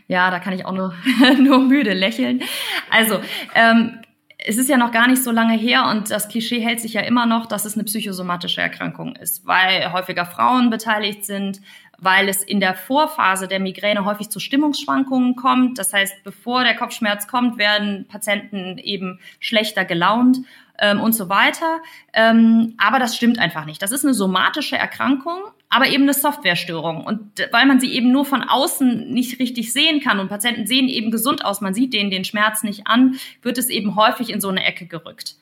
Ja, 0.08 0.30
da 0.30 0.40
kann 0.40 0.54
ich 0.54 0.66
auch 0.66 0.74
nur, 0.74 0.94
nur 1.40 1.60
müde 1.60 1.94
lächeln. 1.94 2.44
Also, 2.92 3.20
ähm, 3.56 4.00
es 4.48 4.58
ist 4.58 4.70
ja 4.70 4.78
noch 4.78 4.92
gar 4.92 5.08
nicht 5.08 5.24
so 5.24 5.32
lange 5.32 5.58
her 5.58 5.88
und 5.90 6.12
das 6.12 6.28
Klischee 6.28 6.60
hält 6.60 6.80
sich 6.80 6.94
ja 6.94 7.02
immer 7.02 7.26
noch, 7.26 7.48
dass 7.48 7.66
es 7.66 7.74
eine 7.74 7.84
psychosomatische 7.84 8.62
Erkrankung 8.62 9.16
ist, 9.16 9.48
weil 9.48 9.92
häufiger 9.92 10.26
Frauen 10.26 10.70
beteiligt 10.70 11.26
sind, 11.26 11.62
weil 11.98 12.30
es 12.30 12.44
in 12.44 12.60
der 12.60 12.76
Vorphase 12.76 13.48
der 13.48 13.60
Migräne 13.60 14.06
häufig 14.06 14.30
zu 14.30 14.40
Stimmungsschwankungen 14.40 15.36
kommt. 15.36 15.80
Das 15.80 15.94
heißt, 15.94 16.24
bevor 16.24 16.64
der 16.64 16.76
Kopfschmerz 16.76 17.28
kommt, 17.28 17.58
werden 17.58 18.06
Patienten 18.08 18.78
eben 18.78 19.20
schlechter 19.40 19.86
gelaunt 19.86 20.40
ähm, 20.80 21.00
und 21.02 21.14
so 21.14 21.30
weiter. 21.30 21.80
Ähm, 22.14 22.74
aber 22.78 23.00
das 23.00 23.16
stimmt 23.16 23.40
einfach 23.40 23.66
nicht. 23.66 23.82
Das 23.82 23.92
ist 23.92 24.04
eine 24.04 24.14
somatische 24.14 24.78
Erkrankung, 24.78 25.40
aber 25.70 25.88
eben 25.88 26.04
eine 26.04 26.14
Softwarestörung. 26.14 27.04
Und 27.04 27.48
weil 27.52 27.66
man 27.66 27.80
sie 27.80 27.94
eben 27.94 28.12
nur 28.12 28.26
von 28.26 28.44
außen 28.44 29.12
nicht 29.12 29.40
richtig 29.40 29.74
sehen 29.74 30.02
kann 30.02 30.20
und 30.20 30.30
Patienten 30.30 30.68
sehen 30.68 30.88
eben 30.88 31.12
gesund 31.12 31.44
aus, 31.44 31.62
man 31.62 31.74
sieht 31.74 31.94
denen 31.94 32.12
den 32.12 32.26
Schmerz 32.26 32.64
nicht 32.64 32.88
an, 32.88 33.16
wird 33.42 33.58
es 33.58 33.70
eben 33.70 33.96
häufig 33.96 34.30
in 34.30 34.42
so 34.42 34.50
eine 34.50 34.66
Ecke 34.66 34.86
gerückt. 34.86 35.36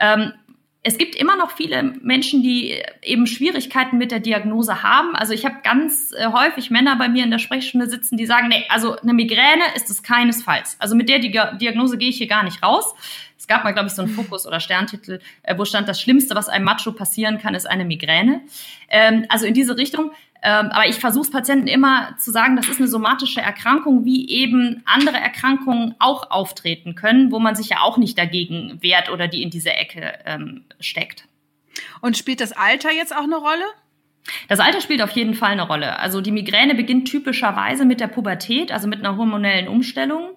Ähm, 0.00 0.32
es 0.88 0.96
gibt 0.96 1.14
immer 1.14 1.36
noch 1.36 1.50
viele 1.50 1.82
Menschen, 1.82 2.42
die 2.42 2.82
eben 3.02 3.26
Schwierigkeiten 3.26 3.98
mit 3.98 4.10
der 4.10 4.20
Diagnose 4.20 4.82
haben. 4.82 5.14
Also 5.14 5.34
ich 5.34 5.44
habe 5.44 5.56
ganz 5.62 6.12
äh, 6.12 6.28
häufig 6.32 6.70
Männer 6.70 6.96
bei 6.96 7.08
mir 7.08 7.24
in 7.24 7.30
der 7.30 7.38
Sprechstunde 7.38 7.90
sitzen, 7.90 8.16
die 8.16 8.24
sagen, 8.24 8.48
nee, 8.48 8.64
also 8.70 8.96
eine 8.96 9.12
Migräne 9.12 9.64
ist 9.76 9.90
es 9.90 10.02
keinesfalls. 10.02 10.76
Also 10.78 10.96
mit 10.96 11.10
der 11.10 11.18
Diagnose 11.18 11.98
gehe 11.98 12.08
ich 12.08 12.16
hier 12.16 12.26
gar 12.26 12.42
nicht 12.42 12.62
raus. 12.62 12.94
Es 13.36 13.46
gab 13.46 13.64
mal, 13.64 13.72
glaube 13.72 13.88
ich, 13.88 13.94
so 13.94 14.02
einen 14.02 14.10
Fokus- 14.10 14.46
oder 14.46 14.60
Sterntitel, 14.60 15.20
äh, 15.42 15.58
wo 15.58 15.66
stand, 15.66 15.88
das 15.88 16.00
Schlimmste, 16.00 16.34
was 16.34 16.48
einem 16.48 16.64
Macho 16.64 16.92
passieren 16.92 17.38
kann, 17.38 17.54
ist 17.54 17.66
eine 17.66 17.84
Migräne. 17.84 18.40
Ähm, 18.88 19.26
also 19.28 19.44
in 19.44 19.52
diese 19.52 19.76
Richtung. 19.76 20.12
Ähm, 20.42 20.68
aber 20.70 20.86
ich 20.86 20.96
versuche 20.96 21.30
Patienten 21.30 21.66
immer 21.66 22.16
zu 22.18 22.30
sagen, 22.30 22.56
das 22.56 22.68
ist 22.68 22.78
eine 22.78 22.88
somatische 22.88 23.40
Erkrankung, 23.40 24.04
wie 24.04 24.28
eben 24.28 24.82
andere 24.84 25.16
Erkrankungen 25.16 25.94
auch 25.98 26.30
auftreten 26.30 26.94
können, 26.94 27.32
wo 27.32 27.38
man 27.38 27.56
sich 27.56 27.70
ja 27.70 27.80
auch 27.80 27.96
nicht 27.96 28.16
dagegen 28.16 28.78
wehrt 28.80 29.10
oder 29.10 29.26
die 29.26 29.42
in 29.42 29.50
diese 29.50 29.72
Ecke 29.72 30.18
ähm, 30.26 30.64
steckt. 30.80 31.24
Und 32.00 32.16
spielt 32.16 32.40
das 32.40 32.52
Alter 32.52 32.92
jetzt 32.92 33.14
auch 33.14 33.24
eine 33.24 33.36
Rolle? 33.36 33.64
Das 34.48 34.60
Alter 34.60 34.80
spielt 34.80 35.02
auf 35.02 35.12
jeden 35.12 35.34
Fall 35.34 35.52
eine 35.52 35.66
Rolle. 35.66 35.98
Also 35.98 36.20
die 36.20 36.30
Migräne 36.30 36.74
beginnt 36.74 37.08
typischerweise 37.08 37.84
mit 37.84 38.00
der 38.00 38.08
Pubertät, 38.08 38.72
also 38.72 38.88
mit 38.88 38.98
einer 39.00 39.16
hormonellen 39.16 39.68
Umstellung 39.68 40.30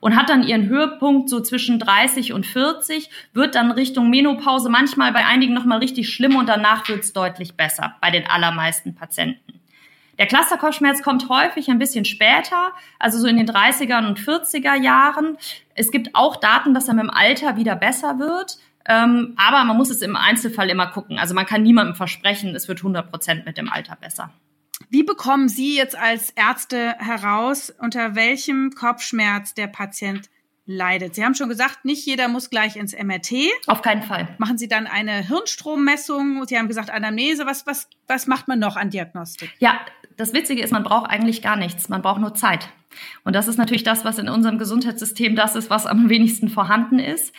und 0.00 0.16
hat 0.16 0.28
dann 0.28 0.42
ihren 0.42 0.68
Höhepunkt 0.68 1.28
so 1.28 1.40
zwischen 1.40 1.78
30 1.78 2.32
und 2.32 2.46
40, 2.46 3.10
wird 3.32 3.54
dann 3.54 3.70
Richtung 3.70 4.10
Menopause 4.10 4.70
manchmal 4.70 5.12
bei 5.12 5.24
einigen 5.26 5.54
nochmal 5.54 5.78
richtig 5.78 6.10
schlimm 6.10 6.36
und 6.36 6.48
danach 6.48 6.88
wird 6.88 7.00
es 7.00 7.12
deutlich 7.12 7.54
besser 7.54 7.96
bei 8.00 8.10
den 8.10 8.26
allermeisten 8.26 8.94
Patienten. 8.94 9.43
Der 10.18 10.26
Clusterkopfschmerz 10.26 11.02
kommt 11.02 11.28
häufig 11.28 11.68
ein 11.68 11.78
bisschen 11.78 12.04
später, 12.04 12.72
also 12.98 13.18
so 13.18 13.26
in 13.26 13.36
den 13.36 13.48
30er 13.48 14.06
und 14.06 14.18
40er 14.18 14.74
Jahren. 14.74 15.36
Es 15.74 15.90
gibt 15.90 16.14
auch 16.14 16.36
Daten, 16.36 16.74
dass 16.74 16.88
er 16.88 16.94
mit 16.94 17.04
dem 17.04 17.10
Alter 17.10 17.56
wieder 17.56 17.76
besser 17.76 18.18
wird. 18.18 18.58
Ähm, 18.86 19.34
aber 19.36 19.64
man 19.64 19.76
muss 19.76 19.90
es 19.90 20.02
im 20.02 20.16
Einzelfall 20.16 20.68
immer 20.68 20.86
gucken. 20.88 21.18
Also 21.18 21.34
man 21.34 21.46
kann 21.46 21.62
niemandem 21.62 21.94
versprechen, 21.94 22.54
es 22.54 22.68
wird 22.68 22.80
100 22.80 23.10
Prozent 23.10 23.46
mit 23.46 23.56
dem 23.56 23.72
Alter 23.72 23.96
besser. 23.96 24.30
Wie 24.90 25.02
bekommen 25.02 25.48
Sie 25.48 25.76
jetzt 25.76 25.96
als 25.96 26.30
Ärzte 26.30 26.94
heraus, 26.98 27.72
unter 27.78 28.14
welchem 28.14 28.72
Kopfschmerz 28.72 29.54
der 29.54 29.68
Patient 29.68 30.28
leidet? 30.66 31.14
Sie 31.14 31.24
haben 31.24 31.34
schon 31.34 31.48
gesagt, 31.48 31.84
nicht 31.84 32.04
jeder 32.04 32.28
muss 32.28 32.50
gleich 32.50 32.76
ins 32.76 32.92
MRT. 32.92 33.32
Auf 33.66 33.82
keinen 33.82 34.02
Fall. 34.02 34.28
Machen 34.38 34.58
Sie 34.58 34.68
dann 34.68 34.86
eine 34.86 35.26
Hirnstrommessung? 35.26 36.44
Sie 36.46 36.58
haben 36.58 36.68
gesagt 36.68 36.90
Anamnese. 36.90 37.46
Was, 37.46 37.66
was, 37.66 37.88
was 38.06 38.26
macht 38.26 38.48
man 38.48 38.58
noch 38.58 38.76
an 38.76 38.90
Diagnostik? 38.90 39.50
Ja, 39.58 39.80
das 40.16 40.32
Witzige 40.32 40.62
ist, 40.62 40.72
man 40.72 40.84
braucht 40.84 41.10
eigentlich 41.10 41.42
gar 41.42 41.56
nichts. 41.56 41.88
Man 41.88 42.02
braucht 42.02 42.20
nur 42.20 42.34
Zeit. 42.34 42.68
Und 43.24 43.34
das 43.34 43.48
ist 43.48 43.58
natürlich 43.58 43.82
das, 43.82 44.04
was 44.04 44.18
in 44.18 44.28
unserem 44.28 44.58
Gesundheitssystem 44.58 45.36
das 45.36 45.56
ist, 45.56 45.70
was 45.70 45.86
am 45.86 46.08
wenigsten 46.08 46.48
vorhanden 46.48 46.98
ist. 46.98 47.34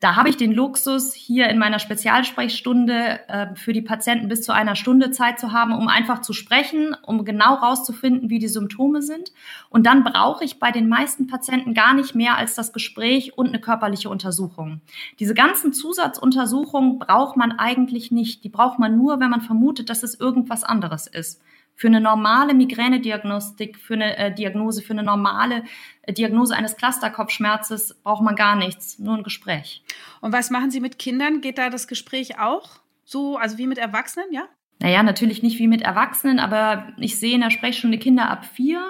Da 0.00 0.16
habe 0.16 0.30
ich 0.30 0.38
den 0.38 0.52
Luxus, 0.52 1.12
hier 1.12 1.50
in 1.50 1.58
meiner 1.58 1.78
Spezialsprechstunde 1.78 3.20
äh, 3.28 3.54
für 3.54 3.74
die 3.74 3.82
Patienten 3.82 4.28
bis 4.28 4.40
zu 4.42 4.54
einer 4.54 4.74
Stunde 4.74 5.10
Zeit 5.10 5.38
zu 5.38 5.52
haben, 5.52 5.74
um 5.74 5.88
einfach 5.88 6.22
zu 6.22 6.32
sprechen, 6.32 6.96
um 7.02 7.22
genau 7.26 7.56
rauszufinden, 7.56 8.30
wie 8.30 8.38
die 8.38 8.48
Symptome 8.48 9.02
sind. 9.02 9.30
Und 9.68 9.84
dann 9.84 10.02
brauche 10.02 10.42
ich 10.42 10.58
bei 10.58 10.70
den 10.70 10.88
meisten 10.88 11.26
Patienten 11.26 11.74
gar 11.74 11.92
nicht 11.92 12.14
mehr 12.14 12.38
als 12.38 12.54
das 12.54 12.72
Gespräch 12.72 13.36
und 13.36 13.48
eine 13.48 13.60
körperliche 13.60 14.08
Untersuchung. 14.08 14.80
Diese 15.18 15.34
ganzen 15.34 15.74
Zusatzuntersuchungen 15.74 16.98
braucht 16.98 17.36
man 17.36 17.52
eigentlich 17.52 18.10
nicht. 18.10 18.42
Die 18.42 18.48
braucht 18.48 18.78
man 18.78 18.96
nur, 18.96 19.20
wenn 19.20 19.28
man 19.28 19.42
vermutet, 19.42 19.90
dass 19.90 20.02
es 20.02 20.18
irgendwas 20.18 20.64
anderes 20.64 21.08
ist. 21.08 21.42
Für 21.80 21.86
eine 21.86 22.02
normale 22.02 22.52
Migränediagnostik, 22.52 23.78
für 23.78 23.94
eine 23.94 24.14
äh, 24.18 24.34
Diagnose, 24.34 24.82
für 24.82 24.92
eine 24.92 25.02
normale 25.02 25.64
äh, 26.02 26.12
Diagnose 26.12 26.54
eines 26.54 26.76
Clusterkopfschmerzes 26.76 28.02
braucht 28.02 28.22
man 28.22 28.36
gar 28.36 28.54
nichts, 28.54 28.98
nur 28.98 29.16
ein 29.16 29.22
Gespräch. 29.22 29.82
Und 30.20 30.30
was 30.30 30.50
machen 30.50 30.70
Sie 30.70 30.80
mit 30.80 30.98
Kindern? 30.98 31.40
Geht 31.40 31.56
da 31.56 31.70
das 31.70 31.88
Gespräch 31.88 32.38
auch 32.38 32.80
so, 33.06 33.38
also 33.38 33.56
wie 33.56 33.66
mit 33.66 33.78
Erwachsenen, 33.78 34.30
ja? 34.30 34.42
Naja, 34.78 35.02
natürlich 35.02 35.42
nicht 35.42 35.58
wie 35.58 35.68
mit 35.68 35.80
Erwachsenen, 35.80 36.38
aber 36.38 36.92
ich 36.98 37.18
sehe 37.18 37.36
in 37.36 37.40
der 37.40 37.48
Sprechstunde 37.48 37.96
Kinder 37.96 38.28
ab 38.28 38.44
vier. 38.44 38.84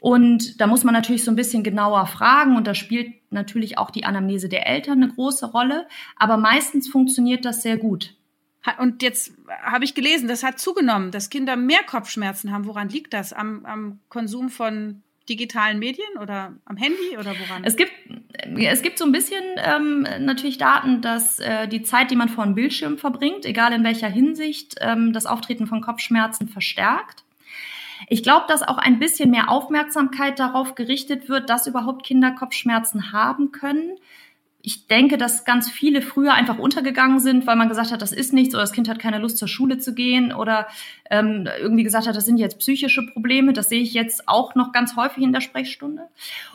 Und 0.00 0.60
da 0.60 0.68
muss 0.68 0.84
man 0.84 0.94
natürlich 0.94 1.24
so 1.24 1.32
ein 1.32 1.36
bisschen 1.36 1.64
genauer 1.64 2.06
fragen 2.06 2.56
und 2.56 2.68
da 2.68 2.76
spielt 2.76 3.14
natürlich 3.32 3.78
auch 3.78 3.90
die 3.90 4.04
Anamnese 4.04 4.48
der 4.48 4.68
Eltern 4.68 5.02
eine 5.02 5.12
große 5.12 5.46
Rolle. 5.46 5.88
Aber 6.14 6.36
meistens 6.36 6.88
funktioniert 6.88 7.44
das 7.44 7.62
sehr 7.62 7.78
gut. 7.78 8.14
Und 8.78 9.02
jetzt 9.02 9.32
habe 9.62 9.84
ich 9.84 9.94
gelesen, 9.94 10.28
das 10.28 10.44
hat 10.44 10.58
zugenommen, 10.58 11.10
dass 11.10 11.30
Kinder 11.30 11.56
mehr 11.56 11.82
Kopfschmerzen 11.84 12.52
haben. 12.52 12.66
Woran 12.66 12.88
liegt 12.88 13.12
das? 13.12 13.32
Am, 13.32 13.64
am 13.66 14.00
Konsum 14.08 14.50
von 14.50 15.02
digitalen 15.28 15.78
Medien 15.78 16.18
oder 16.20 16.54
am 16.64 16.76
Handy 16.76 17.16
oder 17.18 17.34
woran? 17.38 17.64
Es 17.64 17.76
gibt, 17.76 17.92
es 18.56 18.82
gibt 18.82 18.98
so 18.98 19.04
ein 19.04 19.12
bisschen 19.12 19.42
ähm, 19.56 20.06
natürlich 20.20 20.58
Daten, 20.58 21.00
dass 21.00 21.40
äh, 21.40 21.66
die 21.68 21.82
Zeit, 21.82 22.10
die 22.10 22.16
man 22.16 22.28
vor 22.28 22.44
einem 22.44 22.54
Bildschirm 22.54 22.98
verbringt, 22.98 23.44
egal 23.46 23.72
in 23.72 23.84
welcher 23.84 24.08
Hinsicht, 24.08 24.76
ähm, 24.80 25.12
das 25.12 25.26
Auftreten 25.26 25.66
von 25.66 25.80
Kopfschmerzen 25.80 26.48
verstärkt. 26.48 27.24
Ich 28.08 28.22
glaube, 28.22 28.46
dass 28.48 28.62
auch 28.62 28.78
ein 28.78 28.98
bisschen 28.98 29.30
mehr 29.30 29.48
Aufmerksamkeit 29.48 30.38
darauf 30.38 30.74
gerichtet 30.74 31.28
wird, 31.28 31.48
dass 31.48 31.66
überhaupt 31.66 32.04
Kinder 32.04 32.32
Kopfschmerzen 32.32 33.12
haben 33.12 33.52
können 33.52 33.96
ich 34.64 34.86
denke, 34.86 35.18
dass 35.18 35.44
ganz 35.44 35.68
viele 35.68 36.02
früher 36.02 36.34
einfach 36.34 36.58
untergegangen 36.58 37.18
sind, 37.18 37.46
weil 37.48 37.56
man 37.56 37.68
gesagt 37.68 37.90
hat, 37.90 38.00
das 38.00 38.12
ist 38.12 38.32
nichts 38.32 38.54
oder 38.54 38.62
das 38.62 38.72
Kind 38.72 38.88
hat 38.88 39.00
keine 39.00 39.18
Lust 39.18 39.38
zur 39.38 39.48
Schule 39.48 39.78
zu 39.78 39.92
gehen 39.92 40.32
oder 40.32 40.68
ähm, 41.10 41.48
irgendwie 41.60 41.82
gesagt 41.82 42.06
hat, 42.06 42.14
das 42.14 42.24
sind 42.24 42.38
jetzt 42.38 42.60
psychische 42.60 43.04
Probleme. 43.04 43.52
Das 43.52 43.68
sehe 43.68 43.82
ich 43.82 43.92
jetzt 43.92 44.28
auch 44.28 44.54
noch 44.54 44.70
ganz 44.72 44.94
häufig 44.94 45.24
in 45.24 45.32
der 45.32 45.40
Sprechstunde. 45.40 46.02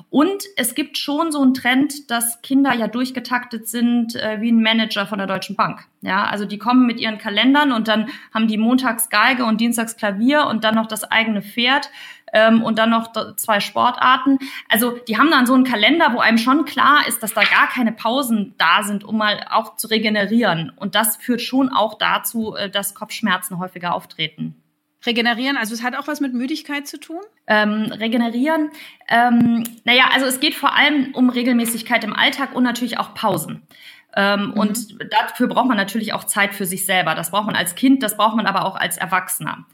Und 0.09 0.43
es 0.55 0.73
gibt 0.73 0.97
schon 0.97 1.33
so 1.33 1.41
einen 1.41 1.53
Trend, 1.53 2.09
dass 2.09 2.41
Kinder 2.41 2.73
ja 2.73 2.87
durchgetaktet 2.87 3.67
sind 3.67 4.15
äh, 4.15 4.39
wie 4.39 4.53
ein 4.53 4.61
Manager 4.61 5.05
von 5.05 5.17
der 5.17 5.27
Deutschen 5.27 5.57
Bank. 5.57 5.81
Ja, 6.01 6.25
also 6.25 6.45
die 6.45 6.57
kommen 6.57 6.85
mit 6.85 7.01
ihren 7.01 7.17
Kalendern 7.17 7.73
und 7.73 7.89
dann 7.89 8.07
haben 8.33 8.47
die 8.47 8.57
montags 8.57 9.09
Geige 9.09 9.43
und 9.43 9.59
dienstags 9.59 9.97
Klavier 9.97 10.45
und 10.45 10.63
dann 10.63 10.75
noch 10.75 10.87
das 10.87 11.03
eigene 11.03 11.41
Pferd 11.41 11.89
ähm, 12.33 12.61
und 12.63 12.77
dann 12.77 12.89
noch 12.89 13.11
zwei 13.35 13.59
Sportarten. 13.59 14.39
Also 14.69 14.91
die 15.07 15.17
haben 15.17 15.31
dann 15.31 15.45
so 15.45 15.53
einen 15.53 15.63
Kalender, 15.63 16.13
wo 16.13 16.19
einem 16.19 16.37
schon 16.37 16.65
klar 16.65 17.07
ist, 17.07 17.23
dass 17.23 17.33
da 17.33 17.43
gar 17.43 17.67
keine 17.69 17.91
Pausen 17.91 18.55
da 18.57 18.83
sind, 18.83 19.03
um 19.03 19.17
mal 19.17 19.45
auch 19.49 19.75
zu 19.75 19.87
regenerieren. 19.87 20.71
Und 20.75 20.95
das 20.95 21.17
führt 21.17 21.41
schon 21.41 21.69
auch 21.69 21.97
dazu, 21.97 22.55
äh, 22.55 22.69
dass 22.69 22.95
Kopfschmerzen 22.95 23.59
häufiger 23.59 23.93
auftreten. 23.93 24.61
Regenerieren, 25.05 25.57
also 25.57 25.73
es 25.73 25.83
hat 25.83 25.95
auch 25.95 26.07
was 26.07 26.21
mit 26.21 26.33
Müdigkeit 26.33 26.87
zu 26.87 26.99
tun? 26.99 27.21
Ähm, 27.45 27.91
regenerieren, 27.91 28.71
ähm, 29.07 29.63
naja, 29.85 30.05
also 30.11 30.25
es 30.25 30.39
geht 30.39 30.55
vor 30.55 30.75
allem 30.75 31.13
um 31.13 31.29
Regelmäßigkeit 31.29 32.03
im 32.03 32.13
Alltag 32.13 32.55
und 32.55 32.63
natürlich 32.63 32.97
auch 32.97 33.13
Pausen. 33.13 33.61
Ähm, 34.15 34.47
mhm. 34.47 34.53
Und 34.53 34.97
dafür 35.13 35.47
braucht 35.47 35.67
man 35.67 35.77
natürlich 35.77 36.13
auch 36.13 36.23
Zeit 36.23 36.55
für 36.55 36.65
sich 36.65 36.85
selber. 36.85 37.13
Das 37.13 37.29
braucht 37.29 37.45
man 37.45 37.55
als 37.55 37.75
Kind, 37.75 38.01
das 38.01 38.17
braucht 38.17 38.35
man 38.35 38.47
aber 38.47 38.65
auch 38.65 38.75
als 38.75 38.97
Erwachsener. 38.97 39.65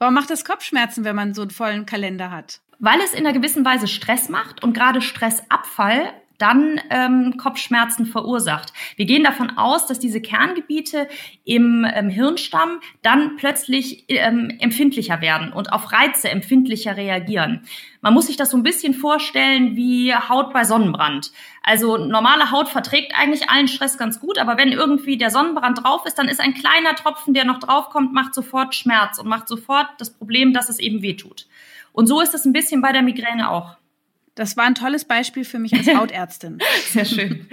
Warum 0.00 0.14
macht 0.14 0.30
das 0.30 0.46
Kopfschmerzen, 0.46 1.04
wenn 1.04 1.14
man 1.14 1.34
so 1.34 1.42
einen 1.42 1.50
vollen 1.50 1.84
Kalender 1.84 2.30
hat? 2.30 2.62
Weil 2.78 3.00
es 3.02 3.12
in 3.12 3.26
einer 3.26 3.34
gewissen 3.34 3.66
Weise 3.66 3.86
Stress 3.86 4.30
macht 4.30 4.64
und 4.64 4.72
gerade 4.72 5.02
Stressabfall 5.02 6.10
dann 6.40 6.80
ähm, 6.90 7.36
Kopfschmerzen 7.36 8.06
verursacht. 8.06 8.72
Wir 8.96 9.06
gehen 9.06 9.22
davon 9.24 9.56
aus, 9.56 9.86
dass 9.86 9.98
diese 9.98 10.20
Kerngebiete 10.20 11.08
im 11.44 11.86
ähm, 11.92 12.08
Hirnstamm 12.08 12.80
dann 13.02 13.36
plötzlich 13.36 14.04
ähm, 14.08 14.56
empfindlicher 14.58 15.20
werden 15.20 15.52
und 15.52 15.72
auf 15.72 15.92
Reize 15.92 16.30
empfindlicher 16.30 16.96
reagieren. 16.96 17.62
Man 18.00 18.14
muss 18.14 18.28
sich 18.28 18.36
das 18.36 18.50
so 18.50 18.56
ein 18.56 18.62
bisschen 18.62 18.94
vorstellen 18.94 19.76
wie 19.76 20.14
Haut 20.14 20.52
bei 20.52 20.64
Sonnenbrand. 20.64 21.32
Also 21.62 21.98
normale 21.98 22.50
Haut 22.50 22.68
verträgt 22.68 23.12
eigentlich 23.14 23.50
allen 23.50 23.68
Stress 23.68 23.98
ganz 23.98 24.20
gut, 24.20 24.38
aber 24.38 24.56
wenn 24.56 24.72
irgendwie 24.72 25.18
der 25.18 25.30
Sonnenbrand 25.30 25.84
drauf 25.84 26.06
ist, 26.06 26.18
dann 26.18 26.28
ist 26.28 26.40
ein 26.40 26.54
kleiner 26.54 26.94
Tropfen, 26.94 27.34
der 27.34 27.44
noch 27.44 27.58
draufkommt, 27.58 28.12
macht 28.14 28.34
sofort 28.34 28.74
Schmerz 28.74 29.18
und 29.18 29.28
macht 29.28 29.48
sofort 29.48 29.88
das 29.98 30.10
Problem, 30.10 30.54
dass 30.54 30.70
es 30.70 30.78
eben 30.78 31.02
wehtut. 31.02 31.46
Und 31.92 32.06
so 32.06 32.20
ist 32.20 32.34
es 32.34 32.44
ein 32.44 32.52
bisschen 32.52 32.80
bei 32.80 32.92
der 32.92 33.02
Migräne 33.02 33.50
auch. 33.50 33.76
Das 34.40 34.56
war 34.56 34.64
ein 34.64 34.74
tolles 34.74 35.04
Beispiel 35.04 35.44
für 35.44 35.58
mich 35.58 35.74
als 35.74 35.86
Hautärztin. 35.94 36.60
Sehr 36.88 37.04
schön. 37.04 37.46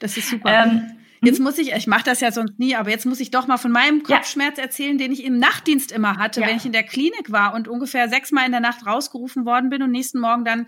Das 0.00 0.16
ist 0.16 0.28
super. 0.28 0.50
Ähm, 0.50 0.96
jetzt 1.22 1.38
muss 1.38 1.56
ich, 1.56 1.72
ich 1.72 1.86
mache 1.86 2.02
das 2.02 2.18
ja 2.18 2.32
sonst 2.32 2.58
nie, 2.58 2.74
aber 2.74 2.90
jetzt 2.90 3.06
muss 3.06 3.20
ich 3.20 3.30
doch 3.30 3.46
mal 3.46 3.58
von 3.58 3.70
meinem 3.70 4.02
Kopfschmerz 4.02 4.56
ja. 4.56 4.64
erzählen, 4.64 4.98
den 4.98 5.12
ich 5.12 5.22
im 5.22 5.38
Nachtdienst 5.38 5.92
immer 5.92 6.16
hatte, 6.16 6.40
ja. 6.40 6.48
wenn 6.48 6.56
ich 6.56 6.66
in 6.66 6.72
der 6.72 6.82
Klinik 6.82 7.30
war 7.30 7.54
und 7.54 7.68
ungefähr 7.68 8.08
sechsmal 8.08 8.44
in 8.44 8.50
der 8.50 8.60
Nacht 8.60 8.84
rausgerufen 8.84 9.46
worden 9.46 9.70
bin 9.70 9.84
und 9.84 9.92
nächsten 9.92 10.18
Morgen 10.18 10.44
dann 10.44 10.66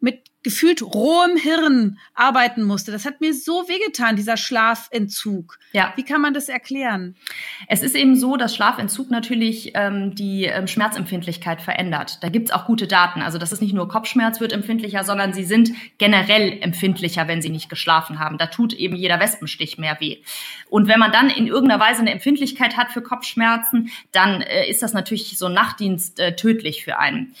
mit 0.00 0.28
gefühlt 0.44 0.82
rohem 0.82 1.36
Hirn 1.36 1.98
arbeiten 2.14 2.62
musste. 2.62 2.92
Das 2.92 3.04
hat 3.04 3.20
mir 3.20 3.34
so 3.34 3.68
wehgetan, 3.68 4.14
dieser 4.14 4.36
Schlafentzug. 4.36 5.58
Ja. 5.72 5.92
Wie 5.96 6.04
kann 6.04 6.20
man 6.20 6.32
das 6.32 6.48
erklären? 6.48 7.16
Es 7.66 7.82
ist 7.82 7.96
eben 7.96 8.16
so, 8.16 8.36
dass 8.36 8.54
Schlafentzug 8.54 9.10
natürlich 9.10 9.72
ähm, 9.74 10.14
die 10.14 10.44
ähm, 10.44 10.68
Schmerzempfindlichkeit 10.68 11.60
verändert. 11.60 12.22
Da 12.22 12.28
gibt's 12.28 12.52
auch 12.52 12.66
gute 12.66 12.86
Daten. 12.86 13.20
Also 13.20 13.36
das 13.38 13.52
ist 13.52 13.60
nicht 13.60 13.74
nur 13.74 13.88
Kopfschmerz 13.88 14.40
wird 14.40 14.52
empfindlicher, 14.52 15.02
sondern 15.02 15.32
sie 15.32 15.44
sind 15.44 15.72
generell 15.98 16.58
empfindlicher, 16.62 17.26
wenn 17.26 17.42
sie 17.42 17.50
nicht 17.50 17.68
geschlafen 17.68 18.20
haben. 18.20 18.38
Da 18.38 18.46
tut 18.46 18.72
eben 18.72 18.94
jeder 18.94 19.18
Wespenstich 19.18 19.76
mehr 19.76 19.98
weh. 20.00 20.22
Und 20.70 20.86
wenn 20.86 21.00
man 21.00 21.10
dann 21.10 21.30
in 21.30 21.48
irgendeiner 21.48 21.82
Weise 21.82 22.00
eine 22.00 22.12
Empfindlichkeit 22.12 22.76
hat 22.76 22.92
für 22.92 23.02
Kopfschmerzen, 23.02 23.90
dann 24.12 24.40
äh, 24.40 24.70
ist 24.70 24.82
das 24.82 24.92
natürlich 24.92 25.36
so 25.36 25.46
ein 25.46 25.52
Nachtdienst 25.52 26.20
äh, 26.20 26.36
tödlich 26.36 26.84
für 26.84 26.98
einen 26.98 27.34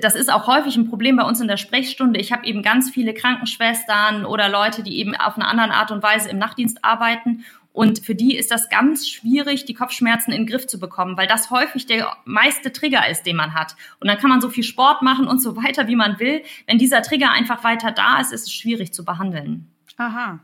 das 0.00 0.14
ist 0.14 0.32
auch 0.32 0.46
häufig 0.46 0.76
ein 0.76 0.88
Problem 0.88 1.16
bei 1.16 1.24
uns 1.24 1.40
in 1.40 1.48
der 1.48 1.56
Sprechstunde. 1.56 2.20
Ich 2.20 2.32
habe 2.32 2.46
eben 2.46 2.62
ganz 2.62 2.90
viele 2.90 3.14
Krankenschwestern 3.14 4.24
oder 4.24 4.48
Leute, 4.48 4.82
die 4.82 4.98
eben 4.98 5.14
auf 5.14 5.36
eine 5.36 5.46
andere 5.46 5.72
Art 5.72 5.90
und 5.90 6.02
Weise 6.02 6.28
im 6.28 6.38
Nachtdienst 6.38 6.84
arbeiten. 6.84 7.44
Und 7.72 8.04
für 8.04 8.14
die 8.14 8.36
ist 8.36 8.50
das 8.50 8.70
ganz 8.70 9.08
schwierig, 9.08 9.64
die 9.64 9.74
Kopfschmerzen 9.74 10.32
in 10.32 10.42
den 10.42 10.46
Griff 10.48 10.66
zu 10.66 10.80
bekommen, 10.80 11.16
weil 11.16 11.28
das 11.28 11.50
häufig 11.50 11.86
der 11.86 12.16
meiste 12.24 12.72
Trigger 12.72 13.08
ist, 13.08 13.24
den 13.24 13.36
man 13.36 13.54
hat. 13.54 13.76
Und 14.00 14.08
dann 14.08 14.18
kann 14.18 14.30
man 14.30 14.40
so 14.40 14.48
viel 14.48 14.64
Sport 14.64 15.02
machen 15.02 15.28
und 15.28 15.40
so 15.40 15.56
weiter, 15.56 15.86
wie 15.86 15.94
man 15.94 16.18
will. 16.18 16.42
Wenn 16.66 16.78
dieser 16.78 17.02
Trigger 17.02 17.30
einfach 17.30 17.62
weiter 17.62 17.92
da 17.92 18.20
ist, 18.20 18.32
ist 18.32 18.48
es 18.48 18.52
schwierig 18.52 18.92
zu 18.92 19.04
behandeln. 19.04 19.70
Aha. 19.96 20.40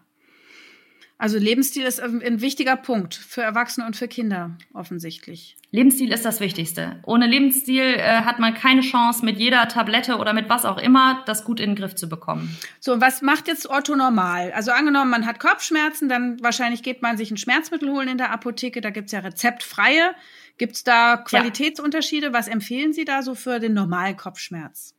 Also 1.17 1.39
Lebensstil 1.39 1.85
ist 1.85 2.01
ein 2.01 2.41
wichtiger 2.41 2.77
Punkt 2.77 3.15
für 3.15 3.41
Erwachsene 3.41 3.87
und 3.87 3.97
für 3.97 4.09
Kinder 4.09 4.59
offensichtlich. 4.73 5.57
Lebensstil 5.71 6.13
ist 6.13 6.25
das 6.25 6.41
Wichtigste. 6.41 7.01
Ohne 7.05 7.27
Lebensstil 7.27 7.83
äh, 7.83 8.23
hat 8.23 8.41
man 8.41 8.55
keine 8.55 8.81
Chance, 8.81 9.25
mit 9.25 9.39
jeder 9.39 9.67
Tablette 9.69 10.19
oder 10.19 10.33
mit 10.33 10.49
was 10.49 10.65
auch 10.65 10.79
immer 10.79 11.23
das 11.27 11.45
gut 11.45 11.61
in 11.61 11.71
den 11.71 11.77
Griff 11.77 11.95
zu 11.95 12.09
bekommen. 12.09 12.57
So, 12.81 13.01
was 13.01 13.23
macht 13.23 13.47
jetzt 13.47 13.71
Otto 13.71 13.95
normal? 13.95 14.53
Also 14.53 14.73
angenommen, 14.73 15.11
man 15.11 15.25
hat 15.25 15.39
Kopfschmerzen, 15.39 16.09
dann 16.09 16.43
wahrscheinlich 16.43 16.83
geht 16.83 17.01
man 17.01 17.17
sich 17.17 17.31
ein 17.31 17.37
Schmerzmittel 17.37 17.91
holen 17.91 18.09
in 18.09 18.19
der 18.19 18.33
Apotheke. 18.33 18.81
Da 18.81 18.91
gibt's 18.91 19.13
ja 19.13 19.21
rezeptfreie. 19.21 20.15
Gibt's 20.59 20.85
da 20.85 21.17
Qualitätsunterschiede? 21.17 22.27
Ja. 22.27 22.33
Was 22.33 22.49
empfehlen 22.49 22.93
Sie 22.93 23.05
da 23.05 23.23
so 23.23 23.35
für 23.35 23.61
den 23.61 23.75
normalen 23.75 24.17
Kopfschmerz? 24.17 24.94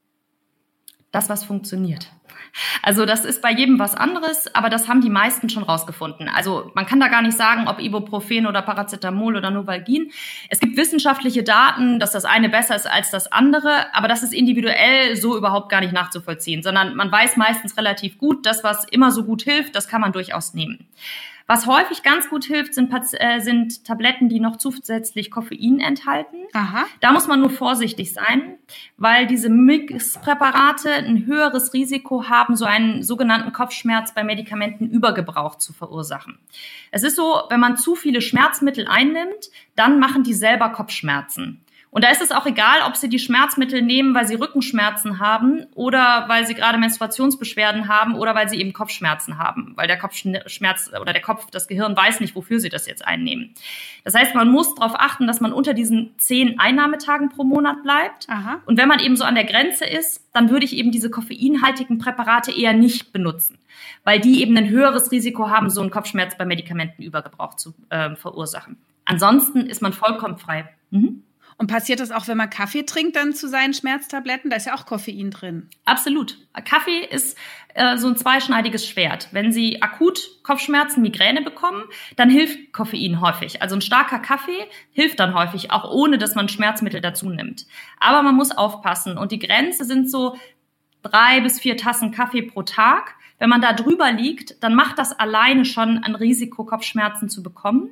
Das, 1.16 1.30
was 1.30 1.46
funktioniert. 1.46 2.12
Also 2.82 3.06
das 3.06 3.24
ist 3.24 3.42
bei 3.42 3.50
jedem 3.50 3.80
was 3.80 3.96
anderes, 3.96 4.54
aber 4.54 4.70
das 4.70 4.90
haben 4.90 5.00
die 5.00 5.10
meisten 5.10 5.48
schon 5.48 5.64
rausgefunden. 5.64 6.28
Also 6.28 6.72
man 6.76 6.86
kann 6.86 7.00
da 7.00 7.08
gar 7.08 7.22
nicht 7.22 7.38
sagen, 7.38 7.70
ob 7.70 7.80
Ibuprofen 7.80 8.46
oder 8.48 8.62
Paracetamol 8.62 9.38
oder 9.38 9.50
Novalgin. 9.50 10.12
Es 10.50 10.60
gibt 10.60 10.76
wissenschaftliche 10.76 11.42
Daten, 11.44 12.02
dass 12.02 12.12
das 12.12 12.26
eine 12.26 12.50
besser 12.50 12.76
ist 12.76 12.86
als 12.86 13.12
das 13.12 13.32
andere, 13.32 13.96
aber 13.96 14.10
das 14.10 14.24
ist 14.24 14.34
individuell 14.34 15.16
so 15.16 15.38
überhaupt 15.38 15.70
gar 15.70 15.80
nicht 15.80 15.94
nachzuvollziehen, 15.94 16.64
sondern 16.64 16.98
man 16.98 17.10
weiß 17.10 17.38
meistens 17.38 17.78
relativ 17.78 18.18
gut, 18.18 18.46
das, 18.46 18.62
was 18.66 18.84
immer 18.84 19.12
so 19.12 19.24
gut 19.24 19.44
hilft, 19.44 19.74
das 19.74 19.88
kann 19.88 20.02
man 20.02 20.12
durchaus 20.12 20.54
nehmen. 20.54 20.86
Was 21.48 21.68
häufig 21.68 22.02
ganz 22.02 22.30
gut 22.30 22.46
hilft, 22.46 22.74
sind, 22.74 22.92
äh, 23.14 23.40
sind 23.40 23.86
Tabletten, 23.86 24.30
die 24.30 24.40
noch 24.40 24.58
zusätzlich 24.58 25.30
Koffein 25.30 25.80
enthalten. 25.80 26.38
Aha. 26.54 26.86
Da 27.02 27.12
muss 27.12 27.28
man 27.28 27.40
nur 27.40 27.52
vorsichtig 27.52 28.14
sein, 28.14 28.58
weil 28.98 29.28
diese 29.28 29.50
Mixpräparate 29.50 30.92
ein 30.92 31.28
höheres 31.28 31.74
Risiko 31.74 32.30
haben, 32.30 32.56
so 32.56 32.66
einen 32.66 33.04
sogenannten 33.04 33.54
Kopfschmerz 33.54 34.14
bei 34.16 34.24
Medikamentenübergebrauch 34.24 35.58
zu 35.58 35.72
verursachen. 35.72 36.40
Es 36.90 37.04
ist 37.04 37.16
so, 37.16 37.44
wenn 37.50 37.60
man 37.60 37.78
zu 37.78 37.96
viele 37.96 38.22
Schmerzmittel 38.22 38.88
einnimmt, 38.88 39.52
dann 39.76 40.00
machen 40.00 40.24
die 40.24 40.34
selber 40.34 40.70
Kopfschmerzen. 40.70 41.62
Und 41.96 42.04
da 42.04 42.10
ist 42.10 42.22
es 42.22 42.34
auch 42.34 42.46
egal, 42.46 42.82
ob 42.86 42.98
sie 42.98 43.08
die 43.08 43.20
Schmerzmittel 43.20 43.82
nehmen, 43.82 44.14
weil 44.14 44.28
sie 44.28 44.36
Rückenschmerzen 44.36 45.20
haben 45.20 45.66
oder 45.76 46.26
weil 46.28 46.46
sie 46.46 46.54
gerade 46.54 46.78
Menstruationsbeschwerden 46.78 47.88
haben 47.88 48.16
oder 48.16 48.36
weil 48.36 48.50
sie 48.50 48.60
eben 48.60 48.74
Kopfschmerzen 48.74 49.38
haben, 49.38 49.72
weil 49.78 49.88
der 49.88 49.98
Kopfschmerz 49.98 50.92
oder 51.00 51.14
der 51.14 51.22
Kopf, 51.22 51.50
das 51.52 51.70
Gehirn 51.70 51.96
weiß 51.96 52.20
nicht, 52.20 52.36
wofür 52.36 52.60
sie 52.60 52.68
das 52.68 52.86
jetzt 52.86 53.08
einnehmen. 53.08 53.54
Das 54.04 54.14
heißt, 54.14 54.36
man 54.36 54.52
muss 54.52 54.76
darauf 54.76 54.92
achten, 55.00 55.26
dass 55.26 55.40
man 55.40 55.54
unter 55.54 55.74
diesen 55.74 56.14
zehn 56.18 56.60
Einnahmetagen 56.60 57.30
pro 57.30 57.46
Monat 57.46 57.82
bleibt. 57.82 58.28
Aha. 58.30 58.60
Und 58.66 58.78
wenn 58.78 58.90
man 58.90 59.00
eben 59.00 59.16
so 59.16 59.24
an 59.24 59.36
der 59.36 59.46
Grenze 59.46 59.86
ist, 59.86 60.22
dann 60.34 60.50
würde 60.50 60.66
ich 60.66 60.76
eben 60.76 60.92
diese 60.92 61.10
koffeinhaltigen 61.10 61.98
Präparate 61.98 62.52
eher 62.52 62.74
nicht 62.74 63.14
benutzen, 63.14 63.58
weil 64.04 64.20
die 64.20 64.42
eben 64.42 64.58
ein 64.58 64.68
höheres 64.68 65.14
Risiko 65.14 65.50
haben, 65.50 65.70
so 65.70 65.80
einen 65.80 65.92
Kopfschmerz 65.92 66.38
bei 66.38 66.44
Medikamentenübergebrauch 66.44 67.54
zu 67.54 67.74
äh, 67.88 68.18
verursachen. 68.18 68.76
Ansonsten 69.06 69.62
ist 69.62 69.82
man 69.82 69.94
vollkommen 69.94 70.38
frei. 70.38 70.68
Mhm. 70.92 71.22
Und 71.58 71.68
passiert 71.68 72.02
das 72.02 72.12
auch, 72.12 72.28
wenn 72.28 72.38
man 72.38 72.50
Kaffee 72.50 72.84
trinkt, 72.84 73.16
dann 73.16 73.34
zu 73.34 73.48
seinen 73.48 73.74
Schmerztabletten? 73.74 74.50
Da 74.50 74.58
ist 74.58 74.66
ja 74.66 74.76
auch 74.76 74.86
Koffein 74.86 75.32
drin. 75.32 75.70
Absolut. 75.86 76.38
Kaffee 76.66 77.06
ist 77.06 77.38
äh, 77.76 77.98
so 77.98 78.08
ein 78.08 78.18
zweischneidiges 78.18 78.86
Schwert. 78.86 79.30
Wenn 79.32 79.54
Sie 79.54 79.82
akut 79.82 80.44
Kopfschmerzen, 80.44 81.02
Migräne 81.02 81.42
bekommen, 81.42 81.84
dann 82.18 82.30
hilft 82.30 82.74
Koffein 82.74 83.22
häufig. 83.22 83.62
Also 83.62 83.76
ein 83.76 83.82
starker 83.82 84.20
Kaffee 84.20 84.68
hilft 84.92 85.20
dann 85.22 85.34
häufig, 85.34 85.72
auch 85.72 85.90
ohne 85.90 86.18
dass 86.18 86.36
man 86.36 86.50
Schmerzmittel 86.50 87.00
dazu 87.00 87.30
nimmt. 87.30 87.66
Aber 88.00 88.22
man 88.22 88.36
muss 88.36 88.52
aufpassen. 88.52 89.18
Und 89.18 89.32
die 89.32 89.40
Grenze 89.40 89.86
sind 89.86 90.12
so 90.12 90.38
drei 91.04 91.40
bis 91.40 91.60
vier 91.60 91.78
Tassen 91.78 92.12
Kaffee 92.12 92.42
pro 92.42 92.64
Tag. 92.64 93.16
Wenn 93.38 93.50
man 93.50 93.62
da 93.62 93.74
drüber 93.74 94.12
liegt, 94.12 94.64
dann 94.64 94.76
macht 94.76 94.98
das 94.98 95.12
alleine 95.12 95.66
schon 95.66 95.98
ein 96.04 96.16
Risiko, 96.16 96.64
Kopfschmerzen 96.64 97.30
zu 97.30 97.44
bekommen. 97.44 97.90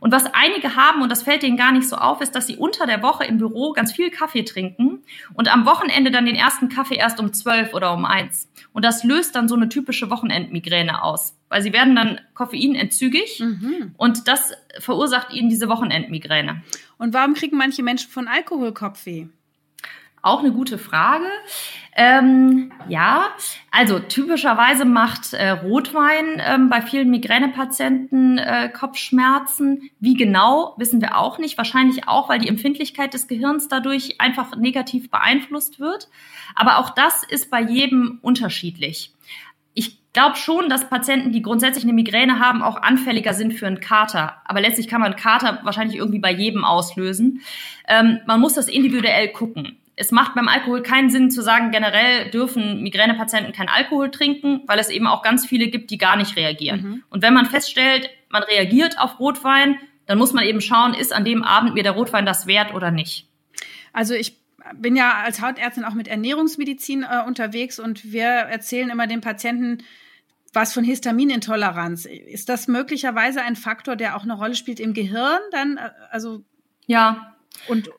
Und 0.00 0.12
was 0.12 0.24
einige 0.34 0.74
haben, 0.74 1.02
und 1.02 1.12
das 1.12 1.22
fällt 1.22 1.42
denen 1.42 1.56
gar 1.56 1.70
nicht 1.70 1.88
so 1.88 1.96
auf, 1.96 2.20
ist, 2.20 2.34
dass 2.34 2.48
sie 2.48 2.56
unter 2.56 2.86
der 2.86 3.02
Woche 3.02 3.24
im 3.24 3.38
Büro 3.38 3.72
ganz 3.72 3.92
viel 3.92 4.10
Kaffee 4.10 4.42
trinken 4.42 5.04
und 5.34 5.52
am 5.52 5.64
Wochenende 5.64 6.10
dann 6.10 6.26
den 6.26 6.34
ersten 6.34 6.68
Kaffee 6.68 6.96
erst 6.96 7.20
um 7.20 7.32
zwölf 7.32 7.72
oder 7.72 7.92
um 7.94 8.04
eins. 8.04 8.50
Und 8.72 8.84
das 8.84 9.04
löst 9.04 9.36
dann 9.36 9.48
so 9.48 9.54
eine 9.54 9.68
typische 9.68 10.10
Wochenendmigräne 10.10 11.04
aus, 11.04 11.36
weil 11.48 11.62
sie 11.62 11.72
werden 11.72 11.94
dann 11.94 12.20
koffeinentzügig 12.34 13.40
mhm. 13.40 13.94
und 13.96 14.26
das 14.26 14.54
verursacht 14.80 15.32
ihnen 15.32 15.50
diese 15.50 15.68
Wochenendmigräne. 15.68 16.62
Und 16.98 17.14
warum 17.14 17.34
kriegen 17.34 17.56
manche 17.56 17.82
Menschen 17.82 18.10
von 18.10 18.26
Alkohol 18.26 18.74
Kopfweh? 18.74 19.26
Auch 20.22 20.40
eine 20.40 20.52
gute 20.52 20.76
Frage. 20.76 21.24
Ähm, 21.96 22.72
ja, 22.88 23.26
also 23.70 23.98
typischerweise 23.98 24.84
macht 24.84 25.32
äh, 25.32 25.50
Rotwein 25.50 26.40
ähm, 26.40 26.68
bei 26.68 26.82
vielen 26.82 27.10
Migränepatienten 27.10 28.38
äh, 28.38 28.68
Kopfschmerzen. 28.68 29.90
Wie 29.98 30.14
genau, 30.14 30.74
wissen 30.76 31.00
wir 31.00 31.16
auch 31.16 31.38
nicht. 31.38 31.56
Wahrscheinlich 31.56 32.06
auch, 32.06 32.28
weil 32.28 32.38
die 32.38 32.48
Empfindlichkeit 32.48 33.14
des 33.14 33.28
Gehirns 33.28 33.68
dadurch 33.68 34.20
einfach 34.20 34.56
negativ 34.56 35.10
beeinflusst 35.10 35.80
wird. 35.80 36.08
Aber 36.54 36.78
auch 36.78 36.90
das 36.90 37.24
ist 37.24 37.50
bei 37.50 37.62
jedem 37.62 38.18
unterschiedlich. 38.22 39.14
Ich 39.72 39.98
glaube 40.12 40.36
schon, 40.36 40.68
dass 40.68 40.90
Patienten, 40.90 41.32
die 41.32 41.42
grundsätzlich 41.42 41.84
eine 41.84 41.92
Migräne 41.92 42.40
haben, 42.40 42.62
auch 42.62 42.76
anfälliger 42.76 43.32
sind 43.32 43.54
für 43.54 43.66
einen 43.66 43.80
Kater. 43.80 44.42
Aber 44.44 44.60
letztlich 44.60 44.86
kann 44.86 45.00
man 45.00 45.12
einen 45.12 45.20
Kater 45.20 45.60
wahrscheinlich 45.62 45.96
irgendwie 45.96 46.18
bei 46.18 46.32
jedem 46.32 46.64
auslösen. 46.64 47.40
Ähm, 47.88 48.20
man 48.26 48.40
muss 48.40 48.54
das 48.54 48.68
individuell 48.68 49.28
gucken 49.28 49.79
es 50.00 50.12
macht 50.12 50.34
beim 50.34 50.48
Alkohol 50.48 50.82
keinen 50.82 51.10
Sinn 51.10 51.30
zu 51.30 51.42
sagen, 51.42 51.70
generell 51.72 52.30
dürfen 52.30 52.82
Migränepatienten 52.82 53.52
kein 53.52 53.68
Alkohol 53.68 54.10
trinken, 54.10 54.62
weil 54.66 54.78
es 54.78 54.88
eben 54.88 55.06
auch 55.06 55.22
ganz 55.22 55.44
viele 55.44 55.68
gibt, 55.68 55.90
die 55.90 55.98
gar 55.98 56.16
nicht 56.16 56.36
reagieren. 56.36 56.82
Mhm. 56.82 57.02
Und 57.10 57.22
wenn 57.22 57.34
man 57.34 57.44
feststellt, 57.44 58.08
man 58.30 58.42
reagiert 58.42 58.98
auf 58.98 59.20
Rotwein, 59.20 59.76
dann 60.06 60.16
muss 60.16 60.32
man 60.32 60.44
eben 60.44 60.62
schauen, 60.62 60.94
ist 60.94 61.12
an 61.12 61.26
dem 61.26 61.42
Abend 61.42 61.74
mir 61.74 61.82
der 61.82 61.92
Rotwein 61.92 62.24
das 62.24 62.46
wert 62.46 62.72
oder 62.72 62.90
nicht. 62.90 63.28
Also 63.92 64.14
ich 64.14 64.38
bin 64.74 64.96
ja 64.96 65.20
als 65.22 65.42
Hautärztin 65.42 65.84
auch 65.84 65.92
mit 65.92 66.08
Ernährungsmedizin 66.08 67.02
äh, 67.02 67.22
unterwegs 67.26 67.78
und 67.78 68.10
wir 68.10 68.24
erzählen 68.24 68.88
immer 68.88 69.06
den 69.06 69.20
Patienten, 69.20 69.84
was 70.54 70.72
von 70.72 70.82
Histaminintoleranz. 70.82 72.06
Ist 72.06 72.48
das 72.48 72.68
möglicherweise 72.68 73.42
ein 73.42 73.54
Faktor, 73.54 73.96
der 73.96 74.16
auch 74.16 74.22
eine 74.22 74.34
Rolle 74.34 74.54
spielt 74.54 74.80
im 74.80 74.94
Gehirn? 74.94 75.40
Dann, 75.52 75.76
äh, 75.76 75.90
also 76.10 76.42
ja. 76.86 77.36
Und 77.68 77.90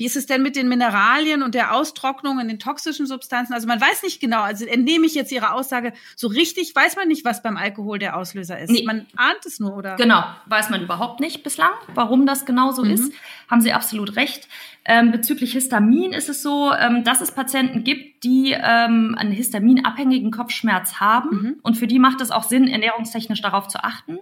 wie 0.00 0.06
ist 0.06 0.16
es 0.16 0.24
denn 0.24 0.42
mit 0.42 0.56
den 0.56 0.66
Mineralien 0.66 1.42
und 1.42 1.54
der 1.54 1.74
Austrocknung 1.74 2.38
und 2.38 2.48
den 2.48 2.58
toxischen 2.58 3.04
Substanzen? 3.04 3.52
Also 3.52 3.68
man 3.68 3.78
weiß 3.82 4.02
nicht 4.02 4.18
genau, 4.18 4.40
also 4.40 4.64
entnehme 4.64 5.04
ich 5.04 5.14
jetzt 5.14 5.30
Ihre 5.30 5.52
Aussage, 5.52 5.92
so 6.16 6.26
richtig 6.28 6.74
weiß 6.74 6.96
man 6.96 7.06
nicht, 7.06 7.26
was 7.26 7.42
beim 7.42 7.58
Alkohol 7.58 7.98
der 7.98 8.16
Auslöser 8.16 8.58
ist. 8.58 8.70
Nee. 8.70 8.82
Man 8.86 9.04
ahnt 9.16 9.44
es 9.44 9.60
nur, 9.60 9.76
oder? 9.76 9.96
Genau, 9.96 10.24
weiß 10.46 10.70
man 10.70 10.80
überhaupt 10.80 11.20
nicht 11.20 11.42
bislang, 11.42 11.72
warum 11.92 12.24
das 12.24 12.46
genau 12.46 12.72
so 12.72 12.82
mhm. 12.82 12.92
ist. 12.92 13.12
Haben 13.50 13.60
Sie 13.60 13.74
absolut 13.74 14.16
recht. 14.16 14.48
Ähm, 14.86 15.10
bezüglich 15.10 15.52
Histamin 15.52 16.14
ist 16.14 16.30
es 16.30 16.42
so, 16.42 16.72
ähm, 16.72 17.04
dass 17.04 17.20
es 17.20 17.32
Patienten 17.32 17.84
gibt, 17.84 18.24
die 18.24 18.52
ähm, 18.52 19.14
einen 19.18 19.32
histaminabhängigen 19.32 20.30
Kopfschmerz 20.30 20.94
haben. 20.94 21.28
Mhm. 21.30 21.56
Und 21.60 21.76
für 21.76 21.86
die 21.86 21.98
macht 21.98 22.22
es 22.22 22.30
auch 22.30 22.44
Sinn, 22.44 22.68
ernährungstechnisch 22.68 23.42
darauf 23.42 23.68
zu 23.68 23.84
achten. 23.84 24.18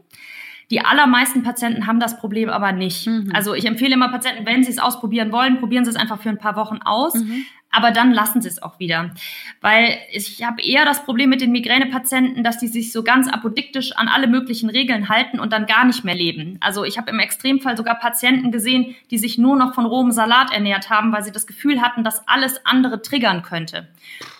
Die 0.70 0.84
allermeisten 0.84 1.42
Patienten 1.42 1.86
haben 1.86 1.98
das 1.98 2.18
Problem 2.18 2.50
aber 2.50 2.72
nicht. 2.72 3.06
Mhm. 3.06 3.30
Also 3.32 3.54
ich 3.54 3.64
empfehle 3.64 3.94
immer 3.94 4.10
Patienten, 4.10 4.44
wenn 4.46 4.64
sie 4.64 4.70
es 4.70 4.78
ausprobieren 4.78 5.32
wollen, 5.32 5.58
probieren 5.58 5.84
sie 5.84 5.90
es 5.90 5.96
einfach 5.96 6.20
für 6.20 6.28
ein 6.28 6.38
paar 6.38 6.56
Wochen 6.56 6.78
aus. 6.84 7.14
Mhm. 7.14 7.44
Aber 7.70 7.90
dann 7.90 8.12
lassen 8.12 8.40
sie 8.40 8.48
es 8.48 8.62
auch 8.62 8.78
wieder. 8.78 9.10
Weil 9.60 9.98
ich 10.10 10.42
habe 10.42 10.62
eher 10.62 10.84
das 10.84 11.04
Problem 11.04 11.28
mit 11.30 11.40
den 11.40 11.52
Migränepatienten, 11.52 12.42
dass 12.42 12.58
die 12.58 12.68
sich 12.68 12.92
so 12.92 13.02
ganz 13.02 13.28
apodiktisch 13.28 13.92
an 13.92 14.08
alle 14.08 14.26
möglichen 14.26 14.70
Regeln 14.70 15.08
halten 15.08 15.38
und 15.38 15.52
dann 15.52 15.66
gar 15.66 15.84
nicht 15.84 16.04
mehr 16.04 16.14
leben. 16.14 16.58
Also 16.60 16.84
ich 16.84 16.96
habe 16.96 17.10
im 17.10 17.18
Extremfall 17.18 17.76
sogar 17.76 17.96
Patienten 17.96 18.52
gesehen, 18.52 18.96
die 19.10 19.18
sich 19.18 19.38
nur 19.38 19.56
noch 19.56 19.74
von 19.74 19.86
rohem 19.86 20.12
Salat 20.12 20.52
ernährt 20.52 20.88
haben, 20.90 21.12
weil 21.12 21.22
sie 21.22 21.32
das 21.32 21.46
Gefühl 21.46 21.82
hatten, 21.82 22.04
dass 22.04 22.26
alles 22.26 22.64
andere 22.64 23.02
triggern 23.02 23.42
könnte. 23.42 23.88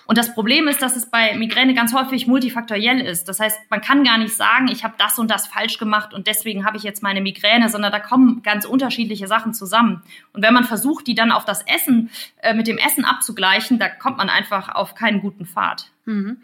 Und 0.08 0.16
das 0.16 0.32
Problem 0.32 0.68
ist, 0.68 0.80
dass 0.80 0.96
es 0.96 1.04
bei 1.04 1.36
Migräne 1.36 1.74
ganz 1.74 1.92
häufig 1.92 2.26
multifaktoriell 2.26 2.98
ist. 2.98 3.28
Das 3.28 3.40
heißt, 3.40 3.58
man 3.68 3.82
kann 3.82 4.04
gar 4.04 4.16
nicht 4.16 4.34
sagen, 4.34 4.68
ich 4.68 4.82
habe 4.82 4.94
das 4.96 5.18
und 5.18 5.30
das 5.30 5.46
falsch 5.46 5.76
gemacht 5.76 6.14
und 6.14 6.26
deswegen 6.26 6.64
habe 6.64 6.78
ich 6.78 6.82
jetzt 6.82 7.02
meine 7.02 7.20
Migräne, 7.20 7.68
sondern 7.68 7.92
da 7.92 8.00
kommen 8.00 8.42
ganz 8.42 8.64
unterschiedliche 8.64 9.26
Sachen 9.26 9.52
zusammen. 9.52 10.02
Und 10.32 10.42
wenn 10.42 10.54
man 10.54 10.64
versucht, 10.64 11.06
die 11.06 11.14
dann 11.14 11.30
auf 11.30 11.44
das 11.44 11.60
Essen, 11.66 12.08
äh, 12.38 12.54
mit 12.54 12.66
dem 12.68 12.78
Essen 12.78 13.04
abzugleichen, 13.18 13.78
da 13.78 13.88
kommt 13.88 14.16
man 14.16 14.30
einfach 14.30 14.68
auf 14.68 14.94
keinen 14.94 15.20
guten 15.20 15.44
Pfad. 15.44 15.90
Mhm. 16.04 16.38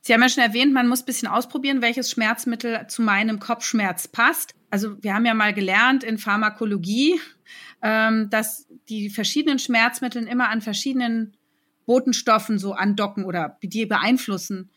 Sie 0.00 0.12
haben 0.12 0.22
ja 0.22 0.28
schon 0.28 0.42
erwähnt, 0.42 0.72
man 0.72 0.88
muss 0.88 1.02
ein 1.02 1.06
bisschen 1.06 1.28
ausprobieren, 1.28 1.82
welches 1.82 2.10
Schmerzmittel 2.10 2.86
zu 2.88 3.02
meinem 3.02 3.40
Kopfschmerz 3.40 4.08
passt. 4.08 4.54
Also 4.70 5.02
wir 5.02 5.14
haben 5.14 5.26
ja 5.26 5.34
mal 5.34 5.52
gelernt 5.52 6.04
in 6.04 6.18
Pharmakologie, 6.18 7.20
ähm, 7.82 8.30
dass 8.30 8.66
die 8.88 9.10
verschiedenen 9.10 9.58
Schmerzmittel 9.58 10.26
immer 10.26 10.48
an 10.50 10.60
verschiedenen 10.60 11.36
Botenstoffen 11.86 12.58
so 12.58 12.74
andocken 12.74 13.24
oder 13.24 13.58
die 13.62 13.86
beeinflussen. 13.86 14.70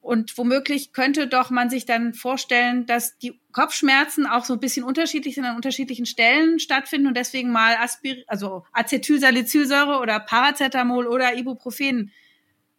Und 0.00 0.38
womöglich 0.38 0.92
könnte 0.92 1.26
doch 1.26 1.50
man 1.50 1.70
sich 1.70 1.84
dann 1.84 2.14
vorstellen, 2.14 2.86
dass 2.86 3.18
die 3.18 3.40
Kopfschmerzen 3.52 4.26
auch 4.26 4.44
so 4.44 4.54
ein 4.54 4.60
bisschen 4.60 4.84
unterschiedlich 4.84 5.34
sind, 5.34 5.44
an 5.44 5.56
unterschiedlichen 5.56 6.06
Stellen 6.06 6.58
stattfinden 6.58 7.08
und 7.08 7.16
deswegen 7.16 7.50
mal 7.50 7.76
Aspir 7.76 8.24
also 8.26 8.64
Acetylsalicylsäure 8.72 9.98
oder 9.98 10.20
Paracetamol 10.20 11.06
oder 11.06 11.36
Ibuprofen 11.36 12.12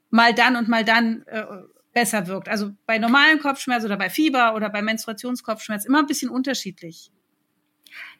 mal 0.09 0.33
dann 0.33 0.55
und 0.55 0.69
mal 0.69 0.83
dann 0.83 1.23
äh, 1.27 1.43
besser 1.93 2.27
wirkt. 2.27 2.49
Also 2.49 2.71
bei 2.85 2.97
normalen 2.97 3.39
Kopfschmerzen 3.39 3.87
oder 3.87 3.97
bei 3.97 4.09
Fieber 4.09 4.55
oder 4.55 4.69
bei 4.69 4.81
Menstruationskopfschmerz 4.81 5.85
immer 5.85 5.99
ein 5.99 6.07
bisschen 6.07 6.29
unterschiedlich. 6.29 7.11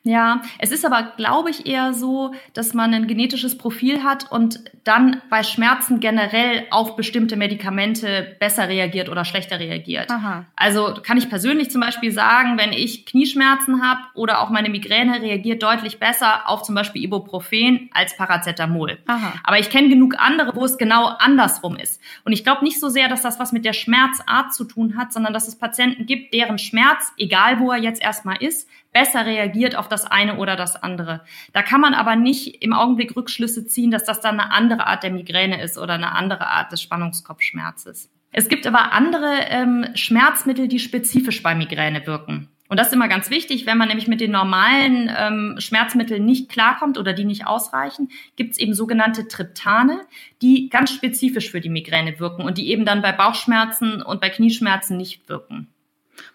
Ja, 0.02 0.40
es 0.58 0.72
ist 0.72 0.86
aber, 0.86 1.12
glaube 1.16 1.50
ich, 1.50 1.66
eher 1.66 1.92
so, 1.92 2.32
dass 2.54 2.72
man 2.72 2.94
ein 2.94 3.06
genetisches 3.06 3.58
Profil 3.58 4.02
hat 4.02 4.32
und 4.32 4.60
dann 4.84 5.20
bei 5.28 5.42
Schmerzen 5.42 6.00
generell 6.00 6.66
auf 6.70 6.96
bestimmte 6.96 7.36
Medikamente 7.36 8.34
besser 8.40 8.68
reagiert 8.68 9.10
oder 9.10 9.26
schlechter 9.26 9.60
reagiert. 9.60 10.10
Aha. 10.10 10.46
Also 10.56 10.94
kann 11.02 11.18
ich 11.18 11.28
persönlich 11.28 11.70
zum 11.70 11.82
Beispiel 11.82 12.12
sagen, 12.12 12.56
wenn 12.56 12.72
ich 12.72 13.04
Knieschmerzen 13.04 13.82
habe 13.86 14.00
oder 14.14 14.40
auch 14.40 14.48
meine 14.48 14.70
Migräne 14.70 15.20
reagiert 15.20 15.62
deutlich 15.62 15.98
besser 15.98 16.48
auf 16.48 16.62
zum 16.62 16.74
Beispiel 16.74 17.04
Ibuprofen 17.04 17.90
als 17.92 18.16
Paracetamol. 18.16 18.98
Aha. 19.06 19.34
Aber 19.44 19.58
ich 19.58 19.68
kenne 19.68 19.90
genug 19.90 20.14
andere, 20.18 20.56
wo 20.56 20.64
es 20.64 20.78
genau 20.78 21.08
andersrum 21.18 21.76
ist. 21.76 22.00
Und 22.24 22.32
ich 22.32 22.42
glaube 22.42 22.64
nicht 22.64 22.80
so 22.80 22.88
sehr, 22.88 23.08
dass 23.08 23.20
das 23.20 23.38
was 23.38 23.52
mit 23.52 23.66
der 23.66 23.74
Schmerzart 23.74 24.54
zu 24.54 24.64
tun 24.64 24.96
hat, 24.96 25.12
sondern 25.12 25.34
dass 25.34 25.46
es 25.46 25.56
Patienten 25.56 26.06
gibt, 26.06 26.32
deren 26.32 26.56
Schmerz, 26.56 27.12
egal 27.18 27.60
wo 27.60 27.70
er 27.70 27.78
jetzt 27.78 28.02
erstmal 28.02 28.42
ist, 28.42 28.66
besser 28.92 29.26
reagiert 29.26 29.76
auf 29.76 29.88
das 29.88 30.04
eine 30.04 30.36
oder 30.36 30.56
das 30.56 30.76
andere. 30.76 31.22
Da 31.52 31.62
kann 31.62 31.80
man 31.80 31.94
aber 31.94 32.16
nicht 32.16 32.62
im 32.62 32.72
Augenblick 32.72 33.16
Rückschlüsse 33.16 33.66
ziehen, 33.66 33.90
dass 33.90 34.04
das 34.04 34.20
dann 34.20 34.40
eine 34.40 34.52
andere 34.52 34.86
Art 34.86 35.02
der 35.02 35.10
Migräne 35.10 35.62
ist 35.62 35.78
oder 35.78 35.94
eine 35.94 36.12
andere 36.12 36.46
Art 36.46 36.72
des 36.72 36.82
Spannungskopfschmerzes. 36.82 38.10
Es 38.32 38.48
gibt 38.48 38.66
aber 38.66 38.92
andere 38.92 39.40
ähm, 39.48 39.86
Schmerzmittel, 39.94 40.68
die 40.68 40.78
spezifisch 40.78 41.42
bei 41.42 41.54
Migräne 41.54 42.06
wirken. 42.06 42.48
Und 42.68 42.78
das 42.78 42.86
ist 42.86 42.92
immer 42.92 43.08
ganz 43.08 43.30
wichtig, 43.30 43.66
wenn 43.66 43.78
man 43.78 43.88
nämlich 43.88 44.06
mit 44.06 44.20
den 44.20 44.30
normalen 44.30 45.10
ähm, 45.16 45.56
Schmerzmitteln 45.58 46.24
nicht 46.24 46.48
klarkommt 46.48 46.98
oder 46.98 47.12
die 47.12 47.24
nicht 47.24 47.48
ausreichen, 47.48 48.10
gibt 48.36 48.52
es 48.52 48.58
eben 48.58 48.74
sogenannte 48.74 49.26
Triptane, 49.26 50.02
die 50.40 50.68
ganz 50.68 50.92
spezifisch 50.92 51.50
für 51.50 51.60
die 51.60 51.68
Migräne 51.68 52.20
wirken 52.20 52.42
und 52.42 52.58
die 52.58 52.68
eben 52.68 52.84
dann 52.84 53.02
bei 53.02 53.10
Bauchschmerzen 53.10 54.02
und 54.02 54.20
bei 54.20 54.30
Knieschmerzen 54.30 54.96
nicht 54.96 55.28
wirken. 55.28 55.66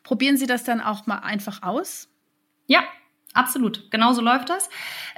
Probieren 0.03 0.35
Sie 0.35 0.45
das 0.45 0.65
dann 0.65 0.81
auch 0.81 1.05
mal 1.05 1.19
einfach 1.19 1.63
aus? 1.63 2.09
Ja, 2.67 2.83
absolut. 3.33 3.91
Genauso 3.91 4.21
läuft 4.21 4.49
das. 4.49 4.69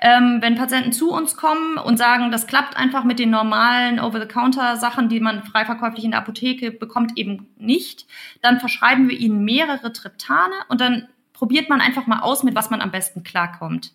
Ähm, 0.02 0.40
wenn 0.42 0.56
Patienten 0.56 0.92
zu 0.92 1.12
uns 1.12 1.36
kommen 1.36 1.78
und 1.78 1.98
sagen, 1.98 2.32
das 2.32 2.48
klappt 2.48 2.76
einfach 2.76 3.04
mit 3.04 3.20
den 3.20 3.30
normalen 3.30 4.00
Over-the-Counter-Sachen, 4.00 5.10
die 5.10 5.20
man 5.20 5.44
frei 5.44 5.66
verkäuflich 5.66 6.04
in 6.04 6.12
der 6.12 6.20
Apotheke 6.20 6.72
bekommt, 6.72 7.18
eben 7.18 7.48
nicht, 7.58 8.06
dann 8.42 8.60
verschreiben 8.60 9.10
wir 9.10 9.18
ihnen 9.18 9.44
mehrere 9.44 9.94
Triptane 9.94 10.56
und 10.70 10.82
dann 10.82 11.08
probiert 11.34 11.70
man 11.70 11.82
einfach 11.82 12.08
mal 12.08 12.20
aus, 12.20 12.44
mit 12.44 12.56
was 12.56 12.70
man 12.70 12.82
am 12.82 12.92
besten 12.92 13.24
klarkommt. 13.24 13.94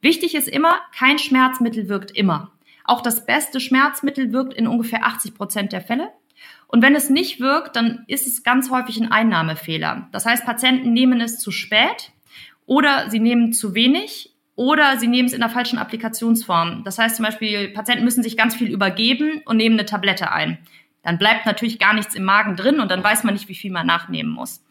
Wichtig 0.00 0.34
ist 0.34 0.48
immer, 0.48 0.74
kein 0.96 1.18
Schmerzmittel 1.18 1.88
wirkt 1.88 2.12
immer. 2.12 2.52
Auch 2.84 3.02
das 3.02 3.26
beste 3.26 3.60
Schmerzmittel 3.60 4.32
wirkt 4.32 4.54
in 4.54 4.66
ungefähr 4.66 5.04
80 5.04 5.34
Prozent 5.34 5.72
der 5.72 5.82
Fälle. 5.82 6.10
Und 6.66 6.82
wenn 6.82 6.94
es 6.94 7.10
nicht 7.10 7.40
wirkt, 7.40 7.76
dann 7.76 8.04
ist 8.06 8.26
es 8.26 8.42
ganz 8.42 8.70
häufig 8.70 8.98
ein 8.98 9.10
Einnahmefehler. 9.10 10.08
Das 10.12 10.24
heißt, 10.24 10.46
Patienten 10.46 10.92
nehmen 10.92 11.20
es 11.20 11.38
zu 11.38 11.50
spät 11.50 12.12
oder 12.68 13.08
sie 13.08 13.18
nehmen 13.18 13.52
zu 13.52 13.74
wenig 13.74 14.34
oder 14.54 14.98
sie 14.98 15.08
nehmen 15.08 15.26
es 15.26 15.32
in 15.32 15.40
der 15.40 15.48
falschen 15.48 15.78
Applikationsform. 15.78 16.84
Das 16.84 16.98
heißt 16.98 17.16
zum 17.16 17.24
Beispiel, 17.24 17.68
Patienten 17.68 18.04
müssen 18.04 18.22
sich 18.22 18.36
ganz 18.36 18.54
viel 18.54 18.70
übergeben 18.70 19.40
und 19.46 19.56
nehmen 19.56 19.76
eine 19.76 19.86
Tablette 19.86 20.30
ein. 20.30 20.58
Dann 21.02 21.18
bleibt 21.18 21.46
natürlich 21.46 21.78
gar 21.78 21.94
nichts 21.94 22.14
im 22.14 22.24
Magen 22.24 22.56
drin 22.56 22.80
und 22.80 22.90
dann 22.90 23.02
weiß 23.02 23.24
man 23.24 23.34
nicht, 23.34 23.48
wie 23.48 23.54
viel 23.54 23.72
man 23.72 23.86
nachnehmen 23.86 24.30
muss. 24.30 24.62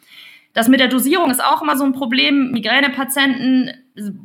Das 0.54 0.68
mit 0.68 0.80
der 0.80 0.90
Dosierung 0.90 1.32
ist 1.32 1.44
auch 1.44 1.62
immer 1.62 1.76
so 1.76 1.86
ein 1.86 1.94
Problem. 1.94 2.52
Migränepatienten 2.52 3.72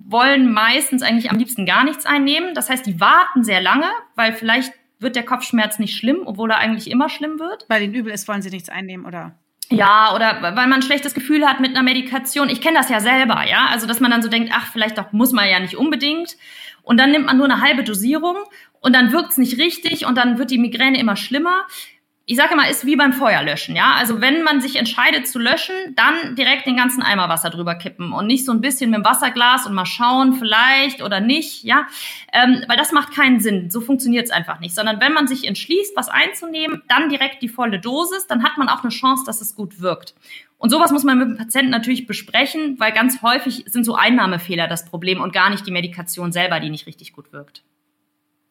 wollen 0.06 0.52
meistens 0.52 1.02
eigentlich 1.02 1.30
am 1.30 1.38
liebsten 1.38 1.64
gar 1.64 1.84
nichts 1.84 2.04
einnehmen. 2.04 2.54
Das 2.54 2.68
heißt, 2.68 2.84
die 2.84 3.00
warten 3.00 3.42
sehr 3.42 3.62
lange, 3.62 3.88
weil 4.16 4.34
vielleicht 4.34 4.72
wird 4.98 5.16
der 5.16 5.24
Kopfschmerz 5.24 5.78
nicht 5.78 5.96
schlimm, 5.96 6.22
obwohl 6.26 6.50
er 6.50 6.58
eigentlich 6.58 6.90
immer 6.90 7.08
schlimm 7.08 7.38
wird. 7.38 7.64
Weil 7.68 7.82
ihnen 7.82 7.94
übel 7.94 8.12
ist, 8.12 8.28
wollen 8.28 8.42
sie 8.42 8.50
nichts 8.50 8.68
einnehmen, 8.68 9.06
oder? 9.06 9.38
Ja, 9.72 10.14
oder 10.14 10.42
weil 10.42 10.52
man 10.54 10.74
ein 10.74 10.82
schlechtes 10.82 11.14
Gefühl 11.14 11.46
hat 11.46 11.60
mit 11.60 11.70
einer 11.70 11.82
Medikation. 11.82 12.48
Ich 12.48 12.60
kenne 12.60 12.78
das 12.78 12.88
ja 12.88 13.00
selber, 13.00 13.44
ja. 13.48 13.68
Also, 13.70 13.86
dass 13.86 14.00
man 14.00 14.10
dann 14.10 14.22
so 14.22 14.28
denkt, 14.28 14.52
ach, 14.54 14.70
vielleicht 14.72 14.98
doch 14.98 15.12
muss 15.12 15.32
man 15.32 15.48
ja 15.48 15.58
nicht 15.58 15.76
unbedingt. 15.76 16.36
Und 16.82 16.98
dann 16.98 17.10
nimmt 17.10 17.26
man 17.26 17.36
nur 17.36 17.46
eine 17.46 17.60
halbe 17.60 17.84
Dosierung 17.84 18.36
und 18.80 18.94
dann 18.94 19.12
wirkt's 19.12 19.38
nicht 19.38 19.58
richtig 19.58 20.04
und 20.06 20.18
dann 20.18 20.38
wird 20.38 20.50
die 20.50 20.58
Migräne 20.58 20.98
immer 20.98 21.16
schlimmer 21.16 21.66
ich 22.24 22.36
sage 22.36 22.54
immer, 22.54 22.68
ist 22.68 22.86
wie 22.86 22.94
beim 22.94 23.12
Feuerlöschen, 23.12 23.74
ja. 23.74 23.94
Also 23.94 24.20
wenn 24.20 24.44
man 24.44 24.60
sich 24.60 24.76
entscheidet 24.76 25.26
zu 25.26 25.40
löschen, 25.40 25.74
dann 25.96 26.36
direkt 26.36 26.66
den 26.66 26.76
ganzen 26.76 27.02
Eimer 27.02 27.28
Wasser 27.28 27.50
drüber 27.50 27.74
kippen 27.74 28.12
und 28.12 28.26
nicht 28.26 28.44
so 28.44 28.52
ein 28.52 28.60
bisschen 28.60 28.90
mit 28.90 28.98
dem 28.98 29.04
Wasserglas 29.04 29.66
und 29.66 29.74
mal 29.74 29.86
schauen, 29.86 30.34
vielleicht 30.34 31.02
oder 31.02 31.20
nicht, 31.20 31.64
ja. 31.64 31.86
Ähm, 32.32 32.64
weil 32.68 32.76
das 32.76 32.92
macht 32.92 33.12
keinen 33.12 33.40
Sinn. 33.40 33.70
So 33.70 33.80
funktioniert 33.80 34.26
es 34.26 34.30
einfach 34.30 34.60
nicht. 34.60 34.74
Sondern 34.74 35.00
wenn 35.00 35.12
man 35.12 35.26
sich 35.26 35.48
entschließt, 35.48 35.96
was 35.96 36.08
einzunehmen, 36.08 36.82
dann 36.88 37.08
direkt 37.08 37.42
die 37.42 37.48
volle 37.48 37.80
Dosis, 37.80 38.28
dann 38.28 38.44
hat 38.44 38.56
man 38.56 38.68
auch 38.68 38.84
eine 38.84 38.90
Chance, 38.90 39.24
dass 39.26 39.40
es 39.40 39.56
gut 39.56 39.80
wirkt. 39.80 40.14
Und 40.58 40.70
sowas 40.70 40.92
muss 40.92 41.02
man 41.02 41.18
mit 41.18 41.28
dem 41.28 41.36
Patienten 41.36 41.70
natürlich 41.70 42.06
besprechen, 42.06 42.78
weil 42.78 42.92
ganz 42.92 43.20
häufig 43.22 43.64
sind 43.66 43.82
so 43.82 43.96
Einnahmefehler 43.96 44.68
das 44.68 44.84
Problem 44.84 45.20
und 45.20 45.32
gar 45.32 45.50
nicht 45.50 45.66
die 45.66 45.72
Medikation 45.72 46.30
selber, 46.30 46.60
die 46.60 46.70
nicht 46.70 46.86
richtig 46.86 47.12
gut 47.12 47.32
wirkt. 47.32 47.64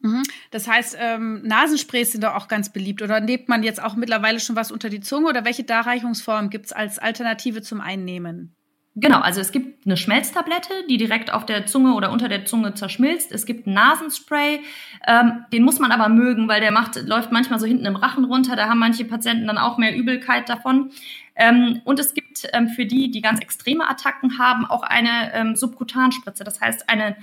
Mhm. 0.01 0.23
Das 0.49 0.67
heißt, 0.67 0.97
ähm, 0.99 1.41
Nasensprays 1.43 2.11
sind 2.11 2.23
doch 2.23 2.35
auch 2.35 2.47
ganz 2.47 2.71
beliebt. 2.71 3.01
Oder 3.01 3.19
nimmt 3.19 3.49
man 3.49 3.63
jetzt 3.63 3.81
auch 3.81 3.95
mittlerweile 3.95 4.39
schon 4.39 4.55
was 4.55 4.71
unter 4.71 4.89
die 4.89 5.01
Zunge? 5.01 5.29
Oder 5.29 5.45
welche 5.45 5.63
Darreichungsform 5.63 6.49
gibt 6.49 6.67
es 6.67 6.71
als 6.71 6.99
Alternative 6.99 7.61
zum 7.61 7.81
Einnehmen? 7.81 8.55
Genau, 8.95 9.19
also 9.19 9.39
es 9.39 9.53
gibt 9.53 9.85
eine 9.85 9.95
Schmelztablette, 9.95 10.73
die 10.89 10.97
direkt 10.97 11.31
auf 11.31 11.45
der 11.45 11.65
Zunge 11.65 11.93
oder 11.93 12.11
unter 12.11 12.27
der 12.27 12.43
Zunge 12.43 12.73
zerschmilzt. 12.73 13.31
Es 13.31 13.45
gibt 13.45 13.65
einen 13.65 13.75
Nasenspray, 13.75 14.59
ähm, 15.07 15.45
den 15.53 15.63
muss 15.63 15.79
man 15.79 15.93
aber 15.93 16.09
mögen, 16.09 16.49
weil 16.49 16.59
der 16.59 16.73
macht, 16.73 16.97
läuft 17.07 17.31
manchmal 17.31 17.57
so 17.57 17.65
hinten 17.65 17.85
im 17.85 17.95
Rachen 17.95 18.25
runter. 18.25 18.57
Da 18.57 18.67
haben 18.67 18.79
manche 18.79 19.05
Patienten 19.05 19.47
dann 19.47 19.57
auch 19.57 19.77
mehr 19.77 19.95
Übelkeit 19.95 20.49
davon. 20.49 20.91
Ähm, 21.35 21.79
und 21.85 21.99
es 21.99 22.13
gibt 22.13 22.45
ähm, 22.51 22.67
für 22.67 22.85
die, 22.85 23.09
die 23.11 23.21
ganz 23.21 23.39
extreme 23.39 23.89
Attacken 23.89 24.37
haben, 24.37 24.65
auch 24.65 24.83
eine 24.83 25.33
ähm, 25.33 25.55
Subkutanspritze. 25.55 26.43
Das 26.43 26.59
heißt, 26.59 26.89
eine 26.89 27.15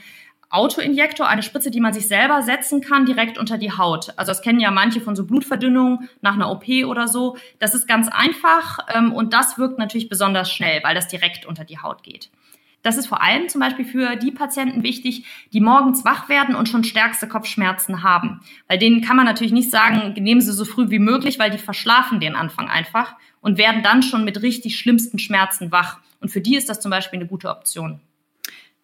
Autoinjektor, 0.50 1.28
eine 1.28 1.42
Spritze, 1.42 1.70
die 1.70 1.80
man 1.80 1.92
sich 1.92 2.08
selber 2.08 2.42
setzen 2.42 2.80
kann, 2.80 3.04
direkt 3.04 3.36
unter 3.36 3.58
die 3.58 3.72
Haut. 3.72 4.14
Also 4.16 4.30
das 4.30 4.40
kennen 4.40 4.60
ja 4.60 4.70
manche 4.70 5.00
von 5.00 5.14
so 5.14 5.26
Blutverdünnung 5.26 6.08
nach 6.22 6.34
einer 6.34 6.50
OP 6.50 6.68
oder 6.86 7.06
so. 7.06 7.36
Das 7.58 7.74
ist 7.74 7.86
ganz 7.86 8.08
einfach 8.08 8.78
ähm, 8.94 9.12
und 9.12 9.34
das 9.34 9.58
wirkt 9.58 9.78
natürlich 9.78 10.08
besonders 10.08 10.50
schnell, 10.50 10.82
weil 10.82 10.94
das 10.94 11.08
direkt 11.08 11.44
unter 11.44 11.64
die 11.64 11.78
Haut 11.78 12.02
geht. 12.02 12.30
Das 12.82 12.96
ist 12.96 13.08
vor 13.08 13.22
allem 13.22 13.48
zum 13.48 13.60
Beispiel 13.60 13.84
für 13.84 14.16
die 14.16 14.30
Patienten 14.30 14.82
wichtig, 14.82 15.24
die 15.52 15.60
morgens 15.60 16.04
wach 16.04 16.28
werden 16.28 16.54
und 16.54 16.68
schon 16.68 16.84
stärkste 16.84 17.28
Kopfschmerzen 17.28 18.02
haben. 18.02 18.40
Bei 18.68 18.76
denen 18.76 19.02
kann 19.02 19.16
man 19.16 19.26
natürlich 19.26 19.52
nicht 19.52 19.70
sagen, 19.70 20.14
nehmen 20.22 20.40
Sie 20.40 20.52
so 20.52 20.64
früh 20.64 20.88
wie 20.88 21.00
möglich, 21.00 21.38
weil 21.38 21.50
die 21.50 21.58
verschlafen 21.58 22.20
den 22.20 22.36
Anfang 22.36 22.68
einfach 22.68 23.16
und 23.40 23.58
werden 23.58 23.82
dann 23.82 24.02
schon 24.02 24.24
mit 24.24 24.42
richtig 24.42 24.78
schlimmsten 24.78 25.18
Schmerzen 25.18 25.72
wach. 25.72 25.98
Und 26.20 26.30
für 26.30 26.40
die 26.40 26.56
ist 26.56 26.68
das 26.68 26.80
zum 26.80 26.90
Beispiel 26.90 27.18
eine 27.18 27.28
gute 27.28 27.50
Option. 27.50 28.00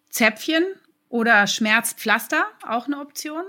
Zäpfchen 0.09 0.63
oder 1.15 1.47
Schmerzpflaster, 1.47 2.45
auch 2.67 2.87
eine 2.87 2.99
Option? 2.99 3.43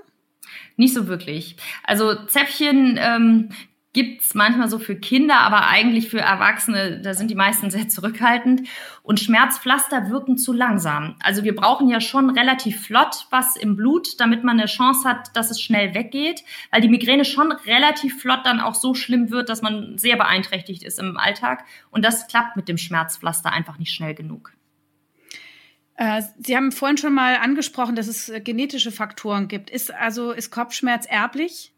Nicht 0.77 0.95
so 0.95 1.09
wirklich. 1.09 1.57
Also 1.83 2.15
Zäpfchen, 2.27 2.97
ähm, 2.99 3.49
gibt's 3.93 4.35
manchmal 4.35 4.69
so 4.69 4.79
für 4.79 4.95
Kinder, 4.95 5.39
aber 5.41 5.69
eigentlich 5.69 6.11
für 6.11 6.21
Erwachsene, 6.21 7.01
da 7.01 7.15
sind 7.15 7.31
die 7.31 7.35
meisten 7.35 7.71
sehr 7.71 7.89
zurückhaltend. 7.89 8.69
Und 9.03 9.21
Schmerzpflaster 9.21 10.11
wirken 10.11 10.37
zu 10.37 10.53
langsam. 10.53 11.17
Also 11.21 11.45
wir 11.45 11.57
brauchen 11.57 11.89
ja 11.89 12.03
schon 12.03 12.29
relativ 12.29 12.85
flott 12.85 13.27
was 13.31 13.57
im 13.57 13.75
Blut, 13.75 14.21
damit 14.21 14.45
man 14.45 14.59
eine 14.61 14.69
Chance 14.69 15.09
hat, 15.09 15.35
dass 15.35 15.51
es 15.51 15.63
schnell 15.63 15.95
weggeht, 15.95 16.45
weil 16.71 16.83
die 16.83 16.91
Migräne 16.91 17.25
schon 17.25 17.51
relativ 17.51 18.21
flott 18.21 18.41
dann 18.45 18.61
auch 18.61 18.75
so 18.75 18.93
schlimm 18.93 19.31
wird, 19.31 19.49
dass 19.49 19.63
man 19.63 19.97
sehr 19.97 20.17
beeinträchtigt 20.17 20.83
ist 20.83 20.99
im 20.99 21.17
Alltag. 21.17 21.65
Und 21.91 22.05
das 22.05 22.29
klappt 22.29 22.55
mit 22.55 22.69
dem 22.69 22.77
Schmerzpflaster 22.77 23.51
einfach 23.51 23.79
nicht 23.79 23.95
schnell 23.95 24.15
genug. 24.15 24.53
Äh, 25.97 26.23
Sie 26.39 26.57
haben 26.57 26.73
vorhin 26.73 26.99
schon 26.99 27.15
mal 27.15 27.37
angesprochen, 27.37 27.97
dass 27.97 28.09
es 28.09 28.29
äh, 28.29 28.41
genetische 28.41 28.93
Faktoren 28.93 29.49
gibt. 29.49 29.71
Ist 29.71 29.93
also 29.93 30.33
ist 30.33 30.51
Kopfschmerz 30.51 31.07
erblich? 31.07 31.73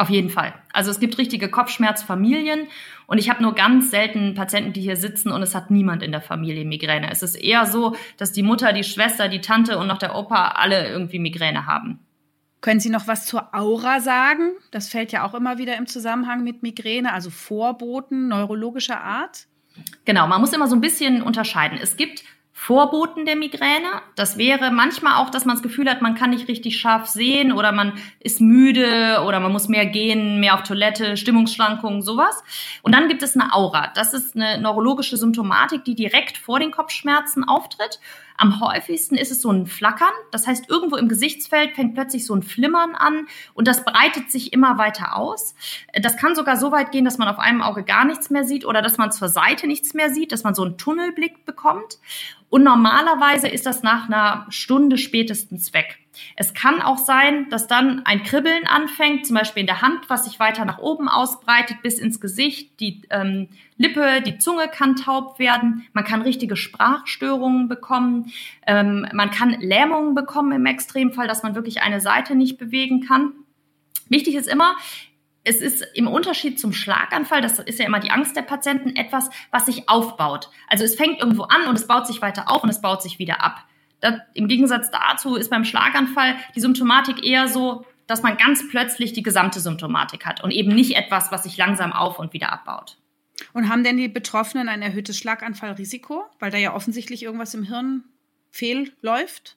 Auf 0.00 0.10
jeden 0.10 0.30
Fall. 0.30 0.54
Also 0.72 0.92
es 0.92 1.00
gibt 1.00 1.18
richtige 1.18 1.48
Kopfschmerzfamilien 1.48 2.68
und 3.08 3.18
ich 3.18 3.30
habe 3.30 3.42
nur 3.42 3.56
ganz 3.56 3.90
selten 3.90 4.34
Patienten, 4.34 4.72
die 4.72 4.80
hier 4.80 4.96
sitzen 4.96 5.32
und 5.32 5.42
es 5.42 5.56
hat 5.56 5.72
niemand 5.72 6.04
in 6.04 6.12
der 6.12 6.20
Familie 6.20 6.64
Migräne. 6.64 7.10
Es 7.10 7.22
ist 7.22 7.34
eher 7.34 7.66
so, 7.66 7.96
dass 8.16 8.30
die 8.30 8.44
Mutter, 8.44 8.72
die 8.72 8.84
Schwester, 8.84 9.28
die 9.28 9.40
Tante 9.40 9.76
und 9.76 9.88
noch 9.88 9.98
der 9.98 10.14
Opa 10.14 10.52
alle 10.52 10.88
irgendwie 10.88 11.18
Migräne 11.18 11.66
haben. 11.66 11.98
Können 12.60 12.78
Sie 12.78 12.90
noch 12.90 13.08
was 13.08 13.26
zur 13.26 13.52
Aura 13.54 14.00
sagen? 14.00 14.52
Das 14.70 14.88
fällt 14.88 15.10
ja 15.10 15.24
auch 15.24 15.34
immer 15.34 15.58
wieder 15.58 15.76
im 15.76 15.86
Zusammenhang 15.86 16.44
mit 16.44 16.62
Migräne, 16.62 17.12
also 17.12 17.30
Vorboten 17.30 18.28
neurologischer 18.28 19.00
Art. 19.00 19.46
Genau, 20.04 20.28
man 20.28 20.40
muss 20.40 20.52
immer 20.52 20.68
so 20.68 20.76
ein 20.76 20.80
bisschen 20.80 21.22
unterscheiden. 21.22 21.78
Es 21.80 21.96
gibt 21.96 22.22
Vorboten 22.60 23.24
der 23.24 23.36
Migräne. 23.36 24.02
Das 24.16 24.36
wäre 24.36 24.72
manchmal 24.72 25.22
auch, 25.22 25.30
dass 25.30 25.44
man 25.44 25.54
das 25.54 25.62
Gefühl 25.62 25.88
hat, 25.88 26.02
man 26.02 26.16
kann 26.16 26.30
nicht 26.30 26.48
richtig 26.48 26.80
scharf 26.80 27.06
sehen 27.06 27.52
oder 27.52 27.70
man 27.70 27.92
ist 28.18 28.40
müde 28.40 29.22
oder 29.24 29.38
man 29.38 29.52
muss 29.52 29.68
mehr 29.68 29.86
gehen, 29.86 30.40
mehr 30.40 30.54
auf 30.54 30.64
Toilette, 30.64 31.16
Stimmungsschwankungen, 31.16 32.02
sowas. 32.02 32.42
Und 32.82 32.96
dann 32.96 33.06
gibt 33.06 33.22
es 33.22 33.36
eine 33.36 33.54
Aura. 33.54 33.92
Das 33.94 34.12
ist 34.12 34.34
eine 34.34 34.60
neurologische 34.60 35.16
Symptomatik, 35.16 35.84
die 35.84 35.94
direkt 35.94 36.36
vor 36.36 36.58
den 36.58 36.72
Kopfschmerzen 36.72 37.44
auftritt. 37.44 38.00
Am 38.40 38.60
häufigsten 38.60 39.16
ist 39.16 39.32
es 39.32 39.42
so 39.42 39.50
ein 39.50 39.66
Flackern. 39.66 40.12
Das 40.30 40.46
heißt, 40.46 40.70
irgendwo 40.70 40.96
im 40.96 41.08
Gesichtsfeld 41.08 41.74
fängt 41.74 41.94
plötzlich 41.94 42.24
so 42.24 42.34
ein 42.34 42.42
Flimmern 42.42 42.94
an 42.94 43.26
und 43.52 43.66
das 43.66 43.84
breitet 43.84 44.30
sich 44.30 44.52
immer 44.52 44.78
weiter 44.78 45.16
aus. 45.16 45.56
Das 45.92 46.16
kann 46.16 46.36
sogar 46.36 46.56
so 46.56 46.70
weit 46.70 46.92
gehen, 46.92 47.04
dass 47.04 47.18
man 47.18 47.26
auf 47.26 47.40
einem 47.40 47.62
Auge 47.62 47.82
gar 47.82 48.04
nichts 48.04 48.30
mehr 48.30 48.44
sieht 48.44 48.64
oder 48.64 48.80
dass 48.80 48.96
man 48.96 49.10
zur 49.10 49.28
Seite 49.28 49.66
nichts 49.66 49.92
mehr 49.92 50.10
sieht, 50.10 50.30
dass 50.30 50.44
man 50.44 50.54
so 50.54 50.62
einen 50.62 50.78
Tunnelblick 50.78 51.44
bekommt. 51.44 51.98
Und 52.48 52.62
normalerweise 52.62 53.48
ist 53.48 53.66
das 53.66 53.82
nach 53.82 54.08
einer 54.08 54.46
Stunde 54.50 54.98
spätestens 54.98 55.74
weg. 55.74 55.98
Es 56.36 56.54
kann 56.54 56.80
auch 56.80 56.98
sein, 56.98 57.48
dass 57.50 57.66
dann 57.66 58.04
ein 58.04 58.22
Kribbeln 58.22 58.66
anfängt, 58.66 59.26
zum 59.26 59.36
Beispiel 59.36 59.60
in 59.60 59.66
der 59.66 59.82
Hand, 59.82 60.08
was 60.08 60.24
sich 60.24 60.38
weiter 60.38 60.64
nach 60.64 60.78
oben 60.78 61.08
ausbreitet 61.08 61.82
bis 61.82 61.98
ins 61.98 62.20
Gesicht. 62.20 62.80
Die 62.80 63.02
ähm, 63.10 63.48
Lippe, 63.76 64.22
die 64.22 64.38
Zunge 64.38 64.68
kann 64.68 64.96
taub 64.96 65.38
werden. 65.38 65.86
Man 65.92 66.04
kann 66.04 66.22
richtige 66.22 66.56
Sprachstörungen 66.56 67.68
bekommen. 67.68 68.32
Ähm, 68.66 69.06
man 69.12 69.30
kann 69.30 69.60
Lähmungen 69.60 70.14
bekommen 70.14 70.52
im 70.52 70.66
Extremfall, 70.66 71.28
dass 71.28 71.42
man 71.42 71.54
wirklich 71.54 71.82
eine 71.82 72.00
Seite 72.00 72.34
nicht 72.34 72.58
bewegen 72.58 73.06
kann. 73.06 73.32
Wichtig 74.08 74.34
ist 74.34 74.48
immer, 74.48 74.76
es 75.48 75.62
ist 75.62 75.86
im 75.94 76.08
Unterschied 76.08 76.60
zum 76.60 76.72
Schlaganfall, 76.72 77.40
das 77.40 77.58
ist 77.58 77.78
ja 77.78 77.86
immer 77.86 78.00
die 78.00 78.10
Angst 78.10 78.36
der 78.36 78.42
Patienten, 78.42 78.96
etwas, 78.96 79.30
was 79.50 79.66
sich 79.66 79.88
aufbaut. 79.88 80.50
Also 80.68 80.84
es 80.84 80.94
fängt 80.94 81.20
irgendwo 81.20 81.44
an 81.44 81.66
und 81.68 81.76
es 81.76 81.86
baut 81.86 82.06
sich 82.06 82.20
weiter 82.20 82.50
auf 82.50 82.62
und 82.62 82.68
es 82.68 82.82
baut 82.82 83.02
sich 83.02 83.18
wieder 83.18 83.42
ab. 83.42 83.64
Das, 84.00 84.14
Im 84.34 84.48
Gegensatz 84.48 84.90
dazu 84.90 85.34
ist 85.34 85.50
beim 85.50 85.64
Schlaganfall 85.64 86.36
die 86.54 86.60
Symptomatik 86.60 87.24
eher 87.24 87.48
so, 87.48 87.84
dass 88.06 88.22
man 88.22 88.36
ganz 88.36 88.68
plötzlich 88.68 89.12
die 89.12 89.22
gesamte 89.22 89.60
Symptomatik 89.60 90.24
hat 90.24 90.42
und 90.42 90.50
eben 90.50 90.74
nicht 90.74 90.96
etwas, 90.96 91.30
was 91.30 91.44
sich 91.44 91.56
langsam 91.56 91.92
auf 91.92 92.18
und 92.18 92.32
wieder 92.32 92.52
abbaut. 92.52 92.96
Und 93.52 93.68
haben 93.68 93.84
denn 93.84 93.96
die 93.96 94.08
Betroffenen 94.08 94.68
ein 94.68 94.82
erhöhtes 94.82 95.18
Schlaganfallrisiko, 95.18 96.24
weil 96.38 96.50
da 96.50 96.58
ja 96.58 96.74
offensichtlich 96.74 97.22
irgendwas 97.22 97.54
im 97.54 97.64
Hirn 97.64 98.04
fehlläuft? 98.50 99.56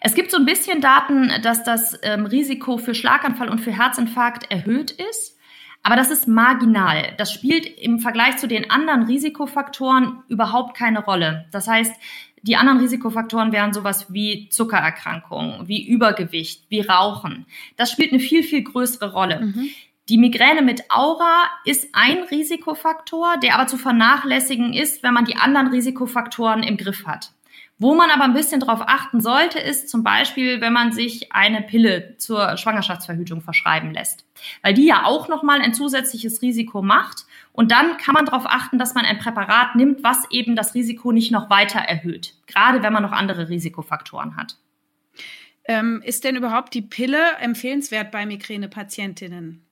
Es 0.00 0.14
gibt 0.14 0.30
so 0.30 0.38
ein 0.38 0.46
bisschen 0.46 0.80
Daten, 0.80 1.30
dass 1.42 1.62
das 1.62 1.98
ähm, 2.02 2.26
Risiko 2.26 2.78
für 2.78 2.94
Schlaganfall 2.94 3.48
und 3.48 3.60
für 3.60 3.72
Herzinfarkt 3.72 4.50
erhöht 4.50 4.90
ist. 4.90 5.38
Aber 5.82 5.96
das 5.96 6.10
ist 6.10 6.26
marginal. 6.26 7.14
Das 7.18 7.32
spielt 7.32 7.66
im 7.66 7.98
Vergleich 8.00 8.38
zu 8.38 8.48
den 8.48 8.70
anderen 8.70 9.02
Risikofaktoren 9.02 10.22
überhaupt 10.28 10.76
keine 10.76 11.04
Rolle. 11.04 11.46
Das 11.52 11.68
heißt, 11.68 11.92
die 12.44 12.56
anderen 12.56 12.78
Risikofaktoren 12.78 13.52
wären 13.52 13.72
sowas 13.72 14.12
wie 14.12 14.50
Zuckererkrankungen, 14.50 15.66
wie 15.66 15.86
Übergewicht, 15.86 16.66
wie 16.68 16.82
Rauchen. 16.82 17.46
Das 17.78 17.90
spielt 17.90 18.12
eine 18.12 18.20
viel, 18.20 18.42
viel 18.42 18.62
größere 18.62 19.12
Rolle. 19.12 19.40
Mhm. 19.40 19.70
Die 20.10 20.18
Migräne 20.18 20.60
mit 20.60 20.90
Aura 20.90 21.44
ist 21.64 21.88
ein 21.94 22.18
Risikofaktor, 22.30 23.38
der 23.38 23.54
aber 23.54 23.66
zu 23.66 23.78
vernachlässigen 23.78 24.74
ist, 24.74 25.02
wenn 25.02 25.14
man 25.14 25.24
die 25.24 25.36
anderen 25.36 25.68
Risikofaktoren 25.68 26.62
im 26.62 26.76
Griff 26.76 27.06
hat. 27.06 27.32
Wo 27.78 27.94
man 27.94 28.10
aber 28.10 28.24
ein 28.24 28.34
bisschen 28.34 28.60
darauf 28.60 28.82
achten 28.82 29.22
sollte, 29.22 29.58
ist 29.58 29.88
zum 29.88 30.04
Beispiel, 30.04 30.60
wenn 30.60 30.74
man 30.74 30.92
sich 30.92 31.32
eine 31.32 31.62
Pille 31.62 32.16
zur 32.18 32.58
Schwangerschaftsverhütung 32.58 33.40
verschreiben 33.40 33.92
lässt, 33.92 34.26
weil 34.62 34.74
die 34.74 34.86
ja 34.86 35.06
auch 35.06 35.28
nochmal 35.28 35.60
ein 35.60 35.74
zusätzliches 35.74 36.42
Risiko 36.42 36.82
macht. 36.82 37.24
Und 37.56 37.70
dann 37.70 37.98
kann 37.98 38.14
man 38.14 38.26
darauf 38.26 38.46
achten, 38.46 38.78
dass 38.78 38.96
man 38.96 39.04
ein 39.04 39.20
Präparat 39.20 39.76
nimmt, 39.76 40.02
was 40.02 40.28
eben 40.32 40.56
das 40.56 40.74
Risiko 40.74 41.12
nicht 41.12 41.30
noch 41.30 41.50
weiter 41.50 41.78
erhöht, 41.78 42.34
gerade 42.48 42.82
wenn 42.82 42.92
man 42.92 43.04
noch 43.04 43.12
andere 43.12 43.48
Risikofaktoren 43.48 44.36
hat. 44.36 44.56
Ähm, 45.66 46.02
ist 46.04 46.24
denn 46.24 46.34
überhaupt 46.34 46.74
die 46.74 46.82
Pille 46.82 47.36
empfehlenswert 47.40 48.10
bei 48.10 48.26
Migränepatientinnen? 48.26 49.64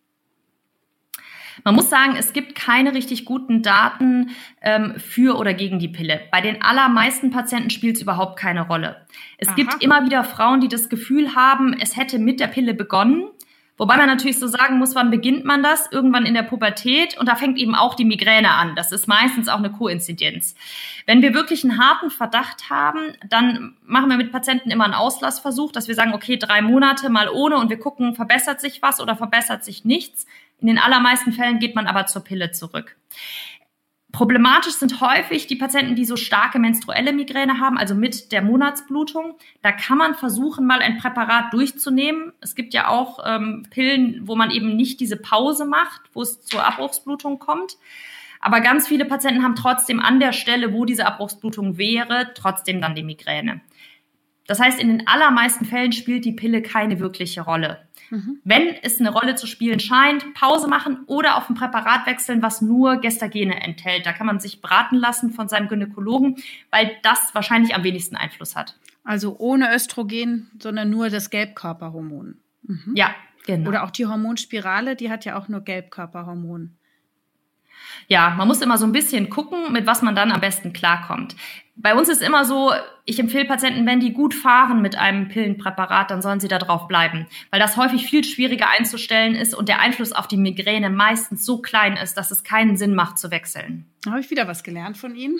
Man 1.64 1.74
muss 1.74 1.90
sagen, 1.90 2.14
es 2.16 2.32
gibt 2.32 2.54
keine 2.54 2.94
richtig 2.94 3.24
guten 3.24 3.62
Daten 3.62 4.30
ähm, 4.62 4.94
für 4.96 5.36
oder 5.36 5.52
gegen 5.52 5.80
die 5.80 5.88
Pille. 5.88 6.20
Bei 6.30 6.40
den 6.40 6.62
allermeisten 6.62 7.30
Patienten 7.30 7.70
spielt 7.70 7.96
es 7.96 8.02
überhaupt 8.02 8.38
keine 8.38 8.62
Rolle. 8.62 9.04
Es 9.38 9.48
Aha. 9.48 9.56
gibt 9.56 9.82
immer 9.82 10.04
wieder 10.06 10.22
Frauen, 10.22 10.60
die 10.60 10.68
das 10.68 10.88
Gefühl 10.88 11.34
haben, 11.34 11.74
es 11.74 11.96
hätte 11.96 12.20
mit 12.20 12.38
der 12.38 12.46
Pille 12.46 12.74
begonnen. 12.74 13.28
Wobei 13.78 13.96
man 13.96 14.06
natürlich 14.06 14.38
so 14.38 14.46
sagen 14.46 14.78
muss, 14.78 14.94
wann 14.94 15.10
beginnt 15.10 15.44
man 15.44 15.62
das? 15.62 15.90
Irgendwann 15.90 16.26
in 16.26 16.34
der 16.34 16.42
Pubertät 16.42 17.18
und 17.18 17.26
da 17.26 17.36
fängt 17.36 17.58
eben 17.58 17.74
auch 17.74 17.94
die 17.94 18.04
Migräne 18.04 18.50
an. 18.50 18.76
Das 18.76 18.92
ist 18.92 19.08
meistens 19.08 19.48
auch 19.48 19.58
eine 19.58 19.72
Koinzidenz. 19.72 20.54
Wenn 21.06 21.22
wir 21.22 21.34
wirklich 21.34 21.64
einen 21.64 21.78
harten 21.78 22.10
Verdacht 22.10 22.68
haben, 22.68 23.14
dann 23.28 23.76
machen 23.84 24.10
wir 24.10 24.18
mit 24.18 24.30
Patienten 24.30 24.70
immer 24.70 24.84
einen 24.84 24.94
Auslassversuch, 24.94 25.72
dass 25.72 25.88
wir 25.88 25.94
sagen, 25.94 26.12
okay, 26.12 26.36
drei 26.36 26.60
Monate 26.60 27.08
mal 27.08 27.28
ohne 27.28 27.56
und 27.56 27.70
wir 27.70 27.78
gucken, 27.78 28.14
verbessert 28.14 28.60
sich 28.60 28.82
was 28.82 29.00
oder 29.00 29.16
verbessert 29.16 29.64
sich 29.64 29.84
nichts. 29.84 30.26
In 30.60 30.68
den 30.68 30.78
allermeisten 30.78 31.32
Fällen 31.32 31.58
geht 31.58 31.74
man 31.74 31.86
aber 31.86 32.06
zur 32.06 32.22
Pille 32.22 32.52
zurück. 32.52 32.96
Problematisch 34.12 34.74
sind 34.74 35.00
häufig 35.00 35.46
die 35.46 35.56
Patienten, 35.56 35.96
die 35.96 36.04
so 36.04 36.16
starke 36.16 36.58
menstruelle 36.58 37.14
Migräne 37.14 37.58
haben, 37.58 37.78
also 37.78 37.94
mit 37.94 38.30
der 38.30 38.42
Monatsblutung. 38.42 39.36
Da 39.62 39.72
kann 39.72 39.96
man 39.96 40.14
versuchen, 40.14 40.66
mal 40.66 40.80
ein 40.80 40.98
Präparat 40.98 41.52
durchzunehmen. 41.54 42.34
Es 42.42 42.54
gibt 42.54 42.74
ja 42.74 42.88
auch 42.88 43.20
ähm, 43.24 43.66
Pillen, 43.70 44.20
wo 44.28 44.36
man 44.36 44.50
eben 44.50 44.76
nicht 44.76 45.00
diese 45.00 45.16
Pause 45.16 45.64
macht, 45.64 46.02
wo 46.12 46.20
es 46.20 46.42
zur 46.42 46.64
Abbruchsblutung 46.64 47.38
kommt. 47.38 47.78
Aber 48.38 48.60
ganz 48.60 48.86
viele 48.86 49.06
Patienten 49.06 49.42
haben 49.42 49.54
trotzdem 49.54 49.98
an 49.98 50.20
der 50.20 50.32
Stelle, 50.32 50.74
wo 50.74 50.84
diese 50.84 51.06
Abbruchsblutung 51.06 51.78
wäre, 51.78 52.32
trotzdem 52.34 52.82
dann 52.82 52.94
die 52.94 53.04
Migräne. 53.04 53.62
Das 54.52 54.60
heißt, 54.60 54.78
in 54.78 54.88
den 54.88 55.06
allermeisten 55.08 55.64
Fällen 55.64 55.92
spielt 55.92 56.26
die 56.26 56.32
Pille 56.32 56.60
keine 56.60 57.00
wirkliche 57.00 57.40
Rolle. 57.40 57.88
Mhm. 58.10 58.40
Wenn 58.44 58.68
es 58.82 59.00
eine 59.00 59.10
Rolle 59.10 59.34
zu 59.34 59.46
spielen 59.46 59.80
scheint, 59.80 60.34
Pause 60.34 60.68
machen 60.68 61.04
oder 61.06 61.38
auf 61.38 61.48
ein 61.48 61.54
Präparat 61.54 62.06
wechseln, 62.06 62.42
was 62.42 62.60
nur 62.60 62.98
Gestagene 62.98 63.62
enthält. 63.62 64.04
Da 64.04 64.12
kann 64.12 64.26
man 64.26 64.40
sich 64.40 64.60
beraten 64.60 64.96
lassen 64.96 65.30
von 65.30 65.48
seinem 65.48 65.68
Gynäkologen, 65.68 66.36
weil 66.70 66.90
das 67.02 67.30
wahrscheinlich 67.32 67.74
am 67.74 67.82
wenigsten 67.82 68.14
Einfluss 68.14 68.54
hat. 68.54 68.78
Also 69.04 69.36
ohne 69.38 69.74
Östrogen, 69.74 70.50
sondern 70.60 70.90
nur 70.90 71.08
das 71.08 71.30
Gelbkörperhormon. 71.30 72.36
Mhm. 72.64 72.92
Ja, 72.94 73.14
genau. 73.46 73.70
Oder 73.70 73.84
auch 73.84 73.90
die 73.90 74.04
Hormonspirale, 74.04 74.96
die 74.96 75.08
hat 75.08 75.24
ja 75.24 75.38
auch 75.38 75.48
nur 75.48 75.62
Gelbkörperhormon 75.62 76.76
ja, 78.08 78.30
man 78.30 78.48
muss 78.48 78.60
immer 78.60 78.78
so 78.78 78.86
ein 78.86 78.92
bisschen 78.92 79.30
gucken, 79.30 79.72
mit 79.72 79.86
was 79.86 80.02
man 80.02 80.14
dann 80.14 80.32
am 80.32 80.40
besten 80.40 80.72
klarkommt. 80.72 81.36
Bei 81.74 81.94
uns 81.94 82.08
ist 82.08 82.22
immer 82.22 82.44
so, 82.44 82.72
ich 83.06 83.18
empfehle 83.18 83.46
Patienten, 83.46 83.86
wenn 83.86 83.98
die 83.98 84.12
gut 84.12 84.34
fahren 84.34 84.82
mit 84.82 84.96
einem 84.96 85.28
Pillenpräparat, 85.28 86.10
dann 86.10 86.20
sollen 86.20 86.38
sie 86.38 86.48
da 86.48 86.58
drauf 86.58 86.86
bleiben, 86.86 87.26
weil 87.50 87.60
das 87.60 87.76
häufig 87.76 88.08
viel 88.08 88.24
schwieriger 88.24 88.68
einzustellen 88.68 89.34
ist 89.34 89.54
und 89.54 89.68
der 89.68 89.80
Einfluss 89.80 90.12
auf 90.12 90.28
die 90.28 90.36
Migräne 90.36 90.90
meistens 90.90 91.46
so 91.46 91.62
klein 91.62 91.96
ist, 91.96 92.14
dass 92.14 92.30
es 92.30 92.44
keinen 92.44 92.76
Sinn 92.76 92.94
macht 92.94 93.18
zu 93.18 93.30
wechseln. 93.30 93.86
Da 94.04 94.10
habe 94.10 94.20
ich 94.20 94.30
wieder 94.30 94.46
was 94.46 94.62
gelernt 94.62 94.98
von 94.98 95.16
Ihnen. 95.16 95.38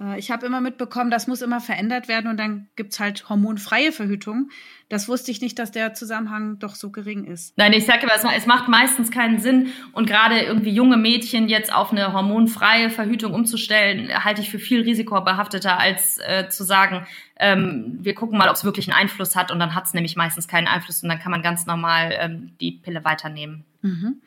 Äh, 0.00 0.18
ich 0.18 0.30
habe 0.30 0.46
immer 0.46 0.60
mitbekommen, 0.60 1.10
das 1.10 1.26
muss 1.26 1.42
immer 1.42 1.60
verändert 1.60 2.08
werden 2.08 2.30
und 2.30 2.38
dann 2.38 2.68
gibt 2.76 2.92
es 2.92 3.00
halt 3.00 3.28
hormonfreie 3.28 3.92
Verhütung. 3.92 4.50
Das 4.88 5.06
wusste 5.06 5.30
ich 5.30 5.42
nicht, 5.42 5.58
dass 5.58 5.70
der 5.70 5.92
Zusammenhang 5.92 6.58
doch 6.58 6.74
so 6.74 6.90
gering 6.90 7.24
ist. 7.24 7.56
Nein, 7.58 7.74
ich 7.74 7.84
sage 7.84 8.04
immer, 8.04 8.34
es 8.34 8.46
macht 8.46 8.68
meistens 8.68 9.10
keinen 9.10 9.38
Sinn. 9.38 9.68
Und 9.92 10.06
gerade 10.06 10.40
irgendwie 10.40 10.70
junge 10.70 10.96
Mädchen 10.96 11.50
jetzt 11.50 11.70
auf 11.72 11.92
eine 11.92 12.14
hormonfreie 12.14 12.88
Verhütung 12.88 13.34
umzustellen, 13.34 14.08
halte 14.24 14.40
ich 14.40 14.50
für 14.50 14.58
viel 14.58 14.82
risikobehafteter, 14.82 15.78
als 15.78 16.18
äh, 16.26 16.48
zu 16.48 16.64
sagen, 16.64 17.06
ähm, 17.38 17.98
wir 18.00 18.14
gucken 18.14 18.38
mal, 18.38 18.48
ob 18.48 18.56
es 18.56 18.64
wirklich 18.64 18.88
einen 18.90 18.98
Einfluss 18.98 19.36
hat. 19.36 19.50
Und 19.50 19.58
dann 19.58 19.74
hat 19.74 19.84
es 19.84 19.92
nämlich 19.92 20.16
meistens 20.16 20.48
keinen 20.48 20.66
Einfluss 20.66 21.02
und 21.02 21.10
dann 21.10 21.18
kann 21.18 21.32
man 21.32 21.42
ganz 21.42 21.66
normal 21.66 22.14
ähm, 22.18 22.52
die 22.60 22.72
Pille 22.72 23.04
weiternehmen. 23.04 23.64
Mhm. 23.82 24.22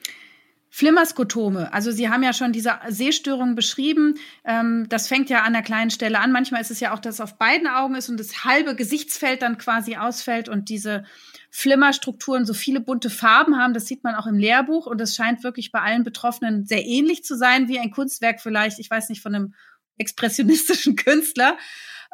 Flimmerskotome, 0.73 1.73
also 1.73 1.91
Sie 1.91 2.09
haben 2.09 2.23
ja 2.23 2.31
schon 2.31 2.53
diese 2.53 2.79
Sehstörung 2.87 3.55
beschrieben. 3.55 4.15
Ähm, 4.45 4.85
das 4.87 5.09
fängt 5.09 5.29
ja 5.29 5.41
an 5.43 5.51
der 5.51 5.63
kleinen 5.63 5.91
Stelle 5.91 6.17
an. 6.17 6.31
Manchmal 6.31 6.61
ist 6.61 6.71
es 6.71 6.79
ja 6.79 6.93
auch, 6.93 6.99
dass 6.99 7.15
es 7.15 7.21
auf 7.21 7.37
beiden 7.37 7.67
Augen 7.67 7.93
ist 7.95 8.07
und 8.07 8.17
das 8.17 8.45
halbe 8.45 8.73
Gesichtsfeld 8.73 9.41
dann 9.41 9.57
quasi 9.57 9.97
ausfällt 9.97 10.47
und 10.47 10.69
diese 10.69 11.03
Flimmerstrukturen 11.49 12.45
so 12.45 12.53
viele 12.53 12.79
bunte 12.79 13.09
Farben 13.09 13.59
haben. 13.59 13.73
Das 13.73 13.85
sieht 13.85 14.05
man 14.05 14.15
auch 14.15 14.27
im 14.27 14.37
Lehrbuch 14.37 14.87
und 14.87 14.97
das 15.01 15.13
scheint 15.13 15.43
wirklich 15.43 15.73
bei 15.73 15.81
allen 15.81 16.05
Betroffenen 16.05 16.65
sehr 16.65 16.85
ähnlich 16.85 17.25
zu 17.25 17.35
sein, 17.35 17.67
wie 17.67 17.77
ein 17.77 17.91
Kunstwerk 17.91 18.39
vielleicht, 18.39 18.79
ich 18.79 18.89
weiß 18.89 19.09
nicht, 19.09 19.21
von 19.21 19.35
einem 19.35 19.53
expressionistischen 19.97 20.95
Künstler. 20.95 21.57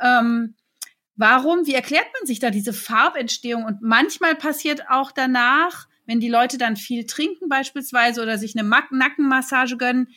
Ähm, 0.01 0.55
warum, 1.15 1.67
wie 1.67 1.75
erklärt 1.75 2.07
man 2.19 2.25
sich 2.25 2.39
da 2.39 2.49
diese 2.49 2.73
Farbentstehung? 2.73 3.65
Und 3.65 3.83
manchmal 3.83 4.33
passiert 4.33 4.89
auch 4.89 5.11
danach, 5.11 5.87
wenn 6.07 6.19
die 6.19 6.29
Leute 6.29 6.57
dann 6.57 6.75
viel 6.75 7.05
trinken 7.05 7.49
beispielsweise 7.49 8.23
oder 8.23 8.39
sich 8.39 8.57
eine 8.57 8.67
Nackenmassage 8.67 9.77
gönnen, 9.77 10.07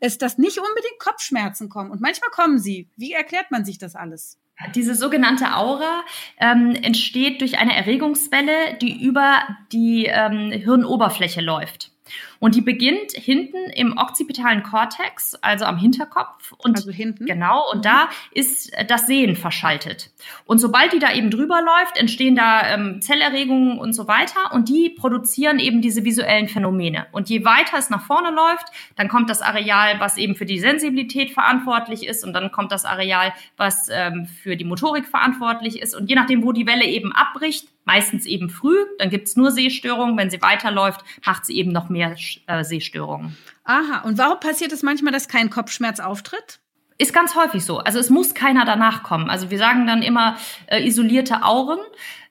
ist, 0.00 0.22
dass 0.22 0.38
nicht 0.38 0.58
unbedingt 0.58 0.98
Kopfschmerzen 0.98 1.68
kommen. 1.68 1.90
Und 1.90 2.00
manchmal 2.00 2.30
kommen 2.30 2.58
sie. 2.58 2.88
Wie 2.96 3.12
erklärt 3.12 3.50
man 3.50 3.66
sich 3.66 3.76
das 3.76 3.94
alles? 3.94 4.38
Diese 4.74 4.94
sogenannte 4.94 5.56
Aura 5.56 6.02
ähm, 6.38 6.74
entsteht 6.82 7.40
durch 7.40 7.58
eine 7.58 7.74
Erregungswelle, 7.74 8.76
die 8.80 9.02
über 9.02 9.40
die 9.72 10.06
ähm, 10.06 10.50
Hirnoberfläche 10.52 11.40
läuft. 11.40 11.92
Und 12.38 12.54
die 12.54 12.60
beginnt 12.60 13.12
hinten 13.12 13.58
im 13.74 13.96
occipitalen 13.96 14.62
Kortex, 14.62 15.34
also 15.42 15.64
am 15.64 15.78
Hinterkopf. 15.78 16.52
Und 16.58 16.76
also 16.76 16.90
hinten. 16.90 17.26
Genau. 17.26 17.70
Und 17.70 17.78
mhm. 17.78 17.82
da 17.82 18.08
ist 18.32 18.72
das 18.88 19.06
Sehen 19.06 19.36
verschaltet. 19.36 20.10
Und 20.46 20.58
sobald 20.58 20.92
die 20.92 20.98
da 20.98 21.12
eben 21.12 21.30
drüber 21.30 21.60
läuft, 21.60 21.96
entstehen 21.96 22.34
da 22.34 22.74
ähm, 22.74 23.00
Zellerregungen 23.00 23.78
und 23.78 23.92
so 23.92 24.08
weiter. 24.08 24.52
Und 24.52 24.68
die 24.68 24.90
produzieren 24.90 25.58
eben 25.58 25.82
diese 25.82 26.04
visuellen 26.04 26.48
Phänomene. 26.48 27.06
Und 27.12 27.28
je 27.28 27.44
weiter 27.44 27.78
es 27.78 27.90
nach 27.90 28.04
vorne 28.06 28.30
läuft, 28.30 28.66
dann 28.96 29.08
kommt 29.08 29.30
das 29.30 29.42
Areal, 29.42 30.00
was 30.00 30.16
eben 30.16 30.34
für 30.34 30.46
die 30.46 30.58
Sensibilität 30.58 31.30
verantwortlich 31.30 32.06
ist. 32.06 32.24
Und 32.24 32.32
dann 32.32 32.50
kommt 32.50 32.72
das 32.72 32.84
Areal, 32.84 33.32
was 33.56 33.88
ähm, 33.90 34.26
für 34.26 34.56
die 34.56 34.64
Motorik 34.64 35.06
verantwortlich 35.06 35.80
ist. 35.80 35.94
Und 35.94 36.08
je 36.08 36.16
nachdem, 36.16 36.42
wo 36.42 36.52
die 36.52 36.66
Welle 36.66 36.84
eben 36.84 37.12
abbricht, 37.12 37.68
meistens 37.90 38.24
eben 38.24 38.50
früh, 38.50 38.76
dann 38.98 39.10
gibt's 39.10 39.34
nur 39.34 39.50
Sehstörungen. 39.50 40.16
Wenn 40.16 40.30
sie 40.30 40.40
weiterläuft, 40.40 41.00
macht 41.26 41.44
sie 41.44 41.56
eben 41.56 41.72
noch 41.72 41.88
mehr 41.88 42.14
äh, 42.46 42.62
Sehstörungen. 42.62 43.36
Aha, 43.64 44.02
und 44.02 44.16
warum 44.16 44.38
passiert 44.38 44.70
es 44.70 44.84
manchmal, 44.84 45.12
dass 45.12 45.26
kein 45.26 45.50
Kopfschmerz 45.50 45.98
auftritt? 45.98 46.60
Ist 46.98 47.12
ganz 47.12 47.34
häufig 47.34 47.64
so. 47.64 47.78
Also 47.78 47.98
es 47.98 48.08
muss 48.08 48.34
keiner 48.34 48.64
danach 48.64 49.02
kommen. 49.02 49.28
Also 49.28 49.50
wir 49.50 49.58
sagen 49.58 49.88
dann 49.88 50.02
immer 50.02 50.36
äh, 50.66 50.86
isolierte 50.86 51.42
Auren. 51.42 51.80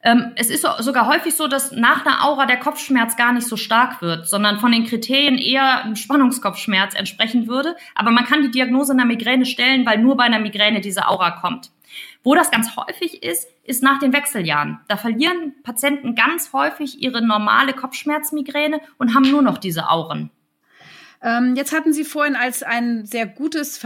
Ähm, 0.01 0.31
es 0.37 0.49
ist 0.49 0.65
sogar 0.79 1.07
häufig 1.07 1.35
so, 1.35 1.47
dass 1.47 1.73
nach 1.73 2.05
einer 2.05 2.23
Aura 2.23 2.45
der 2.45 2.57
Kopfschmerz 2.57 3.17
gar 3.17 3.33
nicht 3.33 3.47
so 3.47 3.57
stark 3.57 4.01
wird, 4.01 4.29
sondern 4.29 4.59
von 4.59 4.71
den 4.71 4.85
Kriterien 4.85 5.37
eher 5.37 5.83
ein 5.83 5.97
Spannungskopfschmerz 5.97 6.93
entsprechen 6.93 7.47
würde. 7.47 7.75
Aber 7.95 8.11
man 8.11 8.23
kann 8.23 8.43
die 8.43 8.51
Diagnose 8.51 8.93
einer 8.93 9.05
Migräne 9.05 9.45
stellen, 9.45 9.85
weil 9.85 9.97
nur 9.97 10.15
bei 10.15 10.23
einer 10.23 10.39
Migräne 10.39 10.79
diese 10.79 11.09
Aura 11.09 11.31
kommt. 11.31 11.71
Wo 12.23 12.35
das 12.35 12.51
ganz 12.51 12.75
häufig 12.75 13.23
ist, 13.23 13.47
ist 13.63 13.81
nach 13.81 13.99
den 13.99 14.13
Wechseljahren. 14.13 14.79
Da 14.87 14.97
verlieren 14.97 15.55
Patienten 15.63 16.15
ganz 16.15 16.51
häufig 16.51 17.01
ihre 17.01 17.21
normale 17.21 17.73
Kopfschmerzmigräne 17.73 18.81
und 18.97 19.15
haben 19.15 19.29
nur 19.31 19.41
noch 19.41 19.57
diese 19.57 19.89
Auren. 19.89 20.29
Ähm, 21.21 21.55
jetzt 21.55 21.73
hatten 21.73 21.93
Sie 21.93 22.03
vorhin 22.03 22.35
als 22.35 22.63
ein 22.63 23.05
sehr 23.05 23.25
gutes 23.25 23.77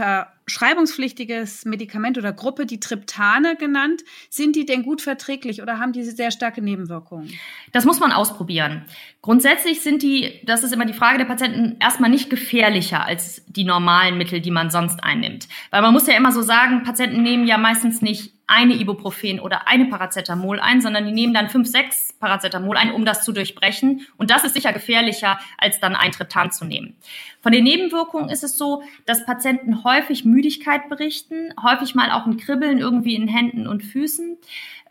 verschreibungspflichtiges 0.46 1.64
Medikament 1.64 2.18
oder 2.18 2.32
Gruppe 2.32 2.66
die 2.66 2.80
Triptane 2.80 3.56
genannt. 3.56 4.02
Sind 4.28 4.56
die 4.56 4.66
denn 4.66 4.82
gut 4.82 5.00
verträglich 5.00 5.62
oder 5.62 5.78
haben 5.78 5.92
die 5.92 6.02
sehr 6.02 6.30
starke 6.30 6.62
Nebenwirkungen? 6.62 7.32
Das 7.72 7.84
muss 7.84 8.00
man 8.00 8.12
ausprobieren. 8.12 8.84
Grundsätzlich 9.22 9.80
sind 9.80 10.02
die, 10.02 10.40
das 10.44 10.62
ist 10.62 10.72
immer 10.72 10.84
die 10.84 10.92
Frage 10.92 11.18
der 11.18 11.24
Patienten, 11.24 11.76
erstmal 11.80 12.10
nicht 12.10 12.28
gefährlicher 12.28 13.06
als 13.06 13.42
die 13.46 13.64
normalen 13.64 14.18
Mittel, 14.18 14.40
die 14.40 14.50
man 14.50 14.70
sonst 14.70 15.02
einnimmt. 15.02 15.48
Weil 15.70 15.82
man 15.82 15.92
muss 15.92 16.06
ja 16.06 16.14
immer 16.14 16.32
so 16.32 16.42
sagen, 16.42 16.82
Patienten 16.82 17.22
nehmen 17.22 17.46
ja 17.46 17.56
meistens 17.56 18.02
nicht 18.02 18.34
eine 18.46 18.74
Ibuprofen 18.74 19.40
oder 19.40 19.68
eine 19.68 19.86
Paracetamol 19.86 20.60
ein, 20.60 20.82
sondern 20.82 21.06
die 21.06 21.12
nehmen 21.12 21.32
dann 21.32 21.48
fünf, 21.48 21.66
sechs 21.66 22.12
Paracetamol 22.20 22.76
ein, 22.76 22.92
um 22.92 23.06
das 23.06 23.24
zu 23.24 23.32
durchbrechen. 23.32 24.06
Und 24.18 24.30
das 24.30 24.44
ist 24.44 24.54
sicher 24.54 24.72
gefährlicher, 24.72 25.38
als 25.56 25.80
dann 25.80 25.96
ein 25.96 26.12
Triptan 26.12 26.52
zu 26.52 26.66
nehmen. 26.66 26.96
Von 27.44 27.52
den 27.52 27.64
Nebenwirkungen 27.64 28.30
ist 28.30 28.42
es 28.42 28.56
so, 28.56 28.82
dass 29.04 29.26
Patienten 29.26 29.84
häufig 29.84 30.24
Müdigkeit 30.24 30.88
berichten, 30.88 31.52
häufig 31.62 31.94
mal 31.94 32.10
auch 32.10 32.24
ein 32.24 32.38
Kribbeln 32.38 32.78
irgendwie 32.78 33.14
in 33.14 33.28
Händen 33.28 33.66
und 33.66 33.82
Füßen. 33.82 34.38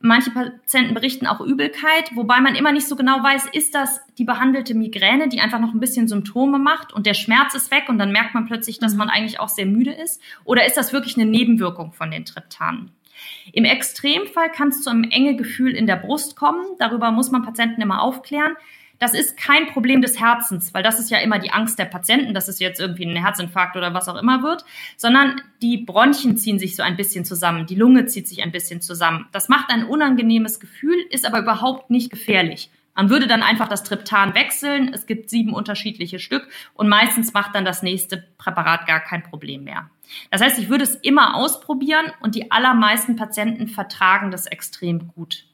Manche 0.02 0.30
Patienten 0.30 0.94
berichten 0.94 1.26
auch 1.26 1.42
Übelkeit, 1.42 2.12
wobei 2.14 2.42
man 2.42 2.54
immer 2.54 2.72
nicht 2.72 2.88
so 2.88 2.96
genau 2.96 3.24
weiß, 3.24 3.48
ist 3.54 3.74
das 3.74 4.02
die 4.20 4.24
behandelte 4.24 4.76
Migräne, 4.76 5.30
die 5.30 5.42
einfach 5.42 5.60
noch 5.60 5.74
ein 5.74 5.80
bisschen 5.80 6.08
Symptome 6.08 6.60
macht 6.60 6.94
und 6.94 7.08
der 7.08 7.16
Schmerz 7.16 7.56
ist 7.56 7.72
weg 7.72 7.86
und 7.88 7.98
dann 7.98 8.12
merkt 8.12 8.36
man 8.36 8.46
plötzlich, 8.46 8.78
dass 8.78 8.92
mhm. 8.92 9.00
man 9.00 9.10
eigentlich 9.10 9.40
auch 9.40 9.50
sehr 9.50 9.66
müde 9.66 9.92
ist? 9.92 10.22
Oder 10.44 10.68
ist 10.68 10.78
das 10.78 10.94
wirklich 10.94 11.18
eine 11.18 11.26
Nebenwirkung 11.26 11.92
von 11.92 12.12
den 12.12 12.24
Triptanen? 12.24 12.92
Im 13.52 13.66
Extremfall 13.66 14.52
kann 14.52 14.68
es 14.68 14.84
zu 14.84 14.92
einem 14.92 15.06
enge 15.06 15.36
Gefühl 15.36 15.72
in 15.72 15.88
der 15.88 15.96
Brust 15.96 16.36
kommen. 16.36 16.64
Darüber 16.78 17.10
muss 17.10 17.32
man 17.32 17.42
Patienten 17.42 17.82
immer 17.82 18.04
aufklären. 18.04 18.56
Das 19.00 19.14
ist 19.14 19.38
kein 19.38 19.68
Problem 19.68 20.02
des 20.02 20.20
Herzens, 20.20 20.74
weil 20.74 20.84
das 20.84 21.00
ist 21.00 21.12
ja 21.12 21.20
immer 21.20 21.40
die 21.40 21.52
Angst 21.52 21.78
der 21.78 21.86
Patienten, 21.86 22.34
dass 22.34 22.48
es 22.48 22.60
jetzt 22.60 22.80
irgendwie 22.80 23.06
ein 23.06 23.22
Herzinfarkt 23.22 23.76
oder 23.76 23.94
was 23.94 24.08
auch 24.08 24.22
immer 24.22 24.44
wird, 24.44 24.64
sondern 24.98 25.42
die 25.62 25.78
Bronchien 25.78 26.38
ziehen 26.38 26.60
sich 26.60 26.76
so 26.76 26.84
ein 26.84 26.96
bisschen 26.96 27.26
zusammen, 27.26 27.66
die 27.66 27.76
Lunge 27.76 28.06
zieht 28.06 28.28
sich 28.28 28.44
ein 28.44 28.52
bisschen 28.52 28.82
zusammen. 28.82 29.28
Das 29.32 29.50
macht 29.50 29.70
ein 29.72 29.86
unangenehmes 29.86 30.60
Gefühl, 30.60 30.98
ist 31.10 31.26
aber 31.26 31.40
überhaupt 31.40 31.90
nicht 31.90 32.12
gefährlich. 32.12 32.70
Man 32.96 33.10
würde 33.10 33.28
dann 33.28 33.42
einfach 33.42 33.68
das 33.68 33.84
Triptan 33.84 34.36
wechseln. 34.36 34.92
Es 34.94 35.08
gibt 35.08 35.30
sieben 35.30 35.54
unterschiedliche 35.54 36.20
Stück 36.20 36.48
und 36.76 36.88
meistens 36.88 37.34
macht 37.34 37.56
dann 37.56 37.66
das 37.66 37.82
nächste 37.82 38.24
Präparat 38.38 38.86
gar 38.86 39.00
kein 39.00 39.24
Problem 39.24 39.64
mehr. 39.64 39.90
Das 40.30 40.42
heißt, 40.42 40.60
ich 40.60 40.70
würde 40.70 40.84
es 40.84 40.96
immer 40.96 41.36
ausprobieren 41.36 42.12
und 42.22 42.36
die 42.36 42.52
allermeisten 42.52 43.16
Patienten 43.16 43.68
vertragen 43.68 44.32
das 44.32 44.46
extrem 44.46 45.08
gut. 45.08 45.46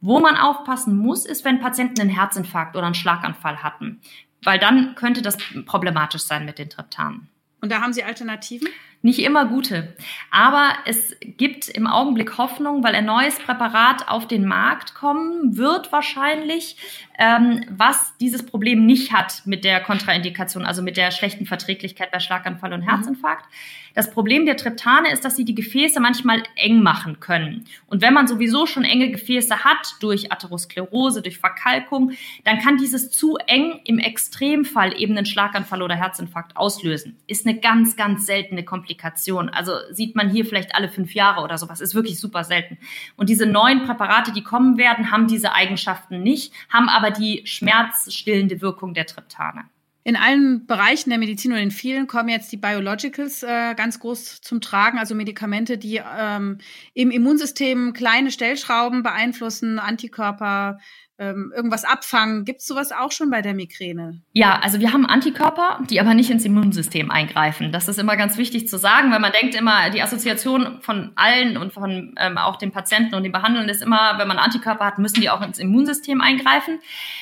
Wo 0.00 0.20
man 0.20 0.36
aufpassen 0.36 0.96
muss, 0.96 1.26
ist, 1.26 1.44
wenn 1.44 1.60
Patienten 1.60 2.00
einen 2.00 2.10
Herzinfarkt 2.10 2.76
oder 2.76 2.86
einen 2.86 2.94
Schlaganfall 2.94 3.62
hatten, 3.62 4.00
weil 4.42 4.58
dann 4.58 4.94
könnte 4.94 5.22
das 5.22 5.36
problematisch 5.66 6.22
sein 6.22 6.44
mit 6.44 6.58
den 6.58 6.70
Triptanen. 6.70 7.28
Und 7.60 7.72
da 7.72 7.80
haben 7.80 7.92
Sie 7.92 8.04
Alternativen? 8.04 8.68
Nicht 9.00 9.20
immer 9.20 9.44
gute. 9.44 9.94
Aber 10.32 10.72
es 10.84 11.16
gibt 11.20 11.68
im 11.68 11.86
Augenblick 11.86 12.36
Hoffnung, 12.36 12.82
weil 12.82 12.96
ein 12.96 13.04
neues 13.04 13.38
Präparat 13.38 14.08
auf 14.08 14.26
den 14.26 14.44
Markt 14.44 14.94
kommen 14.94 15.56
wird 15.56 15.92
wahrscheinlich, 15.92 16.76
ähm, 17.16 17.64
was 17.70 18.16
dieses 18.18 18.44
Problem 18.44 18.86
nicht 18.86 19.12
hat 19.12 19.42
mit 19.44 19.64
der 19.64 19.80
Kontraindikation, 19.80 20.64
also 20.64 20.82
mit 20.82 20.96
der 20.96 21.12
schlechten 21.12 21.46
Verträglichkeit 21.46 22.10
bei 22.10 22.18
Schlaganfall 22.18 22.72
und 22.72 22.80
mhm. 22.80 22.88
Herzinfarkt. 22.88 23.46
Mhm. 23.46 23.88
Das 23.94 24.12
Problem 24.12 24.46
der 24.46 24.56
Triptane 24.56 25.10
ist, 25.10 25.24
dass 25.24 25.34
sie 25.34 25.44
die 25.44 25.56
Gefäße 25.56 25.98
manchmal 25.98 26.44
eng 26.54 26.82
machen 26.82 27.18
können. 27.18 27.64
Und 27.86 28.00
wenn 28.00 28.14
man 28.14 28.28
sowieso 28.28 28.66
schon 28.66 28.84
enge 28.84 29.10
Gefäße 29.10 29.64
hat, 29.64 29.96
durch 30.00 30.30
Atherosklerose, 30.30 31.20
durch 31.20 31.38
Verkalkung, 31.38 32.12
dann 32.44 32.58
kann 32.58 32.76
dieses 32.76 33.10
zu 33.10 33.38
eng 33.48 33.80
im 33.84 33.98
Extremfall 33.98 34.94
eben 35.00 35.16
einen 35.16 35.26
Schlaganfall 35.26 35.82
oder 35.82 35.96
Herzinfarkt 35.96 36.56
auslösen. 36.56 37.16
Ist 37.26 37.44
eine 37.44 37.58
ganz, 37.58 37.96
ganz 37.96 38.24
seltene 38.26 38.62
Komplikation. 38.88 39.50
Also 39.50 39.72
sieht 39.90 40.16
man 40.16 40.30
hier 40.30 40.44
vielleicht 40.44 40.74
alle 40.74 40.88
fünf 40.88 41.14
Jahre 41.14 41.42
oder 41.42 41.58
sowas. 41.58 41.80
Ist 41.80 41.94
wirklich 41.94 42.18
super 42.18 42.44
selten. 42.44 42.78
Und 43.16 43.28
diese 43.28 43.46
neuen 43.46 43.84
Präparate, 43.84 44.32
die 44.32 44.42
kommen 44.42 44.78
werden, 44.78 45.10
haben 45.10 45.28
diese 45.28 45.52
Eigenschaften 45.52 46.22
nicht, 46.22 46.52
haben 46.70 46.88
aber 46.88 47.10
die 47.10 47.42
schmerzstillende 47.44 48.60
Wirkung 48.60 48.94
der 48.94 49.06
Triptane. 49.06 49.64
In 50.04 50.16
allen 50.16 50.66
Bereichen 50.66 51.10
der 51.10 51.18
Medizin 51.18 51.52
oder 51.52 51.60
in 51.60 51.70
vielen 51.70 52.06
kommen 52.06 52.30
jetzt 52.30 52.50
die 52.50 52.56
Biologicals 52.56 53.42
äh, 53.42 53.74
ganz 53.74 54.00
groß 54.00 54.40
zum 54.40 54.62
Tragen, 54.62 54.98
also 54.98 55.14
Medikamente, 55.14 55.76
die 55.76 56.00
ähm, 56.18 56.58
im 56.94 57.10
Immunsystem 57.10 57.92
kleine 57.92 58.30
Stellschrauben 58.30 59.02
beeinflussen, 59.02 59.78
Antikörper, 59.78 60.78
ähm, 61.18 61.52
irgendwas 61.54 61.84
abfangen. 61.84 62.44
Gibt 62.44 62.60
es 62.60 62.66
sowas 62.66 62.92
auch 62.92 63.10
schon 63.10 63.30
bei 63.30 63.42
der 63.42 63.54
Migräne? 63.54 64.22
Ja, 64.32 64.60
also 64.60 64.78
wir 64.78 64.92
haben 64.92 65.04
Antikörper, 65.04 65.80
die 65.90 66.00
aber 66.00 66.14
nicht 66.14 66.30
ins 66.30 66.44
Immunsystem 66.44 67.10
eingreifen. 67.10 67.72
Das 67.72 67.88
ist 67.88 67.98
immer 67.98 68.16
ganz 68.16 68.36
wichtig 68.36 68.68
zu 68.68 68.78
sagen, 68.78 69.10
weil 69.10 69.18
man 69.18 69.32
denkt 69.32 69.54
immer, 69.54 69.90
die 69.90 70.00
Assoziation 70.00 70.80
von 70.80 71.12
allen 71.16 71.56
und 71.56 71.72
von 71.72 72.14
ähm, 72.18 72.38
auch 72.38 72.56
den 72.56 72.70
Patienten 72.70 73.14
und 73.14 73.24
den 73.24 73.32
Behandelnden 73.32 73.68
ist 73.68 73.82
immer, 73.82 74.14
wenn 74.18 74.28
man 74.28 74.38
Antikörper 74.38 74.84
hat, 74.84 74.98
müssen 74.98 75.20
die 75.20 75.30
auch 75.30 75.42
ins 75.42 75.58
Immunsystem 75.58 76.20
eingreifen. 76.20 76.78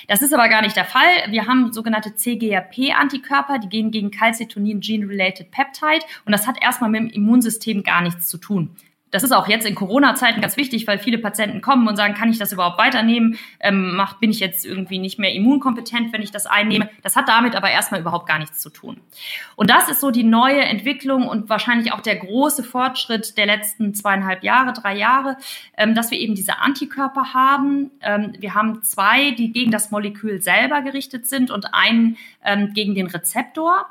Das 0.09 0.23
ist 0.23 0.35
aber 0.35 0.49
gar 0.49 0.63
nicht 0.63 0.77
der 0.77 0.85
Fall. 0.85 1.03
Wir 1.31 1.47
haben 1.47 1.73
sogenannte 1.73 2.15
CGRP-Antikörper, 2.15 3.59
die 3.59 3.69
gehen 3.69 3.91
gegen 3.91 4.11
Calcitonin 4.11 4.81
Gene-Related 4.81 5.51
Peptide 5.51 6.05
und 6.27 6.33
das 6.33 6.47
hat 6.47 6.63
erstmal 6.63 6.91
mit 6.91 7.01
dem 7.01 7.09
Immunsystem 7.09 7.83
gar 7.83 8.03
nichts 8.03 8.27
zu 8.27 8.39
tun 8.39 8.77
Das 9.17 9.23
ist 9.23 9.33
auch 9.33 9.49
jetzt 9.49 9.65
in 9.65 9.75
Corona-Zeiten 9.75 10.43
ganz 10.43 10.59
wichtig, 10.59 10.87
weil 10.87 10.99
viele 10.99 11.17
Patienten 11.17 11.63
kommen 11.63 11.89
und 11.89 11.97
sagen, 11.97 12.13
kann 12.13 12.29
ich 12.29 12.39
das 12.39 12.53
überhaupt 12.53 12.77
weiternehmen? 12.77 13.39
Ähm, 13.61 13.97
macht, 13.97 14.21
bin 14.21 14.31
ich 14.31 14.41
jetzt 14.41 14.67
irgendwie 14.67 14.99
nicht 14.99 15.19
mehr 15.19 15.33
immunkompetent, 15.33 16.13
wenn 16.13 16.21
ich 16.21 16.33
das 16.33 16.45
einnehme? 16.45 16.91
Das 17.03 17.17
hat 17.17 17.27
damit 17.27 17.57
aber 17.57 17.71
erstmal 17.71 18.03
überhaupt 18.03 18.27
gar 18.29 18.39
nichts 18.39 18.61
zu 18.61 18.69
tun. 18.69 19.01
Und 19.55 19.71
das 19.71 19.89
ist 19.89 20.03
so 20.03 20.11
die 20.11 20.23
neue 20.23 20.61
Entwicklung 20.61 21.27
und 21.29 21.49
wahrscheinlich 21.49 21.95
auch 21.95 22.03
der 22.03 22.17
große 22.17 22.63
Fortschritt 22.63 23.39
der 23.39 23.47
letzten 23.47 23.95
zweieinhalb 23.95 24.45
Jahre, 24.45 24.75
drei 24.75 24.95
Jahre, 24.95 25.39
ähm, 25.79 25.95
dass 25.95 26.11
wir 26.11 26.19
eben 26.19 26.35
diese 26.35 26.59
Antikörper 26.59 27.33
haben. 27.33 27.93
Ähm, 28.03 28.35
wir 28.39 28.55
haben 28.55 28.83
zwei, 28.83 29.31
die 29.31 29.51
gegen 29.51 29.71
das 29.71 29.91
Molekül 29.91 30.43
selber 30.43 30.83
gerichtet 30.83 31.27
sind 31.27 31.51
und 31.51 31.73
einen 31.73 32.19
ähm, 32.45 32.75
gegen 32.75 32.95
den 32.95 33.07
Rezeptor. 33.07 33.87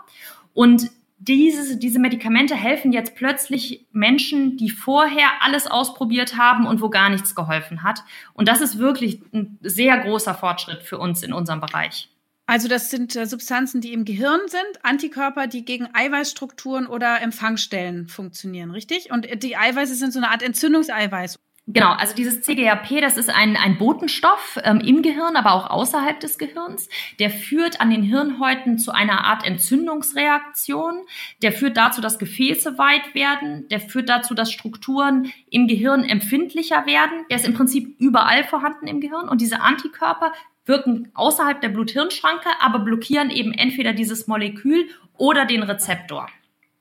Und 0.54 0.92
diese, 1.28 1.78
diese 1.78 2.00
Medikamente 2.00 2.56
helfen 2.56 2.92
jetzt 2.92 3.16
plötzlich 3.16 3.88
Menschen, 3.92 4.58
die 4.58 4.70
vorher 4.70 5.28
alles 5.42 5.68
ausprobiert 5.68 6.38
haben 6.38 6.66
und 6.68 6.82
wo 6.82 6.90
gar 6.90 7.10
nichts 7.10 7.36
geholfen 7.36 7.84
hat. 7.84 8.04
Und 8.34 8.48
das 8.48 8.62
ist 8.62 8.78
wirklich 8.78 9.22
ein 9.34 9.58
sehr 9.62 9.98
großer 9.98 10.34
Fortschritt 10.34 10.84
für 10.84 10.98
uns 10.98 11.24
in 11.24 11.34
unserem 11.34 11.62
Bereich. 11.62 12.10
Also 12.48 12.68
das 12.68 12.92
sind 12.92 13.16
äh, 13.16 13.26
Substanzen, 13.26 13.82
die 13.82 13.92
im 13.92 14.06
Gehirn 14.06 14.42
sind, 14.48 14.84
Antikörper, 14.84 15.48
die 15.48 15.66
gegen 15.66 15.88
Eiweißstrukturen 15.94 16.86
oder 16.86 17.22
Empfangsstellen 17.22 18.08
funktionieren, 18.08 18.70
richtig? 18.70 19.12
Und 19.12 19.26
äh, 19.26 19.36
die 19.36 19.58
Eiweiße 19.58 19.96
sind 19.96 20.14
so 20.14 20.20
eine 20.20 20.30
Art 20.30 20.44
Entzündungseiweiß. 20.44 21.40
Genau, 21.68 21.94
also 21.94 22.14
dieses 22.14 22.42
CGRP, 22.42 23.02
das 23.02 23.18
ist 23.18 23.30
ein, 23.30 23.58
ein 23.58 23.80
Botenstoff 23.80 24.60
ähm, 24.64 24.80
im 24.82 25.02
Gehirn, 25.02 25.36
aber 25.36 25.54
auch 25.54 25.72
außerhalb 25.72 26.20
des 26.20 26.38
Gehirns. 26.38 26.90
Der 27.18 27.32
führt 27.32 27.82
an 27.82 27.90
den 27.90 28.04
Hirnhäuten 28.04 28.78
zu 28.78 28.92
einer 28.92 29.26
Art 29.26 29.44
Entzündungsreaktion. 29.44 31.08
Der 31.42 31.52
führt 31.52 31.76
dazu, 31.76 32.02
dass 32.02 32.20
Gefäße 32.20 32.78
weit 32.78 33.16
werden. 33.16 33.68
Der 33.70 33.80
führt 33.80 34.10
dazu, 34.10 34.36
dass 34.36 34.52
Strukturen 34.52 35.32
im 35.50 35.68
Gehirn 35.68 36.04
empfindlicher 36.04 36.86
werden. 36.86 37.26
Der 37.32 37.38
ist 37.38 37.48
im 37.48 37.56
Prinzip 37.56 38.00
überall 38.00 38.44
vorhanden 38.44 38.86
im 38.86 39.02
Gehirn. 39.02 39.28
Und 39.28 39.42
diese 39.42 39.62
Antikörper 39.62 40.34
wirken 40.68 41.10
außerhalb 41.16 41.62
der 41.62 41.70
Blut-Hirn-Schranke, 41.70 42.50
aber 42.60 42.78
blockieren 42.78 43.32
eben 43.32 43.54
entweder 43.54 43.94
dieses 43.94 44.28
Molekül 44.28 44.88
oder 45.18 45.46
den 45.46 45.64
Rezeptor. 45.64 46.30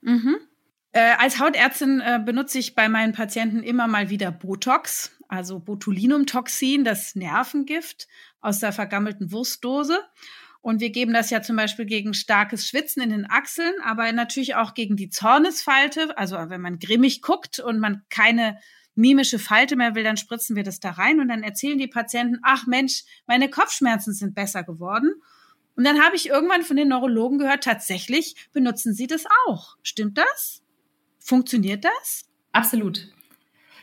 Mhm. 0.03 0.37
Äh, 0.95 1.17
als 1.19 1.41
Hautärztin 1.41 2.01
äh, 2.01 2.21
benutze 2.25 2.61
ich 2.61 2.77
bei 2.77 2.89
meinen 2.89 3.13
Patienten 3.13 3.65
immer 3.65 3.89
mal 3.89 4.11
wieder 4.11 4.31
Botox, 4.31 5.11
also 5.27 5.59
Botulinumtoxin, 5.59 6.85
das 6.85 7.17
Nervengift 7.17 8.07
aus 8.41 8.61
der 8.61 8.73
vergammelten 8.73 9.33
Wurstdose. 9.33 9.99
Und 10.61 10.81
wir 10.81 10.91
geben 10.91 11.13
das 11.13 11.31
ja 11.31 11.43
zum 11.43 11.57
Beispiel 11.57 11.85
gegen 11.85 12.15
starkes 12.15 12.69
Schwitzen 12.69 13.03
in 13.03 13.11
den 13.11 13.29
Achseln, 13.29 13.75
aber 13.83 14.13
natürlich 14.13 14.55
auch 14.55 14.75
gegen 14.75 14.95
die 14.95 15.11
Zornesfalte. 15.11 16.17
Also 16.17 16.37
wenn 16.37 16.61
man 16.61 16.79
grimmig 16.79 17.23
guckt 17.23 17.59
und 17.59 17.81
man 17.81 18.05
keine 18.09 18.61
mimische 18.95 19.41
Falte 19.41 19.75
mehr 19.75 19.97
will, 19.97 20.05
dann 20.05 20.17
spritzen 20.17 20.55
wir 20.55 20.63
das 20.63 20.79
da 20.79 20.93
rein 20.93 21.19
und 21.19 21.27
dann 21.27 21.43
erzählen 21.43 21.77
die 21.77 21.89
Patienten, 21.89 22.39
ach 22.45 22.69
Mensch, 22.69 23.03
meine 23.27 23.51
Kopfschmerzen 23.51 24.15
sind 24.15 24.37
besser 24.37 24.63
geworden. 24.63 25.13
Und 25.75 25.83
dann 25.83 26.01
habe 26.05 26.15
ich 26.15 26.29
irgendwann 26.29 26.63
von 26.63 26.77
den 26.77 26.87
Neurologen 26.87 27.39
gehört, 27.39 27.65
tatsächlich 27.65 28.37
benutzen 28.53 28.95
sie 28.95 29.09
das 29.09 29.25
auch. 29.49 29.77
Stimmt 29.83 30.19
das? 30.19 30.64
Funktioniert 31.25 31.87
das? 31.87 32.27
Absolut. 32.53 33.09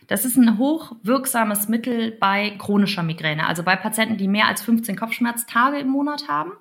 Das 0.06 0.26
ist 0.26 0.38
ein 0.38 0.60
hochwirksames 0.60 1.70
Mittel 1.70 2.12
bei 2.12 2.52
chronischer 2.60 3.02
Migräne, 3.02 3.48
also 3.48 3.64
bei 3.64 3.76
Patienten, 3.76 4.18
die 4.18 4.28
mehr 4.28 4.46
als 4.48 4.62
15 4.62 4.96
Kopfschmerztage 4.96 5.80
im 5.80 5.88
Monat 5.88 6.28
haben. 6.28 6.52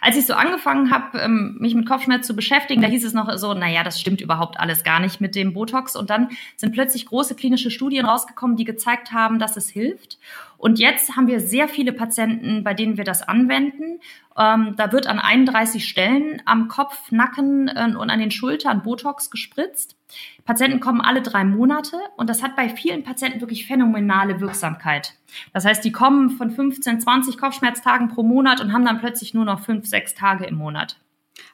Als 0.00 0.16
ich 0.16 0.24
so 0.24 0.34
angefangen 0.34 0.92
habe, 0.92 1.18
ähm, 1.18 1.56
mich 1.58 1.74
mit 1.74 1.88
Kopfschmerz 1.88 2.24
zu 2.24 2.36
beschäftigen, 2.36 2.82
da 2.82 2.88
hieß 2.88 3.04
es 3.04 3.14
noch 3.14 3.36
so, 3.36 3.52
naja, 3.54 3.82
das 3.82 4.00
stimmt 4.00 4.20
überhaupt 4.20 4.60
alles 4.60 4.84
gar 4.84 5.00
nicht 5.00 5.20
mit 5.20 5.34
dem 5.34 5.54
Botox. 5.54 5.96
Und 5.96 6.10
dann 6.10 6.28
sind 6.56 6.72
plötzlich 6.72 7.06
große 7.06 7.34
klinische 7.34 7.72
Studien 7.72 8.06
rausgekommen, 8.06 8.56
die 8.56 8.64
gezeigt 8.64 9.10
haben, 9.10 9.40
dass 9.40 9.56
es 9.56 9.68
hilft. 9.68 10.18
Und 10.62 10.78
jetzt 10.78 11.16
haben 11.16 11.26
wir 11.26 11.40
sehr 11.40 11.66
viele 11.66 11.92
Patienten, 11.92 12.62
bei 12.62 12.72
denen 12.72 12.96
wir 12.96 13.02
das 13.02 13.20
anwenden. 13.20 13.98
Ähm, 14.38 14.74
da 14.76 14.92
wird 14.92 15.08
an 15.08 15.18
31 15.18 15.88
Stellen 15.88 16.40
am 16.44 16.68
Kopf, 16.68 17.10
Nacken 17.10 17.66
äh, 17.66 17.92
und 17.98 18.10
an 18.10 18.20
den 18.20 18.30
Schultern 18.30 18.84
Botox 18.84 19.32
gespritzt. 19.32 19.96
Patienten 20.44 20.78
kommen 20.78 21.00
alle 21.00 21.20
drei 21.20 21.42
Monate 21.42 21.96
und 22.16 22.30
das 22.30 22.44
hat 22.44 22.54
bei 22.54 22.68
vielen 22.68 23.02
Patienten 23.02 23.40
wirklich 23.40 23.66
phänomenale 23.66 24.40
Wirksamkeit. 24.40 25.14
Das 25.52 25.64
heißt, 25.64 25.84
die 25.84 25.90
kommen 25.90 26.30
von 26.30 26.52
15, 26.52 27.00
20 27.00 27.38
Kopfschmerztagen 27.38 28.06
pro 28.06 28.22
Monat 28.22 28.60
und 28.60 28.72
haben 28.72 28.84
dann 28.84 29.00
plötzlich 29.00 29.34
nur 29.34 29.44
noch 29.44 29.58
fünf, 29.58 29.86
sechs 29.86 30.14
Tage 30.14 30.44
im 30.44 30.54
Monat. 30.54 30.96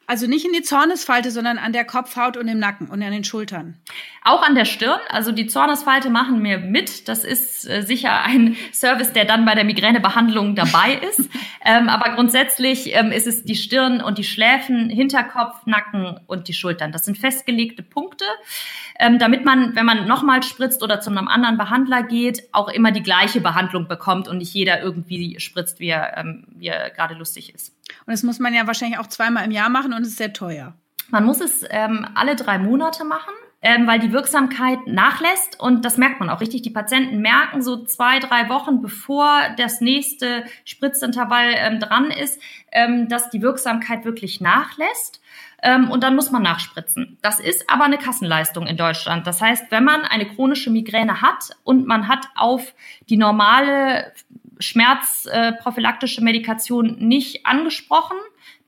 Also 0.09 0.27
nicht 0.27 0.47
in 0.47 0.55
die 0.55 0.63
Zornesfalte, 0.63 1.31
sondern 1.31 1.59
an 1.59 1.75
der 1.75 1.85
Kopfhaut 1.85 2.39
und 2.39 2.49
im 2.49 2.59
Nacken 2.59 2.89
und 2.89 3.03
an 3.03 3.13
den 3.13 3.25
Schultern. 3.25 3.77
Auch 4.25 4.43
an 4.43 4.55
der 4.55 4.65
Stirn. 4.65 4.99
Also 5.11 5.33
die 5.33 5.47
Zornesfalte 5.47 6.09
machen 6.09 6.43
wir 6.43 6.57
mit. 6.57 7.09
Das 7.09 7.25
ist 7.25 7.69
äh, 7.69 7.83
sicher 7.83 8.23
ein 8.23 8.57
Service, 8.73 9.13
der 9.13 9.27
dann 9.27 9.45
bei 9.45 9.55
der 9.55 9.65
Migränebehandlung 9.65 10.55
dabei 10.55 10.95
ist. 11.11 11.29
ähm, 11.63 11.91
aber 11.91 12.15
grundsätzlich 12.15 12.95
ähm, 12.95 13.13
ist 13.13 13.27
es 13.27 13.45
die 13.45 13.55
Stirn 13.55 14.01
und 14.01 14.17
die 14.17 14.25
Schläfen, 14.25 14.89
Hinterkopf, 14.89 15.67
Nacken 15.67 16.19
und 16.27 16.49
die 16.49 16.55
Schultern. 16.55 16.91
Das 16.91 17.05
sind 17.05 17.19
festgelegte 17.19 17.83
Punkte, 17.83 18.25
ähm, 18.99 19.19
damit 19.19 19.45
man, 19.45 19.77
wenn 19.77 19.85
man 19.85 20.09
nochmal 20.09 20.43
spritzt 20.43 20.83
oder 20.83 21.03
zu 21.03 21.11
einem 21.11 21.29
anderen 21.29 21.59
Behandler 21.59 22.03
geht, 22.03 22.45
auch 22.53 22.69
immer 22.69 22.93
die 22.93 23.03
gleiche 23.03 23.43
Behandlung 23.43 23.89
bekommt 23.89 24.27
und 24.27 24.39
nicht 24.39 24.55
jeder 24.55 24.81
irgendwie 24.81 25.39
spritzt, 25.39 25.81
wie 25.81 25.89
er, 25.89 26.17
ähm, 26.17 26.47
wie 26.57 26.69
er 26.69 26.89
gerade 26.89 27.15
lustig 27.15 27.55
ist. 27.55 27.75
Und 28.07 28.13
das 28.13 28.23
muss 28.23 28.39
man 28.39 28.55
ja 28.55 28.67
wahrscheinlich 28.67 28.99
auch 28.99 29.07
zweimal 29.07 29.45
im 29.45 29.51
Jahr 29.51 29.69
machen 29.69 29.93
und 29.99 30.05
es 30.05 30.11
ist 30.11 30.19
sehr 30.19 30.33
teuer. 30.33 30.75
Man 31.11 31.25
muss 31.25 31.41
es 31.41 31.65
ähm, 31.69 32.07
alle 32.15 32.37
drei 32.37 32.59
Monate 32.59 33.05
machen. 33.05 33.35
Ähm, 33.61 33.89
weil 33.89 33.99
die 33.99 34.13
Wirksamkeit 34.13 34.87
nachlässt 34.87 35.59
und 35.59 35.85
das 35.85 35.97
merkt 35.97 36.21
man 36.21 36.31
auch 36.31 36.41
richtig. 36.41 36.63
Die 36.63 36.71
Patienten 36.71 37.19
merken 37.19 37.61
so 37.61 37.85
zwei, 37.85 38.21
drei 38.21 38.49
Wochen 38.49 38.81
bevor 38.81 39.41
das 39.57 39.81
nächste 39.81 40.45
Spritzintervall 40.65 41.55
ähm, 41.57 41.81
dran 41.81 42.13
ist, 42.13 42.41
ähm, 42.71 43.09
dass 43.09 43.31
die 43.31 43.43
Wirksamkeit 43.43 44.05
wirklich 44.05 44.41
nachlässt. 44.41 45.21
Ähm, 45.61 45.91
und 45.91 46.05
dann 46.05 46.15
muss 46.15 46.31
man 46.31 46.43
nachspritzen. 46.43 47.19
Das 47.21 47.41
ist 47.41 47.69
aber 47.69 47.83
eine 47.83 47.99
Kassenleistung 47.99 48.65
in 48.69 48.77
Deutschland. 48.77 49.27
Das 49.27 49.43
heißt, 49.43 49.73
wenn 49.73 49.83
man 49.83 50.03
eine 50.03 50.27
chronische 50.27 50.71
Migräne 50.71 51.21
hat 51.21 51.51
und 51.65 51.85
man 51.85 52.07
hat 52.07 52.29
auf 52.37 52.75
die 53.09 53.17
normale 53.17 54.13
schmerzprophylaktische 54.61 56.23
Medikation 56.23 56.97
nicht 57.01 57.45
angesprochen, 57.45 58.19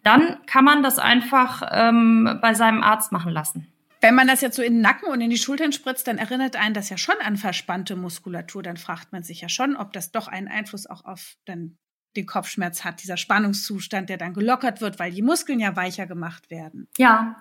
dann 0.02 0.38
kann 0.46 0.64
man 0.64 0.82
das 0.82 0.98
einfach 0.98 1.62
ähm, 1.72 2.38
bei 2.40 2.54
seinem 2.54 2.82
Arzt 2.82 3.12
machen 3.12 3.32
lassen. 3.32 3.66
Wenn 4.00 4.14
man 4.14 4.26
das 4.26 4.40
jetzt 4.40 4.56
so 4.56 4.62
in 4.62 4.74
den 4.74 4.80
Nacken 4.80 5.08
und 5.08 5.20
in 5.20 5.28
die 5.28 5.36
Schultern 5.36 5.72
spritzt, 5.72 6.06
dann 6.06 6.16
erinnert 6.16 6.56
einen 6.56 6.74
das 6.74 6.88
ja 6.88 6.96
schon 6.96 7.16
an 7.22 7.36
verspannte 7.36 7.96
Muskulatur. 7.96 8.62
Dann 8.62 8.78
fragt 8.78 9.12
man 9.12 9.22
sich 9.22 9.42
ja 9.42 9.50
schon, 9.50 9.76
ob 9.76 9.92
das 9.92 10.10
doch 10.10 10.26
einen 10.26 10.48
Einfluss 10.48 10.86
auch 10.86 11.04
auf 11.04 11.36
den, 11.46 11.78
den 12.16 12.24
Kopfschmerz 12.24 12.82
hat, 12.82 13.02
dieser 13.02 13.18
Spannungszustand, 13.18 14.08
der 14.08 14.16
dann 14.16 14.32
gelockert 14.32 14.80
wird, 14.80 14.98
weil 14.98 15.12
die 15.12 15.20
Muskeln 15.20 15.60
ja 15.60 15.76
weicher 15.76 16.06
gemacht 16.06 16.50
werden. 16.50 16.88
Ja, 16.96 17.38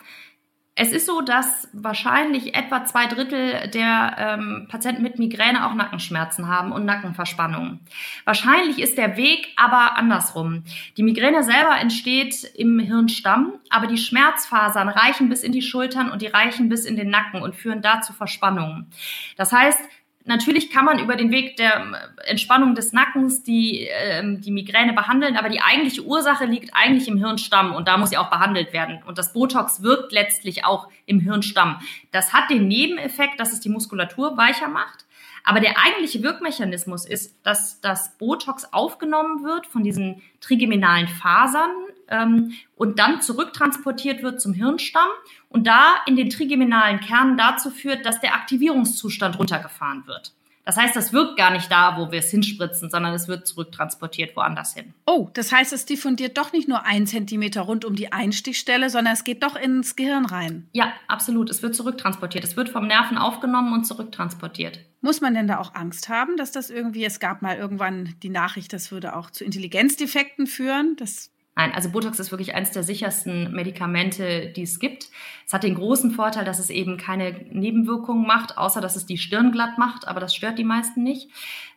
es 0.82 0.94
ist 0.94 1.06
so, 1.06 1.20
dass 1.20 1.68
wahrscheinlich 1.74 2.56
etwa 2.56 2.86
zwei 2.86 3.06
Drittel 3.08 3.70
der 3.74 4.16
ähm, 4.18 4.68
Patienten 4.70 5.04
mit 5.04 5.20
Migräne 5.20 5.68
auch 5.68 5.74
Nackenschmerzen 5.74 6.48
haben 6.48 6.72
und 6.72 6.86
Nackenverspannungen. 6.86 7.82
Wahrscheinlich 8.24 8.80
ist 8.80 8.98
der 8.98 9.18
Weg 9.18 9.50
aber 9.58 9.98
andersrum. 9.98 10.64
Die 10.96 11.04
Migräne 11.04 11.44
selber 11.44 11.78
entsteht 11.78 12.46
im 12.56 12.80
Hirnstamm, 12.80 13.56
aber 13.70 13.88
die 13.88 13.98
Schmerzfasern 13.98 14.88
reichen 14.88 15.28
bis 15.28 15.44
in 15.44 15.52
die 15.52 15.62
Schultern 15.62 16.10
und 16.12 16.22
die 16.22 16.28
reichen 16.28 16.70
bis 16.70 16.86
in 16.86 16.96
den 16.96 17.10
Nacken 17.10 17.42
und 17.42 17.58
führen 17.58 17.82
da 17.82 18.00
zu 18.00 18.14
Verspannungen. 18.14 18.88
Das 19.36 19.52
heißt, 19.52 19.82
Natürlich 20.30 20.70
kann 20.70 20.86
man 20.86 21.00
über 21.00 21.16
den 21.16 21.32
Weg 21.32 21.58
der 21.58 21.78
ähm, 21.78 21.96
Entspannung 22.24 22.76
des 22.76 22.94
Nackens 22.94 23.42
die, 23.42 23.88
ähm, 23.90 24.42
die 24.42 24.52
Migräne 24.52 24.94
behandeln, 24.94 25.36
aber 25.36 25.50
die 25.50 25.60
eigentliche 25.60 26.04
Ursache 26.04 26.46
liegt 26.46 26.70
eigentlich 26.76 27.08
im 27.08 27.18
Hirnstamm 27.18 27.74
und 27.74 27.88
da 27.88 27.98
muss 27.98 28.12
sie 28.12 28.18
auch 28.20 28.30
behandelt 28.30 28.72
werden. 28.72 29.02
Und 29.08 29.18
das 29.18 29.34
Botox 29.34 29.82
wirkt 29.82 30.12
letztlich 30.12 30.66
auch 30.66 30.88
im 31.08 31.20
Hirnstamm. 31.20 31.82
Das 32.12 32.32
hat 32.32 32.52
den 32.52 32.68
Nebeneffekt, 32.68 33.40
dass 33.40 33.54
es 33.54 33.60
die 33.60 33.70
Muskulatur 33.70 34.38
weicher 34.38 34.68
macht. 34.68 35.04
Aber 35.44 35.62
der 35.62 35.80
eigentliche 35.84 36.22
Wirkmechanismus 36.22 37.08
ist, 37.08 37.36
dass 37.42 37.82
das 37.82 38.16
Botox 38.20 38.72
aufgenommen 38.72 39.44
wird 39.44 39.66
von 39.66 39.84
diesen 39.84 40.22
trigeminalen 40.42 41.08
Fasern 41.08 41.72
ähm, 42.10 42.54
und 42.76 43.00
dann 43.00 43.22
zurücktransportiert 43.22 44.24
wird 44.24 44.42
zum 44.42 44.54
Hirnstamm 44.54 45.10
und 45.50 45.68
da 45.68 45.96
in 46.06 46.16
den 46.16 46.30
trigeminalen 46.30 47.00
Kernen 47.00 47.38
dazu 47.38 47.70
führt, 47.70 48.06
dass 48.06 48.20
der 48.20 48.36
Aktivierungszustand 48.36 49.38
runtergefahren 49.38 50.08
wird. 50.08 50.34
Das 50.70 50.78
heißt, 50.78 50.96
das 50.96 51.14
wirkt 51.14 51.36
gar 51.36 51.50
nicht 51.50 51.72
da, 51.72 51.98
wo 51.98 52.12
wir 52.12 52.20
es 52.20 52.30
hinspritzen, 52.30 52.92
sondern 52.92 53.12
es 53.16 53.28
wird 53.28 53.48
zurücktransportiert 53.48 54.36
woanders 54.36 54.76
hin. 54.76 54.94
Oh, 55.08 55.32
das 55.34 55.52
heißt, 55.52 55.74
es 55.74 55.88
diffundiert 55.88 56.38
doch 56.38 56.54
nicht 56.54 56.68
nur 56.68 56.86
ein 56.86 57.08
Zentimeter 57.08 57.62
rund 57.62 57.86
um 57.86 57.96
die 57.96 58.12
Einstichstelle, 58.12 58.92
sondern 58.92 59.16
es 59.16 59.24
geht 59.24 59.42
doch 59.42 59.56
ins 59.56 59.96
Gehirn 59.96 60.26
rein. 60.26 60.68
Ja, 60.74 60.94
absolut. 61.08 61.50
Es 61.50 61.64
wird 61.64 61.74
zurücktransportiert. 61.74 62.44
Es 62.44 62.56
wird 62.56 62.70
vom 62.70 62.86
Nerven 62.86 63.18
aufgenommen 63.18 63.74
und 63.74 63.86
zurücktransportiert. 63.86 64.80
Muss 65.02 65.22
man 65.22 65.34
denn 65.34 65.48
da 65.48 65.58
auch 65.58 65.74
Angst 65.74 66.08
haben, 66.08 66.38
dass 66.38 66.52
das 66.52 66.70
irgendwie, 66.70 67.04
es 67.04 67.20
gab 67.20 67.42
mal 67.42 67.58
irgendwann 67.58 68.14
die 68.22 68.30
Nachricht, 68.30 68.72
das 68.72 68.92
würde 68.92 69.16
auch 69.16 69.32
zu 69.32 69.44
Intelligenzdefekten 69.44 70.46
führen? 70.46 70.96
Das 70.98 71.32
Nein, 71.60 71.74
also 71.74 71.90
Botox 71.90 72.18
ist 72.20 72.32
wirklich 72.32 72.56
eines 72.56 72.72
der 72.72 72.84
sichersten 72.84 73.52
Medikamente, 73.52 74.48
die 74.56 74.62
es 74.62 74.80
gibt. 74.80 75.10
Es 75.46 75.52
hat 75.52 75.64
den 75.64 75.76
großen 75.76 76.12
Vorteil, 76.12 76.46
dass 76.46 76.58
es 76.58 76.70
eben 76.70 76.96
keine 76.96 77.34
Nebenwirkungen 77.52 78.26
macht, 78.26 78.58
außer 78.58 78.80
dass 78.80 78.96
es 78.96 79.06
die 79.06 79.18
Stirn 79.18 79.52
glatt 79.52 79.78
macht, 79.78 80.08
aber 80.08 80.22
das 80.22 80.34
stört 80.34 80.58
die 80.58 80.64
meisten 80.64 81.04
nicht. 81.04 81.30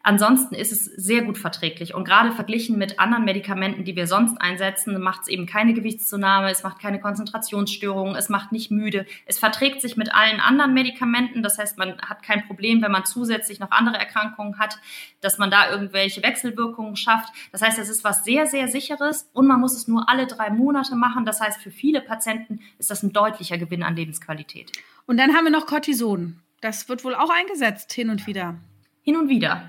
Ansonsten 0.04 0.56
ist 0.56 0.72
es 0.72 0.84
sehr 0.84 1.22
gut 1.22 1.38
verträglich 1.38 1.94
und 1.94 2.04
gerade 2.04 2.32
verglichen 2.32 2.76
mit 2.76 2.98
anderen 2.98 3.24
Medikamenten, 3.24 3.84
die 3.84 3.94
wir 3.94 4.08
sonst 4.08 4.36
einsetzen, 4.40 5.00
macht 5.00 5.22
es 5.22 5.28
eben 5.28 5.46
keine 5.46 5.74
Gewichtszunahme, 5.74 6.50
es 6.50 6.64
macht 6.64 6.80
keine 6.80 7.00
Konzentrationsstörungen, 7.00 8.16
es 8.16 8.28
macht 8.28 8.50
nicht 8.50 8.72
müde, 8.72 9.06
es 9.26 9.38
verträgt 9.38 9.80
sich 9.80 9.96
mit 9.96 10.12
allen 10.12 10.40
anderen 10.40 10.74
Medikamenten. 10.74 11.44
Das 11.44 11.56
heißt, 11.56 11.78
man 11.78 12.00
hat 12.00 12.24
kein 12.24 12.44
Problem, 12.48 12.82
wenn 12.82 12.90
man 12.90 13.04
zusätzlich 13.04 13.60
noch 13.60 13.70
andere 13.70 13.96
Erkrankungen 13.96 14.58
hat, 14.58 14.76
dass 15.20 15.38
man 15.38 15.52
da 15.52 15.70
irgendwelche 15.70 16.20
Wechselwirkungen 16.24 16.96
schafft. 16.96 17.32
Das 17.52 17.62
heißt, 17.62 17.78
es 17.78 17.88
ist 17.88 18.02
was 18.02 18.24
sehr, 18.24 18.46
sehr 18.46 18.66
sicheres 18.66 19.30
und 19.32 19.46
man 19.46 19.60
muss 19.60 19.74
es 19.74 19.86
nur 19.86 20.08
alle 20.08 20.26
drei 20.26 20.50
Monate 20.50 20.96
machen. 20.96 21.24
Das 21.24 21.40
heißt, 21.40 21.62
für 21.62 21.70
viele 21.70 22.00
Patienten 22.00 22.58
ist 22.80 22.90
das 22.90 23.04
ein 23.04 23.12
deutlicher 23.12 23.56
Gewinn 23.56 23.84
an 23.84 23.94
Lebensqualität. 23.94 24.72
Und 25.06 25.16
dann 25.18 25.32
haben 25.36 25.44
wir 25.44 25.52
noch 25.52 25.66
Cortison. 25.66 26.40
Das 26.60 26.88
wird 26.88 27.04
wohl 27.04 27.14
auch 27.14 27.30
eingesetzt 27.30 27.92
hin 27.92 28.10
und 28.10 28.26
wieder. 28.26 28.56
Hin 29.02 29.16
und 29.16 29.28
wieder. 29.28 29.68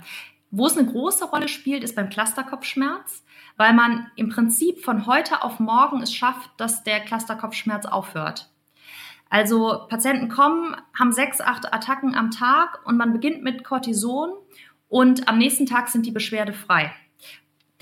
Wo 0.51 0.67
es 0.67 0.77
eine 0.77 0.87
große 0.87 1.25
Rolle 1.25 1.47
spielt, 1.47 1.83
ist 1.83 1.95
beim 1.95 2.09
Clusterkopfschmerz, 2.09 3.25
weil 3.57 3.73
man 3.73 4.11
im 4.15 4.29
Prinzip 4.29 4.83
von 4.83 5.07
heute 5.07 5.41
auf 5.43 5.59
morgen 5.59 6.03
es 6.03 6.13
schafft, 6.13 6.51
dass 6.57 6.83
der 6.83 6.99
Clusterkopfschmerz 6.99 7.87
aufhört. 7.87 8.51
Also 9.31 9.87
Patienten 9.89 10.29
kommen, 10.29 10.75
haben 10.97 11.11
sechs, 11.11 11.41
acht 11.41 11.73
Attacken 11.73 12.13
am 12.13 12.29
Tag 12.29 12.85
und 12.85 12.97
man 12.97 13.13
beginnt 13.13 13.41
mit 13.41 13.63
Cortison 13.63 14.29
und 14.87 15.27
am 15.27 15.39
nächsten 15.39 15.65
Tag 15.65 15.89
sind 15.89 16.05
die 16.05 16.11
Beschwerde 16.11 16.53
frei. 16.53 16.93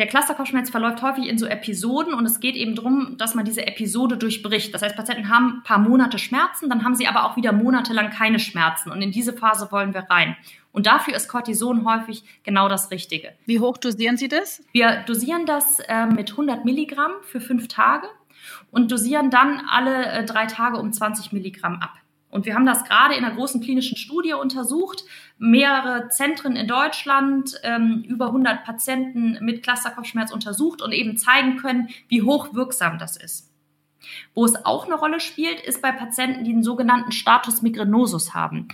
Der 0.02 0.08
Clusterkopfschmerz 0.08 0.72
verläuft 0.72 1.04
häufig 1.04 1.28
in 1.28 1.38
so 1.38 1.46
Episoden 1.46 2.16
und 2.16 2.26
es 2.26 2.40
geht 2.40 2.56
eben 2.56 2.74
darum, 2.74 3.18
dass 3.20 3.36
man 3.36 3.46
diese 3.46 3.68
Episode 3.68 4.18
durchbricht. 4.18 4.74
Das 4.74 4.82
heißt, 4.82 4.96
Patienten 4.96 5.30
haben 5.30 5.58
ein 5.58 5.64
paar 5.64 5.78
Monate 5.78 6.18
Schmerzen, 6.18 6.70
dann 6.70 6.84
haben 6.84 6.96
sie 6.96 7.06
aber 7.06 7.24
auch 7.24 7.38
wieder 7.38 7.52
monatelang 7.52 8.10
keine 8.10 8.40
Schmerzen 8.40 8.90
und 8.90 9.04
in 9.04 9.12
diese 9.12 9.32
Phase 9.32 9.72
wollen 9.72 9.94
wir 9.94 10.08
rein. 10.10 10.36
Und 10.72 10.88
dafür 10.88 11.14
ist 11.14 11.28
Cortison 11.28 11.86
häufig 11.86 12.24
genau 12.42 12.68
das 12.68 12.90
Richtige. 12.90 13.34
Wie 13.46 13.60
hoch 13.60 13.78
dosieren 13.78 14.18
Sie 14.18 14.28
das? 14.28 14.64
Wir 14.72 15.04
dosieren 15.06 15.46
das 15.46 15.78
äh, 15.82 16.08
mit 16.08 16.32
100 16.32 16.66
Milligramm 16.66 17.12
für 17.22 17.40
fünf 17.40 17.68
Tage 17.68 18.08
und 18.72 18.92
dosieren 18.92 19.30
dann 19.30 19.62
alle 19.70 20.08
äh, 20.08 20.26
drei 20.26 20.48
Tage 20.48 20.80
um 20.80 20.92
20 20.92 21.32
Milligramm 21.32 21.76
ab. 21.76 21.94
Und 22.32 22.46
wir 22.46 22.56
haben 22.56 22.66
das 22.66 22.86
gerade 22.86 23.14
in 23.14 23.24
einer 23.24 23.36
großen 23.36 23.62
klinischen 23.62 23.98
Studie 23.98 24.34
untersucht, 24.34 25.04
mehrere 25.42 26.08
Zentren 26.10 26.56
in 26.56 26.68
Deutschland, 26.68 27.60
ähm, 27.64 28.06
über 28.08 28.28
100 28.28 28.64
Patienten 28.64 29.40
mit 29.42 29.64
Clusterkopfschmerz 29.64 30.32
untersucht 30.32 30.84
und 30.84 30.92
eben 30.92 31.18
zeigen 31.18 31.58
können, 31.58 31.90
wie 32.08 32.22
hoch 32.22 32.54
wirksam 32.54 33.00
das 33.00 33.18
ist. 33.18 33.52
Wo 34.36 34.46
es 34.46 34.66
auch 34.66 34.86
eine 34.86 34.94
Rolle 34.94 35.20
spielt, 35.20 35.60
ist 35.60 35.82
bei 35.82 35.92
Patienten, 35.92 36.44
die 36.44 36.52
den 36.52 36.62
sogenannten 36.62 37.12
Status 37.12 37.64
migrenosus 37.64 38.36
haben. 38.36 38.68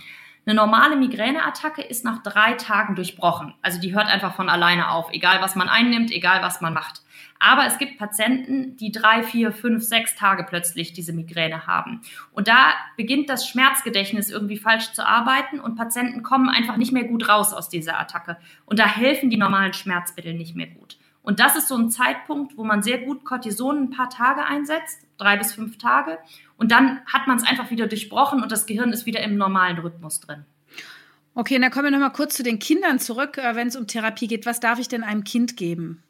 Eine 0.44 0.56
normale 0.56 0.96
Migräneattacke 0.96 1.80
ist 1.80 2.04
nach 2.04 2.22
drei 2.22 2.52
Tagen 2.52 2.96
durchbrochen. 2.96 3.54
Also 3.62 3.80
die 3.80 3.94
hört 3.94 4.06
einfach 4.06 4.34
von 4.34 4.50
alleine 4.50 4.90
auf, 4.90 5.10
egal 5.10 5.40
was 5.40 5.56
man 5.56 5.70
einnimmt, 5.70 6.10
egal 6.10 6.42
was 6.42 6.60
man 6.60 6.74
macht. 6.74 7.00
Aber 7.40 7.66
es 7.66 7.78
gibt 7.78 7.98
Patienten, 7.98 8.76
die 8.76 8.90
drei, 8.90 9.22
vier, 9.22 9.52
fünf, 9.52 9.84
sechs 9.84 10.16
Tage 10.16 10.44
plötzlich 10.44 10.92
diese 10.92 11.12
Migräne 11.12 11.66
haben. 11.66 12.02
Und 12.32 12.48
da 12.48 12.72
beginnt 12.96 13.28
das 13.28 13.46
Schmerzgedächtnis 13.48 14.30
irgendwie 14.30 14.56
falsch 14.56 14.92
zu 14.92 15.06
arbeiten 15.06 15.60
und 15.60 15.76
Patienten 15.76 16.22
kommen 16.22 16.48
einfach 16.48 16.76
nicht 16.76 16.92
mehr 16.92 17.04
gut 17.04 17.28
raus 17.28 17.52
aus 17.52 17.68
dieser 17.68 17.98
Attacke. 17.98 18.36
Und 18.66 18.78
da 18.78 18.86
helfen 18.86 19.30
die 19.30 19.36
normalen 19.36 19.72
Schmerzmittel 19.72 20.34
nicht 20.34 20.56
mehr 20.56 20.66
gut. 20.66 20.98
Und 21.22 21.40
das 21.40 21.56
ist 21.56 21.68
so 21.68 21.76
ein 21.76 21.90
Zeitpunkt, 21.90 22.56
wo 22.56 22.64
man 22.64 22.82
sehr 22.82 22.98
gut 22.98 23.24
Cortison 23.24 23.82
ein 23.82 23.90
paar 23.90 24.08
Tage 24.08 24.44
einsetzt, 24.44 25.06
drei 25.18 25.36
bis 25.36 25.52
fünf 25.52 25.76
Tage. 25.76 26.18
Und 26.56 26.72
dann 26.72 27.00
hat 27.04 27.26
man 27.26 27.36
es 27.36 27.46
einfach 27.46 27.70
wieder 27.70 27.86
durchbrochen 27.86 28.42
und 28.42 28.50
das 28.50 28.64
Gehirn 28.64 28.92
ist 28.92 29.04
wieder 29.04 29.22
im 29.22 29.36
normalen 29.36 29.78
Rhythmus 29.78 30.20
drin. 30.20 30.44
Okay, 31.34 31.58
dann 31.58 31.70
kommen 31.70 31.84
wir 31.84 31.90
nochmal 31.90 32.12
kurz 32.12 32.34
zu 32.34 32.42
den 32.42 32.58
Kindern 32.58 32.98
zurück, 32.98 33.38
äh, 33.38 33.54
wenn 33.54 33.68
es 33.68 33.76
um 33.76 33.86
Therapie 33.86 34.26
geht. 34.26 34.46
Was 34.46 34.58
darf 34.58 34.78
ich 34.78 34.88
denn 34.88 35.04
einem 35.04 35.22
Kind 35.22 35.56
geben? 35.56 36.02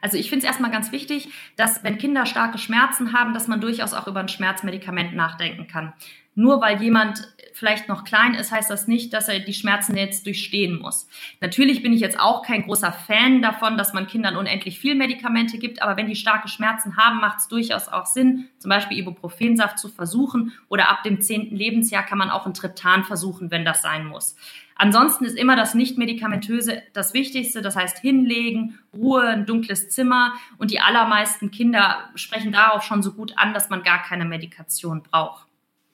Also 0.00 0.16
ich 0.16 0.28
finde 0.28 0.44
es 0.44 0.48
erstmal 0.48 0.70
ganz 0.70 0.92
wichtig, 0.92 1.28
dass 1.56 1.82
wenn 1.84 1.98
Kinder 1.98 2.26
starke 2.26 2.58
Schmerzen 2.58 3.12
haben, 3.12 3.34
dass 3.34 3.48
man 3.48 3.60
durchaus 3.60 3.94
auch 3.94 4.06
über 4.06 4.20
ein 4.20 4.28
Schmerzmedikament 4.28 5.14
nachdenken 5.14 5.66
kann. 5.66 5.92
Nur 6.38 6.60
weil 6.60 6.80
jemand 6.80 7.34
vielleicht 7.52 7.88
noch 7.88 8.04
klein 8.04 8.34
ist, 8.34 8.52
heißt 8.52 8.70
das 8.70 8.86
nicht, 8.86 9.12
dass 9.12 9.26
er 9.26 9.40
die 9.40 9.52
Schmerzen 9.52 9.96
jetzt 9.96 10.24
durchstehen 10.24 10.78
muss. 10.78 11.08
Natürlich 11.40 11.82
bin 11.82 11.92
ich 11.92 11.98
jetzt 11.98 12.20
auch 12.20 12.44
kein 12.46 12.62
großer 12.62 12.92
Fan 12.92 13.42
davon, 13.42 13.76
dass 13.76 13.92
man 13.92 14.06
Kindern 14.06 14.36
unendlich 14.36 14.78
viel 14.78 14.94
Medikamente 14.94 15.58
gibt, 15.58 15.82
aber 15.82 15.96
wenn 15.96 16.06
die 16.06 16.14
starke 16.14 16.46
Schmerzen 16.46 16.96
haben, 16.96 17.18
macht 17.18 17.40
es 17.40 17.48
durchaus 17.48 17.88
auch 17.88 18.06
Sinn, 18.06 18.46
zum 18.60 18.68
Beispiel 18.68 18.98
Ibuprofensaft 18.98 19.80
zu 19.80 19.88
versuchen 19.88 20.52
oder 20.68 20.88
ab 20.88 21.02
dem 21.02 21.20
zehnten 21.20 21.56
Lebensjahr 21.56 22.04
kann 22.04 22.18
man 22.18 22.30
auch 22.30 22.46
ein 22.46 22.54
Triptan 22.54 23.02
versuchen, 23.02 23.50
wenn 23.50 23.64
das 23.64 23.82
sein 23.82 24.06
muss. 24.06 24.36
Ansonsten 24.76 25.24
ist 25.24 25.36
immer 25.36 25.56
das 25.56 25.74
Nicht-Medikamentöse 25.74 26.84
das 26.92 27.14
Wichtigste, 27.14 27.62
das 27.62 27.74
heißt 27.74 27.98
hinlegen, 27.98 28.78
Ruhe, 28.94 29.26
ein 29.26 29.44
dunkles 29.44 29.90
Zimmer 29.90 30.34
und 30.56 30.70
die 30.70 30.78
allermeisten 30.78 31.50
Kinder 31.50 32.10
sprechen 32.14 32.52
darauf 32.52 32.84
schon 32.84 33.02
so 33.02 33.12
gut 33.12 33.32
an, 33.36 33.54
dass 33.54 33.70
man 33.70 33.82
gar 33.82 34.04
keine 34.04 34.24
Medikation 34.24 35.02
braucht. 35.02 35.47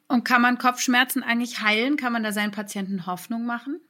Und 0.08 0.24
kann 0.24 0.42
man 0.42 0.58
Kopfschmerzen 0.58 1.22
eigentlich 1.22 1.60
heilen? 1.60 1.96
Kann 1.96 2.12
man 2.12 2.22
da 2.22 2.32
seinen 2.32 2.50
Patienten 2.50 3.06
Hoffnung 3.06 3.46
machen? 3.46 3.80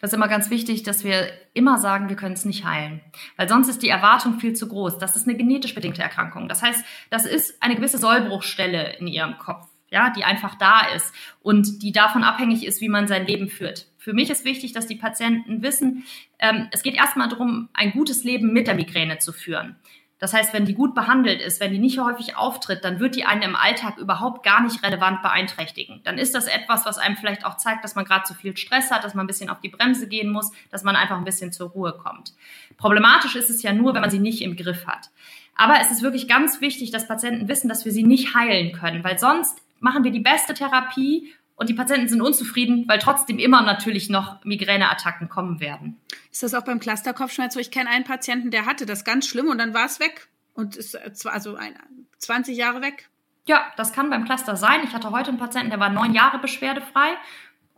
Das 0.00 0.10
ist 0.10 0.14
immer 0.14 0.28
ganz 0.28 0.50
wichtig, 0.50 0.82
dass 0.82 1.04
wir 1.04 1.30
immer 1.54 1.78
sagen, 1.78 2.08
wir 2.08 2.16
können 2.16 2.34
es 2.34 2.44
nicht 2.44 2.64
heilen. 2.64 3.00
Weil 3.36 3.48
sonst 3.48 3.68
ist 3.68 3.82
die 3.82 3.88
Erwartung 3.88 4.38
viel 4.38 4.54
zu 4.54 4.68
groß. 4.68 4.98
Das 4.98 5.16
ist 5.16 5.28
eine 5.28 5.36
genetisch 5.36 5.74
bedingte 5.74 6.02
Erkrankung. 6.02 6.48
Das 6.48 6.62
heißt, 6.62 6.84
das 7.10 7.26
ist 7.26 7.62
eine 7.62 7.76
gewisse 7.76 7.98
Sollbruchstelle 7.98 8.96
in 8.98 9.06
ihrem 9.06 9.38
Kopf, 9.38 9.68
ja, 9.90 10.10
die 10.10 10.24
einfach 10.24 10.54
da 10.54 10.86
ist 10.94 11.12
und 11.40 11.82
die 11.82 11.92
davon 11.92 12.24
abhängig 12.24 12.66
ist, 12.66 12.80
wie 12.80 12.88
man 12.88 13.08
sein 13.08 13.26
Leben 13.26 13.48
führt. 13.48 13.86
Für 13.98 14.14
mich 14.14 14.30
ist 14.30 14.44
wichtig, 14.44 14.72
dass 14.72 14.86
die 14.86 14.96
Patienten 14.96 15.62
wissen, 15.62 16.04
ähm, 16.38 16.68
es 16.70 16.82
geht 16.82 16.94
erstmal 16.94 17.28
darum, 17.28 17.68
ein 17.74 17.92
gutes 17.92 18.24
Leben 18.24 18.52
mit 18.52 18.66
der 18.66 18.74
Migräne 18.74 19.18
zu 19.18 19.32
führen. 19.32 19.76
Das 20.20 20.34
heißt, 20.34 20.52
wenn 20.52 20.66
die 20.66 20.74
gut 20.74 20.94
behandelt 20.94 21.40
ist, 21.40 21.60
wenn 21.60 21.72
die 21.72 21.78
nicht 21.78 21.98
häufig 21.98 22.36
auftritt, 22.36 22.84
dann 22.84 23.00
wird 23.00 23.16
die 23.16 23.24
einen 23.24 23.40
im 23.40 23.56
Alltag 23.56 23.96
überhaupt 23.96 24.44
gar 24.44 24.62
nicht 24.62 24.84
relevant 24.84 25.22
beeinträchtigen. 25.22 26.02
Dann 26.04 26.18
ist 26.18 26.34
das 26.34 26.46
etwas, 26.46 26.84
was 26.84 26.98
einem 26.98 27.16
vielleicht 27.16 27.46
auch 27.46 27.56
zeigt, 27.56 27.82
dass 27.82 27.94
man 27.94 28.04
gerade 28.04 28.24
zu 28.24 28.34
viel 28.34 28.54
Stress 28.56 28.90
hat, 28.90 29.02
dass 29.02 29.14
man 29.14 29.24
ein 29.24 29.26
bisschen 29.26 29.48
auf 29.48 29.60
die 29.60 29.70
Bremse 29.70 30.06
gehen 30.06 30.30
muss, 30.30 30.52
dass 30.70 30.84
man 30.84 30.94
einfach 30.94 31.16
ein 31.16 31.24
bisschen 31.24 31.52
zur 31.52 31.70
Ruhe 31.70 31.94
kommt. 31.94 32.34
Problematisch 32.76 33.34
ist 33.34 33.48
es 33.48 33.62
ja 33.62 33.72
nur, 33.72 33.94
wenn 33.94 34.02
man 34.02 34.10
sie 34.10 34.18
nicht 34.18 34.42
im 34.42 34.56
Griff 34.56 34.86
hat. 34.86 35.08
Aber 35.56 35.80
es 35.80 35.90
ist 35.90 36.02
wirklich 36.02 36.28
ganz 36.28 36.60
wichtig, 36.60 36.90
dass 36.90 37.08
Patienten 37.08 37.48
wissen, 37.48 37.68
dass 37.68 37.86
wir 37.86 37.92
sie 37.92 38.04
nicht 38.04 38.34
heilen 38.34 38.72
können, 38.72 39.02
weil 39.02 39.18
sonst 39.18 39.58
machen 39.80 40.04
wir 40.04 40.10
die 40.10 40.20
beste 40.20 40.52
Therapie 40.52 41.32
und 41.60 41.68
die 41.68 41.74
Patienten 41.74 42.08
sind 42.08 42.22
unzufrieden, 42.22 42.88
weil 42.88 42.98
trotzdem 42.98 43.38
immer 43.38 43.60
natürlich 43.60 44.08
noch 44.08 44.42
Migräneattacken 44.44 45.28
kommen 45.28 45.60
werden. 45.60 46.00
Ist 46.32 46.42
das 46.42 46.54
auch 46.54 46.64
beim 46.64 46.80
Clusterkopfschmerz 46.80 47.52
so? 47.52 47.60
Ich 47.60 47.70
kenne 47.70 47.90
einen 47.90 48.04
Patienten, 48.04 48.50
der 48.50 48.64
hatte 48.64 48.86
das 48.86 49.04
ganz 49.04 49.28
schlimm 49.28 49.48
und 49.48 49.58
dann 49.58 49.74
war 49.74 49.84
es 49.84 50.00
weg 50.00 50.28
und 50.54 50.76
ist 50.76 50.98
zwar 51.12 51.34
also 51.34 51.56
ein, 51.56 51.74
20 52.16 52.56
Jahre 52.56 52.80
weg. 52.80 53.10
Ja, 53.46 53.66
das 53.76 53.92
kann 53.92 54.08
beim 54.08 54.24
Cluster 54.24 54.56
sein. 54.56 54.80
Ich 54.84 54.94
hatte 54.94 55.10
heute 55.10 55.28
einen 55.28 55.38
Patienten, 55.38 55.68
der 55.68 55.78
war 55.78 55.90
neun 55.90 56.14
Jahre 56.14 56.38
beschwerdefrei 56.38 57.10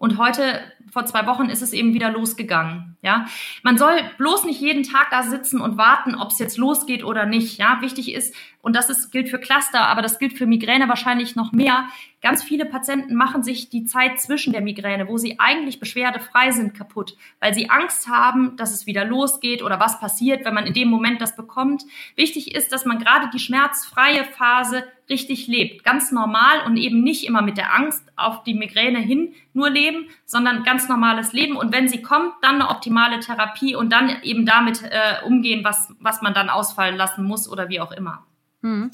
und 0.03 0.19
heute, 0.19 0.61
vor 0.93 1.07
zwei 1.07 1.27
Wochen, 1.27 1.49
ist 1.49 1.63
es 1.63 1.73
eben 1.73 1.93
wieder 1.93 2.11
losgegangen. 2.11 2.97
Ja, 3.03 3.27
man 3.65 3.79
soll 3.79 4.01
bloß 4.19 4.45
nicht 4.45 4.61
jeden 4.61 4.85
Tag 4.85 5.11
da 5.11 5.25
sitzen 5.25 5.61
und 5.61 5.77
warten, 5.77 6.15
ob 6.15 6.31
es 6.31 6.39
jetzt 6.39 6.57
losgeht 6.57 7.03
oder 7.03 7.27
nicht. 7.27 7.59
Ja, 7.59 7.79
wichtig 7.83 8.13
ist, 8.13 8.35
und 8.61 8.77
das 8.77 8.91
ist, 8.91 9.11
gilt 9.11 9.29
für 9.29 9.39
Cluster, 9.39 9.87
aber 9.87 10.03
das 10.03 10.21
gilt 10.21 10.39
für 10.39 10.47
Migräne 10.47 10.89
wahrscheinlich 10.89 11.37
noch 11.37 11.53
mehr. 11.53 11.89
Ganz 12.23 12.45
viele 12.45 12.67
Patienten 12.67 13.17
machen 13.17 13.43
sich 13.43 13.69
die 13.69 13.85
Zeit 13.85 14.21
zwischen 14.21 14.53
der 14.53 14.63
Migräne, 14.63 15.09
wo 15.09 15.19
sie 15.19 15.41
eigentlich 15.41 15.81
beschwerdefrei 15.81 16.53
sind, 16.53 16.73
kaputt, 16.73 17.17
weil 17.41 17.53
sie 17.53 17.69
Angst 17.69 18.07
haben, 18.09 18.57
dass 18.57 18.73
es 18.73 18.87
wieder 18.87 19.05
losgeht 19.05 19.61
oder 19.61 19.81
was 19.81 19.99
passiert, 19.99 20.45
wenn 20.45 20.55
man 20.55 20.67
in 20.67 20.73
dem 20.73 20.89
Moment 20.89 21.21
das 21.21 21.35
bekommt. 21.35 21.83
Wichtig 22.15 22.55
ist, 22.55 22.71
dass 22.71 22.85
man 22.85 23.01
gerade 23.01 23.29
die 23.35 23.41
schmerzfreie 23.41 24.23
Phase 24.23 24.85
richtig 25.11 25.49
lebt, 25.49 25.83
ganz 25.83 26.13
normal 26.13 26.65
und 26.65 26.77
eben 26.77 27.03
nicht 27.03 27.27
immer 27.27 27.43
mit 27.43 27.57
der 27.57 27.75
Angst 27.75 28.05
auf 28.15 28.45
die 28.45 28.55
Migräne 28.55 29.01
hin 29.01 29.35
nur 29.53 29.69
leben, 29.69 30.07
sondern 30.25 30.63
ganz 30.63 30.89
normales 30.89 31.33
Leben. 31.33 31.57
Und 31.57 31.73
wenn 31.73 31.89
sie 31.89 32.03
kommt, 32.03 32.35
dann 32.41 32.57
eine 32.57 32.71
optimale 32.71 33.19
Therapie 33.19 33.75
und 33.75 33.93
dann 33.93 34.23
eben 34.23 34.47
damit 34.47 34.81
äh, 34.85 35.25
umgehen, 35.27 35.65
was, 35.65 35.93
was 35.99 36.23
man 36.23 36.35
dann 36.35 36.51
ausfallen 36.51 36.97
lassen 36.97 37.25
muss 37.25 37.51
oder 37.51 37.69
wie 37.69 37.81
auch 37.81 37.91
immer. 37.91 38.25
Hm. 38.63 38.93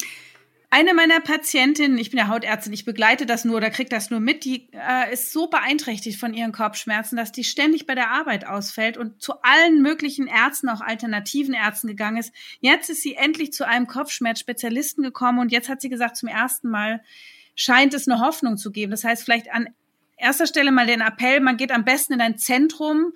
Eine 0.71 0.93
meiner 0.93 1.19
Patientinnen, 1.19 1.97
ich 1.97 2.11
bin 2.11 2.19
ja 2.19 2.27
Hautärztin, 2.27 2.73
ich 2.73 2.85
begleite 2.85 3.25
das 3.25 3.43
nur 3.43 3.57
oder 3.57 3.71
kriege 3.71 3.89
das 3.89 4.11
nur 4.11 4.19
mit, 4.19 4.45
die 4.45 4.69
äh, 4.71 5.11
ist 5.11 5.31
so 5.31 5.47
beeinträchtigt 5.47 6.19
von 6.19 6.35
ihren 6.35 6.51
Kopfschmerzen, 6.51 7.15
dass 7.15 7.31
die 7.31 7.43
ständig 7.43 7.87
bei 7.87 7.95
der 7.95 8.11
Arbeit 8.11 8.45
ausfällt 8.45 8.95
und 8.95 9.19
zu 9.19 9.33
allen 9.41 9.81
möglichen 9.81 10.27
Ärzten, 10.27 10.69
auch 10.69 10.81
alternativen 10.81 11.55
Ärzten 11.55 11.87
gegangen 11.87 12.17
ist. 12.17 12.31
Jetzt 12.59 12.91
ist 12.91 13.01
sie 13.01 13.15
endlich 13.15 13.51
zu 13.51 13.65
einem 13.65 13.87
Kopfschmerzspezialisten 13.87 15.03
gekommen 15.03 15.39
und 15.39 15.51
jetzt 15.51 15.69
hat 15.69 15.81
sie 15.81 15.89
gesagt, 15.89 16.17
zum 16.17 16.29
ersten 16.29 16.69
Mal 16.69 17.01
scheint 17.55 17.95
es 17.95 18.07
eine 18.07 18.21
Hoffnung 18.21 18.57
zu 18.57 18.71
geben. 18.71 18.91
Das 18.91 19.03
heißt, 19.03 19.23
vielleicht 19.23 19.51
an 19.51 19.69
erster 20.17 20.45
Stelle 20.45 20.71
mal 20.71 20.85
den 20.85 21.01
Appell, 21.01 21.39
man 21.39 21.57
geht 21.57 21.71
am 21.71 21.83
besten 21.83 22.13
in 22.13 22.21
ein 22.21 22.37
Zentrum, 22.37 23.13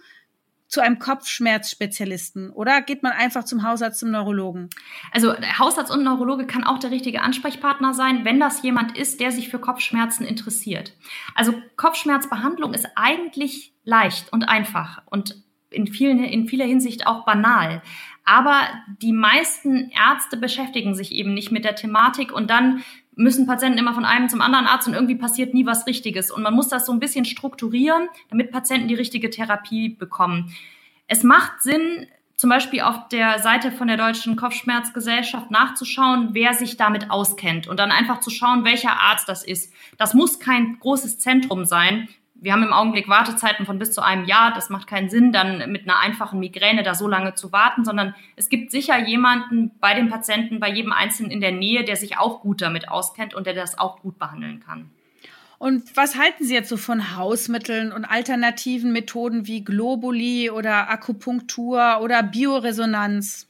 zu 0.73 0.81
einem 0.81 0.97
Kopfschmerzspezialisten 0.97 2.49
oder 2.49 2.81
geht 2.81 3.03
man 3.03 3.11
einfach 3.11 3.43
zum 3.43 3.61
Hausarzt, 3.61 3.99
zum 3.99 4.09
Neurologen? 4.09 4.71
Also 5.11 5.35
Hausarzt 5.59 5.91
und 5.91 6.03
Neurologe 6.03 6.47
kann 6.47 6.63
auch 6.63 6.79
der 6.79 6.89
richtige 6.89 7.21
Ansprechpartner 7.21 7.93
sein, 7.93 8.25
wenn 8.25 8.39
das 8.39 8.63
jemand 8.63 8.97
ist, 8.97 9.19
der 9.19 9.31
sich 9.31 9.49
für 9.49 9.59
Kopfschmerzen 9.59 10.25
interessiert. 10.25 10.93
Also 11.35 11.53
Kopfschmerzbehandlung 11.75 12.73
ist 12.73 12.87
eigentlich 12.95 13.75
leicht 13.83 14.33
und 14.33 14.49
einfach 14.49 15.03
und 15.05 15.43
in, 15.69 15.85
vielen, 15.85 16.23
in 16.23 16.47
vieler 16.47 16.65
Hinsicht 16.65 17.05
auch 17.05 17.23
banal. 17.23 17.83
Aber 18.25 18.61
die 18.99 19.13
meisten 19.13 19.91
Ärzte 19.91 20.37
beschäftigen 20.37 20.95
sich 20.95 21.11
eben 21.11 21.35
nicht 21.35 21.51
mit 21.51 21.65
der 21.65 21.75
Thematik 21.75 22.31
und 22.31 22.49
dann 22.49 22.83
müssen 23.15 23.45
Patienten 23.45 23.77
immer 23.77 23.93
von 23.93 24.05
einem 24.05 24.29
zum 24.29 24.41
anderen 24.41 24.65
Arzt 24.65 24.87
und 24.87 24.93
irgendwie 24.93 25.15
passiert 25.15 25.53
nie 25.53 25.65
was 25.65 25.87
Richtiges. 25.87 26.31
Und 26.31 26.43
man 26.43 26.53
muss 26.53 26.67
das 26.67 26.85
so 26.85 26.91
ein 26.91 26.99
bisschen 26.99 27.25
strukturieren, 27.25 28.07
damit 28.29 28.51
Patienten 28.51 28.87
die 28.87 28.95
richtige 28.95 29.29
Therapie 29.29 29.89
bekommen. 29.89 30.53
Es 31.07 31.23
macht 31.23 31.61
Sinn, 31.61 32.07
zum 32.35 32.49
Beispiel 32.49 32.81
auf 32.81 33.07
der 33.09 33.39
Seite 33.39 33.71
von 33.71 33.87
der 33.87 33.97
Deutschen 33.97 34.35
Kopfschmerzgesellschaft 34.35 35.51
nachzuschauen, 35.51 36.29
wer 36.31 36.53
sich 36.53 36.77
damit 36.77 37.09
auskennt 37.11 37.67
und 37.67 37.79
dann 37.79 37.91
einfach 37.91 38.19
zu 38.19 38.29
schauen, 38.29 38.65
welcher 38.65 38.99
Arzt 38.99 39.29
das 39.29 39.43
ist. 39.43 39.71
Das 39.97 40.13
muss 40.13 40.39
kein 40.39 40.77
großes 40.79 41.19
Zentrum 41.19 41.65
sein, 41.65 42.09
wir 42.43 42.51
haben 42.51 42.63
im 42.63 42.73
Augenblick 42.73 43.07
Wartezeiten 43.07 43.65
von 43.65 43.79
bis 43.79 43.93
zu 43.93 44.01
einem 44.01 44.25
Jahr. 44.25 44.53
Das 44.53 44.69
macht 44.69 44.85
keinen 44.85 45.09
Sinn, 45.09 45.31
dann 45.31 45.71
mit 45.71 45.83
einer 45.83 45.99
einfachen 45.99 46.39
Migräne 46.39 46.83
da 46.83 46.93
so 46.93 47.07
lange 47.07 47.35
zu 47.35 47.53
warten, 47.53 47.85
sondern 47.85 48.13
es 48.35 48.49
gibt 48.49 48.69
sicher 48.69 48.99
jemanden 48.99 49.71
bei 49.79 49.93
dem 49.93 50.09
Patienten, 50.09 50.59
bei 50.59 50.69
jedem 50.69 50.91
Einzelnen 50.91 51.31
in 51.31 51.39
der 51.39 51.53
Nähe, 51.53 51.85
der 51.85 51.95
sich 51.95 52.17
auch 52.17 52.41
gut 52.41 52.61
damit 52.61 52.89
auskennt 52.89 53.33
und 53.33 53.47
der 53.47 53.53
das 53.53 53.79
auch 53.79 54.01
gut 54.01 54.19
behandeln 54.19 54.59
kann. 54.59 54.91
Und 55.57 55.95
was 55.95 56.17
halten 56.17 56.43
Sie 56.43 56.53
jetzt 56.53 56.67
so 56.67 56.75
von 56.75 57.15
Hausmitteln 57.15 57.93
und 57.93 58.03
alternativen 58.03 58.91
Methoden 58.91 59.47
wie 59.47 59.63
Globuli 59.63 60.49
oder 60.49 60.89
Akupunktur 60.89 62.01
oder 62.01 62.21
Bioresonanz? 62.23 63.47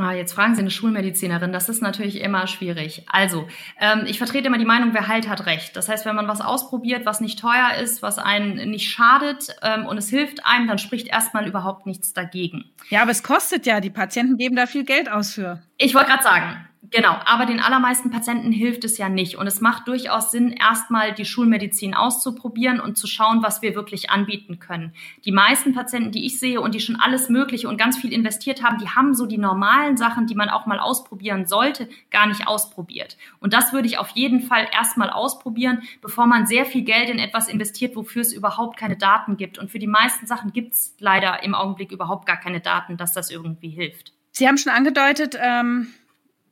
Ah, 0.00 0.14
jetzt 0.14 0.32
fragen 0.32 0.54
Sie 0.54 0.62
eine 0.62 0.70
Schulmedizinerin, 0.70 1.52
das 1.52 1.68
ist 1.68 1.82
natürlich 1.82 2.22
immer 2.22 2.46
schwierig. 2.46 3.04
Also, 3.06 3.48
ähm, 3.78 4.04
ich 4.06 4.16
vertrete 4.16 4.46
immer 4.46 4.56
die 4.56 4.64
Meinung, 4.64 4.94
wer 4.94 5.08
heilt, 5.08 5.28
hat 5.28 5.44
recht. 5.44 5.76
Das 5.76 5.90
heißt, 5.90 6.06
wenn 6.06 6.16
man 6.16 6.26
was 6.26 6.40
ausprobiert, 6.40 7.04
was 7.04 7.20
nicht 7.20 7.38
teuer 7.38 7.74
ist, 7.82 8.00
was 8.00 8.16
einen 8.16 8.70
nicht 8.70 8.90
schadet 8.90 9.54
ähm, 9.60 9.84
und 9.84 9.98
es 9.98 10.08
hilft 10.08 10.46
einem, 10.46 10.68
dann 10.68 10.78
spricht 10.78 11.08
erstmal 11.08 11.46
überhaupt 11.46 11.84
nichts 11.84 12.14
dagegen. 12.14 12.64
Ja, 12.88 13.02
aber 13.02 13.10
es 13.10 13.22
kostet 13.22 13.66
ja, 13.66 13.80
die 13.80 13.90
Patienten 13.90 14.38
geben 14.38 14.56
da 14.56 14.64
viel 14.64 14.84
Geld 14.84 15.10
aus 15.10 15.34
für. 15.34 15.62
Ich 15.76 15.94
wollte 15.94 16.08
gerade 16.08 16.22
sagen, 16.22 16.66
Genau, 16.92 17.16
aber 17.24 17.46
den 17.46 17.60
allermeisten 17.60 18.10
Patienten 18.10 18.50
hilft 18.50 18.84
es 18.84 18.98
ja 18.98 19.08
nicht. 19.08 19.36
Und 19.36 19.46
es 19.46 19.60
macht 19.60 19.86
durchaus 19.86 20.32
Sinn, 20.32 20.52
erstmal 20.52 21.14
die 21.14 21.24
Schulmedizin 21.24 21.94
auszuprobieren 21.94 22.80
und 22.80 22.98
zu 22.98 23.06
schauen, 23.06 23.44
was 23.44 23.62
wir 23.62 23.76
wirklich 23.76 24.10
anbieten 24.10 24.58
können. 24.58 24.92
Die 25.24 25.30
meisten 25.30 25.72
Patienten, 25.72 26.10
die 26.10 26.26
ich 26.26 26.40
sehe 26.40 26.60
und 26.60 26.74
die 26.74 26.80
schon 26.80 26.96
alles 26.96 27.28
Mögliche 27.28 27.68
und 27.68 27.76
ganz 27.76 27.96
viel 27.96 28.12
investiert 28.12 28.64
haben, 28.64 28.78
die 28.78 28.88
haben 28.88 29.14
so 29.14 29.26
die 29.26 29.38
normalen 29.38 29.96
Sachen, 29.96 30.26
die 30.26 30.34
man 30.34 30.48
auch 30.48 30.66
mal 30.66 30.80
ausprobieren 30.80 31.46
sollte, 31.46 31.88
gar 32.10 32.26
nicht 32.26 32.48
ausprobiert. 32.48 33.16
Und 33.38 33.52
das 33.52 33.72
würde 33.72 33.86
ich 33.86 33.98
auf 33.98 34.08
jeden 34.10 34.40
Fall 34.40 34.66
erstmal 34.72 35.10
ausprobieren, 35.10 35.82
bevor 36.02 36.26
man 36.26 36.46
sehr 36.46 36.66
viel 36.66 36.82
Geld 36.82 37.08
in 37.08 37.20
etwas 37.20 37.48
investiert, 37.48 37.94
wofür 37.94 38.22
es 38.22 38.32
überhaupt 38.32 38.76
keine 38.76 38.96
Daten 38.96 39.36
gibt. 39.36 39.58
Und 39.58 39.70
für 39.70 39.78
die 39.78 39.86
meisten 39.86 40.26
Sachen 40.26 40.52
gibt 40.52 40.72
es 40.72 40.96
leider 40.98 41.44
im 41.44 41.54
Augenblick 41.54 41.92
überhaupt 41.92 42.26
gar 42.26 42.38
keine 42.38 42.60
Daten, 42.60 42.96
dass 42.96 43.12
das 43.12 43.30
irgendwie 43.30 43.70
hilft. 43.70 44.12
Sie 44.32 44.48
haben 44.48 44.58
schon 44.58 44.72
angedeutet, 44.72 45.36
ähm 45.40 45.88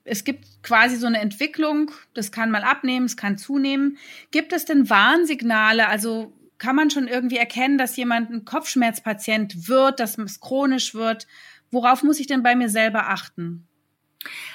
es 0.08 0.24
gibt 0.24 0.62
quasi 0.62 0.96
so 0.96 1.06
eine 1.06 1.20
Entwicklung, 1.20 1.90
das 2.14 2.32
kann 2.32 2.50
mal 2.50 2.62
abnehmen, 2.62 3.06
es 3.06 3.16
kann 3.16 3.38
zunehmen. 3.38 3.98
Gibt 4.30 4.52
es 4.52 4.64
denn 4.64 4.90
Warnsignale? 4.90 5.88
Also 5.88 6.32
kann 6.58 6.76
man 6.76 6.90
schon 6.90 7.06
irgendwie 7.08 7.36
erkennen, 7.36 7.78
dass 7.78 7.96
jemand 7.96 8.30
ein 8.30 8.44
Kopfschmerzpatient 8.44 9.68
wird, 9.68 10.00
dass 10.00 10.18
es 10.18 10.40
chronisch 10.40 10.94
wird? 10.94 11.26
Worauf 11.70 12.02
muss 12.02 12.20
ich 12.20 12.26
denn 12.26 12.42
bei 12.42 12.56
mir 12.56 12.68
selber 12.68 13.08
achten? 13.08 13.68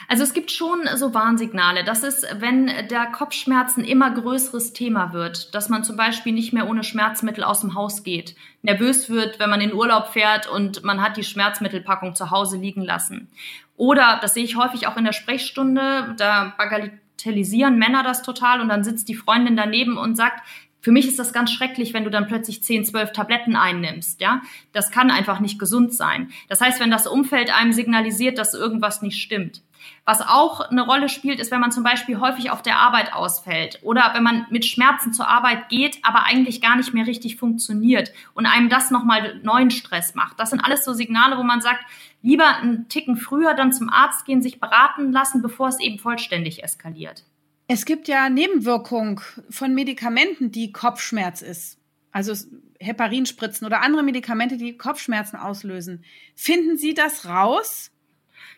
Also 0.08 0.24
es 0.24 0.34
gibt 0.34 0.52
schon 0.52 0.82
so 0.96 1.14
Warnsignale. 1.14 1.84
Das 1.84 2.04
ist, 2.04 2.26
wenn 2.40 2.68
der 2.90 3.08
Kopfschmerzen 3.08 3.84
immer 3.84 4.12
größeres 4.12 4.74
Thema 4.74 5.14
wird, 5.14 5.56
dass 5.56 5.70
man 5.70 5.84
zum 5.84 5.96
Beispiel 5.96 6.34
nicht 6.34 6.54
mehr 6.54 6.68
ohne 6.68 6.84
Schmerzmittel 6.84 7.44
aus 7.44 7.62
dem 7.62 7.74
Haus 7.74 8.04
geht, 8.04 8.36
nervös 8.62 9.10
wird, 9.10 9.40
wenn 9.40 9.50
man 9.50 9.62
in 9.62 9.74
Urlaub 9.74 10.10
fährt 10.10 10.48
und 10.48 10.84
man 10.84 11.02
hat 11.02 11.18
die 11.18 11.24
Schmerzmittelpackung 11.24 12.16
zu 12.16 12.32
Hause 12.32 12.58
liegen 12.58 12.84
lassen. 12.84 13.30
Oder, 13.78 14.20
das 14.22 14.34
sehe 14.34 14.44
ich 14.44 14.56
häufig 14.56 14.88
auch 14.88 14.98
in 14.98 15.06
der 15.06 15.14
Sprechstunde, 15.14 16.14
da 16.18 16.54
bagatellisieren 16.58 17.78
Männer 17.78 18.04
das 18.04 18.22
total 18.22 18.62
und 18.62 18.70
dann 18.70 18.84
sitzt 18.84 19.08
die 19.08 19.16
Freundin 19.16 19.56
daneben 19.56 19.98
und 19.98 20.16
sagt, 20.16 20.42
für 20.84 20.92
mich 20.92 21.08
ist 21.08 21.18
das 21.18 21.32
ganz 21.32 21.50
schrecklich, 21.50 21.94
wenn 21.94 22.04
du 22.04 22.12
dann 22.12 22.28
plötzlich 22.28 22.62
10, 22.62 22.84
12 22.84 23.14
Tabletten 23.14 23.56
einnimmst, 23.56 24.20
ja. 24.20 24.42
Das 24.74 24.92
kann 24.92 25.12
einfach 25.12 25.40
nicht 25.40 25.58
gesund 25.58 25.94
sein. 25.94 26.30
Das 26.50 26.60
heißt, 26.60 26.82
wenn 26.82 26.92
das 26.92 27.08
Umfeld 27.08 27.56
einem 27.56 27.72
signalisiert, 27.72 28.38
dass 28.38 28.54
irgendwas 28.54 29.02
nicht 29.02 29.22
stimmt. 29.22 29.62
Was 30.04 30.20
auch 30.20 30.60
eine 30.60 30.82
Rolle 30.82 31.08
spielt, 31.08 31.40
ist, 31.40 31.52
wenn 31.52 31.62
man 31.62 31.72
zum 31.72 31.84
Beispiel 31.84 32.20
häufig 32.20 32.52
auf 32.52 32.62
der 32.62 32.80
Arbeit 32.80 33.14
ausfällt 33.14 33.80
oder 33.82 34.12
wenn 34.14 34.24
man 34.24 34.46
mit 34.50 34.66
Schmerzen 34.66 35.14
zur 35.14 35.30
Arbeit 35.30 35.70
geht, 35.70 36.00
aber 36.04 36.24
eigentlich 36.26 36.62
gar 36.62 36.76
nicht 36.76 36.94
mehr 36.94 37.08
richtig 37.08 37.38
funktioniert 37.38 38.12
und 38.34 38.46
einem 38.46 38.68
das 38.68 38.92
nochmal 38.92 39.40
neuen 39.42 39.72
Stress 39.72 40.16
macht. 40.16 40.38
Das 40.38 40.50
sind 40.50 40.60
alles 40.60 40.84
so 40.84 40.92
Signale, 40.94 41.38
wo 41.38 41.44
man 41.44 41.62
sagt, 41.62 41.86
lieber 42.22 42.58
einen 42.58 42.90
Ticken 42.90 43.16
früher 43.16 43.54
dann 43.54 43.72
zum 43.72 43.90
Arzt 43.90 44.26
gehen, 44.26 44.42
sich 44.42 44.60
beraten 44.60 45.14
lassen, 45.14 45.42
bevor 45.42 45.70
es 45.70 45.80
eben 45.80 45.98
vollständig 45.98 46.62
eskaliert. 46.62 47.24
Es 47.68 47.86
gibt 47.86 48.08
ja 48.08 48.30
Nebenwirkungen 48.30 49.22
von 49.50 49.74
Medikamenten, 49.74 50.52
die 50.52 50.72
Kopfschmerz 50.72 51.42
ist. 51.42 51.78
Also 52.12 52.34
Heparinspritzen 52.80 53.66
oder 53.66 53.82
andere 53.82 54.04
Medikamente, 54.04 54.58
die 54.58 54.78
Kopfschmerzen 54.78 55.38
auslösen. 55.38 56.04
Finden 56.36 56.78
Sie 56.78 56.94
das 56.94 57.26
raus? 57.26 57.92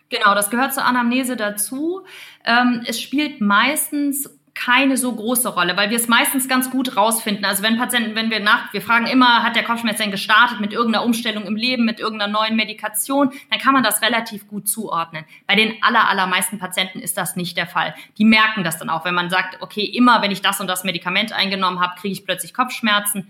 Genau, 0.10 0.36
das 0.36 0.50
gehört 0.50 0.74
zur 0.74 0.86
Anamnese 0.86 1.36
dazu. 1.36 2.06
Ähm, 2.46 2.84
es 2.86 3.02
spielt 3.02 3.42
meistens 3.42 4.35
keine 4.56 4.96
so 4.96 5.14
große 5.14 5.50
Rolle, 5.50 5.76
weil 5.78 5.90
wir 5.90 5.98
es 5.98 6.08
meistens 6.08 6.48
ganz 6.48 6.72
gut 6.72 6.96
rausfinden. 6.96 7.46
Also 7.46 7.62
wenn 7.62 7.78
Patienten, 7.78 8.16
wenn 8.16 8.32
wir 8.32 8.40
nach, 8.40 8.74
wir 8.74 8.82
fragen 8.82 9.06
immer, 9.06 9.44
hat 9.44 9.56
der 9.56 9.64
Kopfschmerz 9.64 9.98
denn 9.98 10.12
gestartet 10.12 10.62
mit 10.62 10.72
irgendeiner 10.72 11.06
Umstellung 11.06 11.46
im 11.46 11.58
Leben, 11.58 11.86
mit 11.86 12.00
irgendeiner 12.00 12.32
neuen 12.32 12.56
Medikation, 12.56 13.32
dann 13.52 13.60
kann 13.60 13.74
man 13.74 13.84
das 13.84 14.02
relativ 14.02 14.48
gut 14.48 14.68
zuordnen. 14.68 15.26
Bei 15.46 15.56
den 15.56 15.76
aller, 15.82 16.10
allermeisten 16.10 16.58
Patienten 16.58 17.00
ist 17.00 17.18
das 17.18 17.36
nicht 17.36 17.58
der 17.58 17.68
Fall. 17.68 17.94
Die 18.18 18.26
merken 18.26 18.64
das 18.64 18.80
dann 18.80 18.90
auch, 18.90 19.04
wenn 19.06 19.14
man 19.14 19.30
sagt, 19.30 19.62
okay, 19.62 19.84
immer 19.84 20.22
wenn 20.22 20.32
ich 20.32 20.42
das 20.42 20.62
und 20.62 20.68
das 20.68 20.86
Medikament 20.86 21.34
eingenommen 21.34 21.82
habe, 21.82 22.00
kriege 22.00 22.14
ich 22.14 22.26
plötzlich 22.26 22.54
Kopfschmerzen 22.54 23.30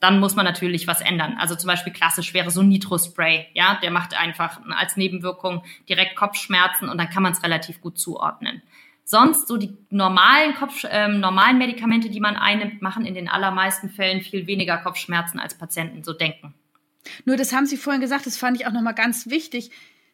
dann 0.00 0.20
muss 0.20 0.36
man 0.36 0.44
natürlich 0.44 0.86
was 0.86 1.00
ändern. 1.00 1.36
Also 1.40 1.54
zum 1.54 1.68
Beispiel 1.68 1.92
klassisch 1.92 2.34
wäre 2.34 2.50
so 2.50 2.62
Nitro-Spray, 2.62 3.46
ja, 3.54 3.78
der 3.82 3.90
macht 3.90 4.12
einfach 4.12 4.60
als 4.76 4.98
Nebenwirkung 4.98 5.64
direkt 5.88 6.14
Kopfschmerzen 6.14 6.90
und 6.90 6.98
dann 6.98 7.08
kann 7.08 7.22
man 7.22 7.32
es 7.32 7.42
relativ 7.42 7.80
gut 7.80 7.98
zuordnen. 7.98 8.62
Sonst 9.04 9.48
so 9.48 9.58
die 9.58 9.76
normalen 9.90 10.54
Kopf, 10.54 10.84
ähm, 10.88 11.20
normalen 11.20 11.58
Medikamente, 11.58 12.08
die 12.08 12.20
man 12.20 12.36
einnimmt, 12.36 12.80
machen 12.80 13.04
in 13.04 13.14
den 13.14 13.28
allermeisten 13.28 13.90
Fällen 13.90 14.22
viel 14.22 14.46
weniger 14.46 14.78
Kopfschmerzen 14.78 15.38
als 15.38 15.56
Patienten 15.56 16.02
so 16.02 16.14
denken. 16.14 16.54
Nur 17.26 17.36
das 17.36 17.52
haben 17.52 17.66
Sie 17.66 17.76
vorhin 17.76 18.00
gesagt, 18.00 18.26
das 18.26 18.38
fand 18.38 18.58
ich 18.58 18.66
auch 18.66 18.72
nochmal 18.72 18.94
ganz 18.94 19.28
wichtig, 19.28 19.70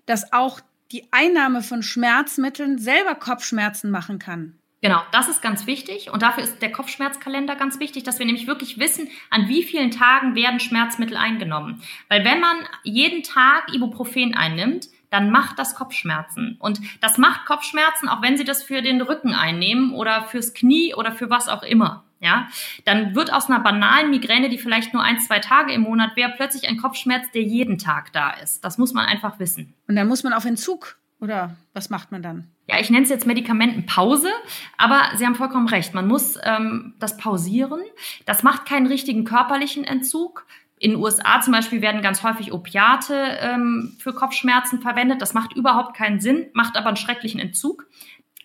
dass 0.07 0.32
auch 0.32 0.61
die 0.91 1.05
Einnahme 1.12 1.62
von 1.62 1.84
Schmerzmitteln 1.84 2.78
selber 2.78 3.14
Kopfschmerzen 3.14 3.93
machen 3.93 4.18
kann. 4.18 4.59
Genau, 4.82 5.03
das 5.12 5.28
ist 5.28 5.43
ganz 5.43 5.66
wichtig 5.66 6.11
und 6.11 6.22
dafür 6.22 6.43
ist 6.43 6.62
der 6.62 6.72
Kopfschmerzkalender 6.72 7.55
ganz 7.55 7.78
wichtig, 7.80 8.03
dass 8.03 8.18
wir 8.18 8.24
nämlich 8.24 8.47
wirklich 8.47 8.78
wissen, 8.78 9.09
an 9.28 9.47
wie 9.47 9.62
vielen 9.62 9.91
Tagen 9.91 10.34
werden 10.34 10.59
Schmerzmittel 10.59 11.18
eingenommen. 11.18 11.82
Weil 12.09 12.24
wenn 12.24 12.41
man 12.41 12.57
jeden 12.82 13.22
Tag 13.22 13.72
Ibuprofen 13.74 14.34
einnimmt, 14.34 14.88
dann 15.11 15.30
macht 15.30 15.58
das 15.58 15.74
Kopfschmerzen. 15.74 16.56
Und 16.58 16.80
das 17.00 17.18
macht 17.18 17.46
Kopfschmerzen, 17.46 18.08
auch 18.08 18.22
wenn 18.22 18.36
Sie 18.36 18.44
das 18.44 18.62
für 18.62 18.82
den 18.82 19.00
Rücken 19.00 19.34
einnehmen 19.34 19.92
oder 19.92 20.22
fürs 20.22 20.54
Knie 20.54 20.94
oder 20.94 21.12
für 21.12 21.30
was 21.30 21.48
auch 21.48 21.62
immer. 21.62 22.04
Ja, 22.22 22.48
dann 22.84 23.14
wird 23.14 23.32
aus 23.32 23.48
einer 23.48 23.61
banalen 23.61 24.11
Migräne, 24.11 24.50
die 24.50 24.58
vielleicht 24.58 24.92
nur 24.92 25.02
ein, 25.02 25.20
zwei 25.20 25.38
Tage 25.38 25.72
im 25.72 25.82
Monat 25.82 26.16
wäre, 26.16 26.30
plötzlich 26.36 26.68
ein 26.68 26.76
Kopfschmerz, 26.76 27.30
der 27.32 27.42
jeden 27.42 27.78
Tag 27.78 28.12
da 28.12 28.32
ist. 28.32 28.62
Das 28.62 28.76
muss 28.76 28.92
man 28.92 29.06
einfach 29.06 29.38
wissen. 29.38 29.72
Und 29.88 29.96
dann 29.96 30.06
muss 30.06 30.22
man 30.22 30.34
auf 30.34 30.44
Entzug 30.44 30.98
oder 31.20 31.56
was 31.72 31.90
macht 31.90 32.12
man 32.12 32.22
dann? 32.22 32.48
Ja, 32.66 32.78
ich 32.78 32.90
nenne 32.90 33.04
es 33.04 33.11
jetzt 33.11 33.26
Medikamentenpause, 33.26 34.30
aber 34.76 35.02
Sie 35.16 35.26
haben 35.26 35.34
vollkommen 35.34 35.68
recht. 35.68 35.94
Man 35.94 36.06
muss 36.06 36.38
ähm, 36.42 36.94
das 36.98 37.16
pausieren. 37.16 37.80
Das 38.26 38.42
macht 38.42 38.66
keinen 38.66 38.86
richtigen 38.86 39.24
körperlichen 39.24 39.84
Entzug. 39.84 40.46
In 40.80 40.92
den 40.92 41.00
USA 41.00 41.42
zum 41.42 41.52
Beispiel 41.52 41.82
werden 41.82 42.00
ganz 42.00 42.22
häufig 42.22 42.52
Opiate 42.52 43.14
ähm, 43.14 43.94
für 43.98 44.14
Kopfschmerzen 44.14 44.80
verwendet. 44.80 45.20
Das 45.20 45.34
macht 45.34 45.54
überhaupt 45.54 45.94
keinen 45.94 46.20
Sinn, 46.20 46.46
macht 46.54 46.76
aber 46.76 46.88
einen 46.88 46.96
schrecklichen 46.96 47.38
Entzug. 47.38 47.86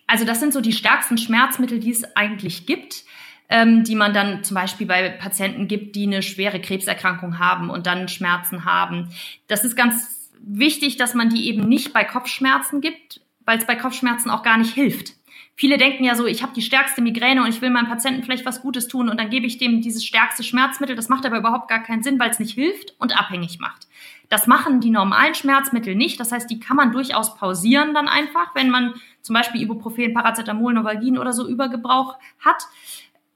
Also 0.06 0.26
das 0.26 0.38
sind 0.38 0.52
so 0.52 0.60
die 0.60 0.74
stärksten 0.74 1.16
Schmerzmittel, 1.16 1.80
die 1.80 1.90
es 1.90 2.04
eigentlich 2.14 2.66
gibt, 2.66 3.04
ähm, 3.48 3.84
die 3.84 3.94
man 3.94 4.12
dann 4.12 4.44
zum 4.44 4.54
Beispiel 4.54 4.86
bei 4.86 5.08
Patienten 5.08 5.66
gibt, 5.66 5.96
die 5.96 6.06
eine 6.06 6.22
schwere 6.22 6.60
Krebserkrankung 6.60 7.38
haben 7.38 7.70
und 7.70 7.86
dann 7.86 8.06
Schmerzen 8.06 8.66
haben. 8.66 9.08
Das 9.48 9.64
ist 9.64 9.74
ganz 9.74 10.30
wichtig, 10.38 10.98
dass 10.98 11.14
man 11.14 11.30
die 11.30 11.48
eben 11.48 11.66
nicht 11.66 11.94
bei 11.94 12.04
Kopfschmerzen 12.04 12.82
gibt, 12.82 13.22
weil 13.46 13.58
es 13.58 13.66
bei 13.66 13.76
Kopfschmerzen 13.76 14.28
auch 14.28 14.42
gar 14.42 14.58
nicht 14.58 14.74
hilft. 14.74 15.14
Viele 15.58 15.78
denken 15.78 16.04
ja 16.04 16.14
so, 16.14 16.26
ich 16.26 16.42
habe 16.42 16.52
die 16.52 16.60
stärkste 16.60 17.00
Migräne 17.00 17.42
und 17.42 17.48
ich 17.48 17.62
will 17.62 17.70
meinem 17.70 17.88
Patienten 17.88 18.22
vielleicht 18.22 18.44
was 18.44 18.60
Gutes 18.60 18.88
tun 18.88 19.08
und 19.08 19.18
dann 19.18 19.30
gebe 19.30 19.46
ich 19.46 19.56
dem 19.56 19.80
dieses 19.80 20.04
stärkste 20.04 20.42
Schmerzmittel. 20.42 20.94
Das 20.94 21.08
macht 21.08 21.24
aber 21.24 21.38
überhaupt 21.38 21.68
gar 21.68 21.82
keinen 21.82 22.02
Sinn, 22.02 22.18
weil 22.18 22.28
es 22.28 22.38
nicht 22.38 22.52
hilft 22.52 22.94
und 22.98 23.18
abhängig 23.18 23.58
macht. 23.58 23.88
Das 24.28 24.46
machen 24.46 24.80
die 24.80 24.90
normalen 24.90 25.34
Schmerzmittel 25.34 25.94
nicht. 25.94 26.20
Das 26.20 26.30
heißt, 26.30 26.50
die 26.50 26.60
kann 26.60 26.76
man 26.76 26.92
durchaus 26.92 27.36
pausieren 27.36 27.94
dann 27.94 28.06
einfach, 28.06 28.54
wenn 28.54 28.68
man 28.68 28.94
zum 29.22 29.32
Beispiel 29.32 29.62
Ibuprofen, 29.62 30.12
Paracetamol, 30.12 30.74
Novalgin 30.74 31.16
oder 31.16 31.32
so 31.32 31.48
Übergebrauch 31.48 32.18
hat. 32.40 32.62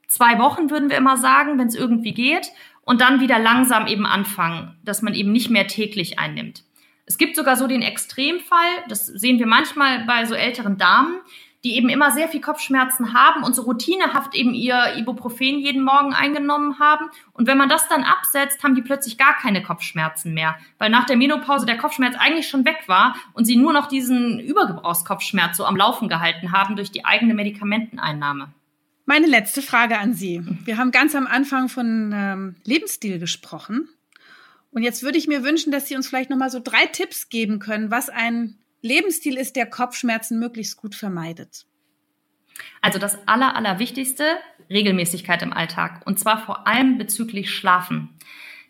Zwei 0.07 0.39
Wochen 0.39 0.69
würden 0.69 0.91
wir 0.91 0.99
immer 0.99 1.17
sagen, 1.17 1.59
wenn 1.59 1.69
es 1.69 1.75
irgendwie 1.75 2.13
geht. 2.13 2.49
Und 2.83 3.01
dann 3.01 3.21
wieder 3.21 3.39
langsam 3.39 3.87
eben 3.87 4.05
anfangen, 4.05 4.77
dass 4.83 5.01
man 5.01 5.15
eben 5.15 5.33
nicht 5.33 5.49
mehr 5.49 5.69
täglich 5.69 6.19
einnimmt. 6.19 6.65
Es 7.07 7.19
gibt 7.19 7.37
sogar 7.37 7.57
so 7.57 7.67
den 7.67 7.83
Extremfall, 7.83 8.85
das 8.89 9.07
sehen 9.07 9.39
wir 9.39 9.47
manchmal 9.47 10.05
bei 10.05 10.25
so 10.27 10.35
älteren 10.35 10.77
Damen, 10.77 11.19
die 11.65 11.77
eben 11.77 11.89
immer 11.89 12.11
sehr 12.11 12.29
viel 12.29 12.41
Kopfschmerzen 12.41 13.13
haben 13.13 13.43
und 13.43 13.55
so 13.55 13.63
routinehaft 13.63 14.35
eben 14.35 14.55
ihr 14.55 14.97
Ibuprofen 14.97 15.59
jeden 15.59 15.83
Morgen 15.83 16.15
eingenommen 16.15 16.79
haben. 16.79 17.11
Und 17.33 17.47
wenn 17.47 17.59
man 17.59 17.69
das 17.69 17.89
dann 17.89 18.03
absetzt, 18.03 18.63
haben 18.63 18.75
die 18.75 18.83
plötzlich 18.83 19.19
gar 19.19 19.37
keine 19.37 19.63
Kopfschmerzen 19.63 20.33
mehr, 20.33 20.57
weil 20.79 20.91
nach 20.91 21.05
der 21.05 21.17
Menopause 21.17 21.67
der 21.67 21.77
Kopfschmerz 21.77 22.15
eigentlich 22.19 22.49
schon 22.49 22.65
weg 22.65 22.85
war 22.87 23.15
und 23.35 23.45
sie 23.45 23.57
nur 23.57 23.73
noch 23.73 23.89
diesen 23.89 24.41
Übergebrauchskopfschmerz 24.41 25.57
so 25.57 25.65
am 25.65 25.77
Laufen 25.77 26.09
gehalten 26.09 26.53
haben 26.53 26.77
durch 26.77 26.91
die 26.91 27.05
eigene 27.05 27.35
Medikamenteneinnahme. 27.35 28.53
Meine 29.05 29.27
letzte 29.27 29.61
Frage 29.61 29.99
an 29.99 30.15
Sie. 30.15 30.41
Wir 30.65 30.79
haben 30.79 30.93
ganz 30.93 31.15
am 31.17 31.27
Anfang 31.27 31.69
von 31.69 32.13
ähm, 32.15 32.55
Lebensstil 32.65 33.19
gesprochen. 33.19 33.89
Und 34.71 34.85
jetzt 34.85 35.03
würde 35.03 35.19
ich 35.19 35.27
mir 35.27 35.43
wünschen, 35.43 35.73
dass 35.73 35.89
Sie 35.89 35.97
uns 35.97 36.07
vielleicht 36.07 36.31
nochmal 36.31 36.51
so 36.51 36.61
drei 36.63 36.87
Tipps 36.87 37.29
geben 37.29 37.59
können, 37.59 37.91
was 37.91 38.09
ein 38.09 38.57
Lebensstil 38.83 39.37
ist, 39.37 39.57
der 39.57 39.67
Kopfschmerzen 39.67 40.39
möglichst 40.39 40.77
gut 40.77 40.95
vermeidet? 40.95 41.67
Also 42.83 42.99
das 42.99 43.19
Aller, 43.27 43.57
Allerwichtigste, 43.57 44.25
Regelmäßigkeit 44.69 45.43
im 45.43 45.53
Alltag. 45.53 46.03
Und 46.07 46.19
zwar 46.19 46.45
vor 46.45 46.67
allem 46.67 46.99
bezüglich 46.99 47.51
Schlafen. 47.51 48.11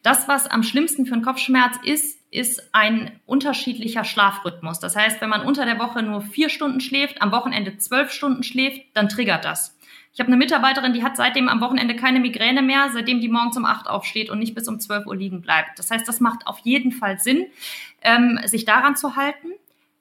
Das, 0.02 0.28
was 0.28 0.46
am 0.46 0.62
schlimmsten 0.62 1.04
für 1.06 1.14
einen 1.14 1.22
Kopfschmerz 1.22 1.76
ist, 1.84 2.18
ist 2.30 2.72
ein 2.72 3.20
unterschiedlicher 3.26 4.04
Schlafrhythmus. 4.04 4.78
Das 4.78 4.96
heißt, 4.96 5.20
wenn 5.20 5.28
man 5.28 5.42
unter 5.42 5.64
der 5.64 5.78
Woche 5.78 6.02
nur 6.02 6.22
vier 6.22 6.48
Stunden 6.48 6.80
schläft, 6.80 7.20
am 7.20 7.32
Wochenende 7.32 7.76
zwölf 7.76 8.12
Stunden 8.12 8.42
schläft, 8.42 8.80
dann 8.94 9.08
triggert 9.08 9.44
das. 9.44 9.76
Ich 10.12 10.20
habe 10.20 10.28
eine 10.28 10.36
Mitarbeiterin, 10.36 10.92
die 10.92 11.04
hat 11.04 11.16
seitdem 11.16 11.48
am 11.48 11.60
Wochenende 11.60 11.94
keine 11.94 12.18
Migräne 12.18 12.62
mehr, 12.62 12.90
seitdem 12.92 13.20
die 13.20 13.28
morgens 13.28 13.56
um 13.56 13.64
acht 13.64 13.88
aufsteht 13.88 14.30
und 14.30 14.38
nicht 14.38 14.54
bis 14.54 14.68
um 14.68 14.80
zwölf 14.80 15.06
Uhr 15.06 15.16
liegen 15.16 15.40
bleibt. 15.40 15.78
Das 15.78 15.90
heißt, 15.90 16.06
das 16.08 16.20
macht 16.20 16.46
auf 16.46 16.58
jeden 16.60 16.92
Fall 16.92 17.18
Sinn, 17.18 17.46
ähm, 18.02 18.40
sich 18.44 18.64
daran 18.64 18.96
zu 18.96 19.16
halten. 19.16 19.48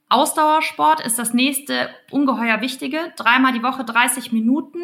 Ausdauersport 0.10 1.06
ist 1.06 1.20
das 1.20 1.34
nächste 1.34 1.90
ungeheuer 2.10 2.62
wichtige. 2.62 3.14
Dreimal 3.16 3.54
die 3.54 3.64
Woche 3.64 3.84
30 3.84 4.32
Minuten, 4.32 4.80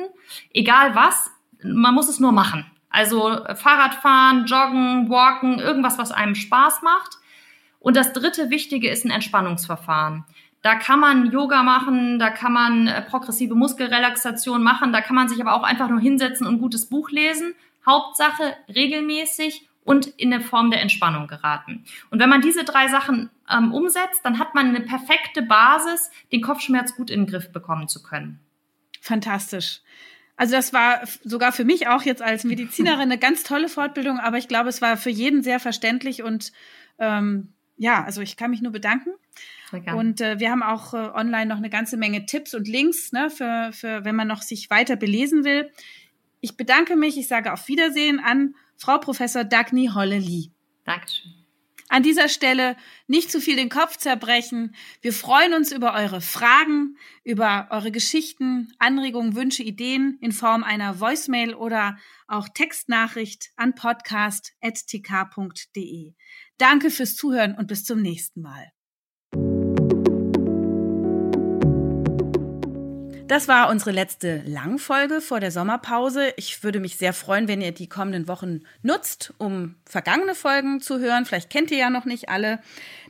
egal 0.53 0.95
was, 0.95 1.31
man 1.63 1.95
muss 1.95 2.07
es 2.07 2.19
nur 2.19 2.31
machen. 2.31 2.65
Also 2.89 3.29
äh, 3.29 3.55
Fahrradfahren, 3.55 4.45
Joggen, 4.45 5.09
Walken, 5.09 5.59
irgendwas, 5.59 5.97
was 5.97 6.11
einem 6.11 6.35
Spaß 6.35 6.83
macht. 6.83 7.17
Und 7.79 7.97
das 7.97 8.13
dritte 8.13 8.49
Wichtige 8.49 8.89
ist 8.89 9.03
ein 9.03 9.11
Entspannungsverfahren. 9.11 10.25
Da 10.61 10.75
kann 10.75 10.99
man 10.99 11.29
Yoga 11.31 11.61
machen, 11.61 12.17
da 12.19 12.29
kann 12.29 12.53
man 12.53 12.87
äh, 12.87 13.01
progressive 13.01 13.53
Muskelrelaxation 13.53 14.63
machen, 14.63 14.93
da 14.93 15.01
kann 15.01 15.15
man 15.15 15.27
sich 15.27 15.41
aber 15.41 15.53
auch 15.53 15.63
einfach 15.63 15.89
nur 15.89 15.99
hinsetzen 15.99 16.47
und 16.47 16.55
ein 16.55 16.61
gutes 16.61 16.87
Buch 16.87 17.09
lesen. 17.11 17.53
Hauptsache 17.85 18.55
regelmäßig 18.73 19.64
und 19.85 20.07
in 20.07 20.33
eine 20.33 20.43
Form 20.43 20.71
der 20.71 20.81
Entspannung 20.81 21.27
geraten. 21.27 21.85
Und 22.09 22.19
wenn 22.19 22.29
man 22.29 22.41
diese 22.41 22.65
drei 22.65 22.89
Sachen 22.89 23.29
ähm, 23.49 23.73
umsetzt, 23.73 24.19
dann 24.23 24.39
hat 24.39 24.53
man 24.53 24.67
eine 24.67 24.81
perfekte 24.81 25.43
Basis, 25.43 26.11
den 26.33 26.41
Kopfschmerz 26.41 26.95
gut 26.95 27.09
in 27.09 27.21
den 27.21 27.27
Griff 27.27 27.51
bekommen 27.53 27.87
zu 27.87 28.03
können. 28.03 28.39
Fantastisch. 28.99 29.81
Also 30.35 30.55
das 30.55 30.73
war 30.73 31.01
sogar 31.23 31.53
für 31.53 31.63
mich 31.63 31.87
auch 31.87 32.01
jetzt 32.01 32.21
als 32.21 32.43
Medizinerin 32.43 33.01
eine 33.01 33.17
ganz 33.17 33.43
tolle 33.43 33.69
Fortbildung, 33.69 34.19
aber 34.19 34.37
ich 34.37 34.49
glaube, 34.49 34.67
es 34.67 34.81
war 34.81 34.97
für 34.97 35.11
jeden 35.11 35.43
sehr 35.43 35.61
verständlich 35.61 36.23
und 36.23 36.51
ähm, 36.99 37.53
ja, 37.77 38.03
also 38.03 38.21
ich 38.21 38.35
kann 38.35 38.51
mich 38.51 38.61
nur 38.61 38.71
bedanken. 38.71 39.11
Und 39.93 40.21
äh, 40.21 40.39
wir 40.39 40.51
haben 40.51 40.63
auch 40.63 40.93
äh, 40.93 40.97
online 40.97 41.47
noch 41.47 41.57
eine 41.57 41.69
ganze 41.69 41.97
Menge 41.97 42.25
Tipps 42.25 42.53
und 42.53 42.67
Links, 42.67 43.11
ne, 43.11 43.29
für, 43.29 43.71
für 43.73 44.05
wenn 44.05 44.15
man 44.15 44.27
noch 44.27 44.41
sich 44.41 44.69
weiter 44.69 44.95
belesen 44.95 45.43
will. 45.43 45.69
Ich 46.39 46.55
bedanke 46.55 46.95
mich, 46.95 47.17
ich 47.17 47.27
sage 47.27 47.51
auf 47.51 47.67
Wiedersehen 47.67 48.19
an 48.19 48.55
Frau 48.77 48.97
Professor 48.97 49.43
Dagny 49.43 49.91
Holle-Lee. 49.93 50.49
Dankeschön. 50.83 51.45
An 51.87 52.01
dieser 52.01 52.29
Stelle 52.29 52.75
nicht 53.07 53.31
zu 53.31 53.39
viel 53.39 53.55
den 53.55 53.69
Kopf 53.69 53.97
zerbrechen. 53.97 54.73
Wir 55.01 55.13
freuen 55.13 55.53
uns 55.53 55.71
über 55.71 55.93
eure 55.93 56.19
Fragen, 56.19 56.97
über 57.23 57.67
eure 57.69 57.91
Geschichten, 57.91 58.73
Anregungen, 58.79 59.35
Wünsche, 59.35 59.61
Ideen 59.61 60.17
in 60.19 60.31
Form 60.31 60.63
einer 60.63 60.99
Voicemail 60.99 61.53
oder 61.53 61.99
auch 62.27 62.49
Textnachricht 62.49 63.51
an 63.55 63.75
podcast.tk.de. 63.75 66.15
Danke 66.57 66.89
fürs 66.89 67.15
Zuhören 67.15 67.55
und 67.55 67.67
bis 67.67 67.83
zum 67.83 68.01
nächsten 68.01 68.41
Mal. 68.41 68.71
Das 73.27 73.47
war 73.47 73.69
unsere 73.69 73.89
letzte 73.89 74.43
Langfolge 74.45 75.19
vor 75.19 75.39
der 75.39 75.49
Sommerpause. 75.49 76.31
Ich 76.37 76.63
würde 76.63 76.79
mich 76.79 76.97
sehr 76.97 77.11
freuen, 77.11 77.47
wenn 77.47 77.59
ihr 77.59 77.71
die 77.71 77.89
kommenden 77.89 78.27
Wochen 78.27 78.61
nutzt, 78.83 79.33
um 79.39 79.73
vergangene 79.83 80.35
Folgen 80.35 80.79
zu 80.79 80.99
hören. 80.99 81.25
Vielleicht 81.25 81.49
kennt 81.49 81.71
ihr 81.71 81.79
ja 81.79 81.89
noch 81.89 82.05
nicht 82.05 82.29
alle. 82.29 82.59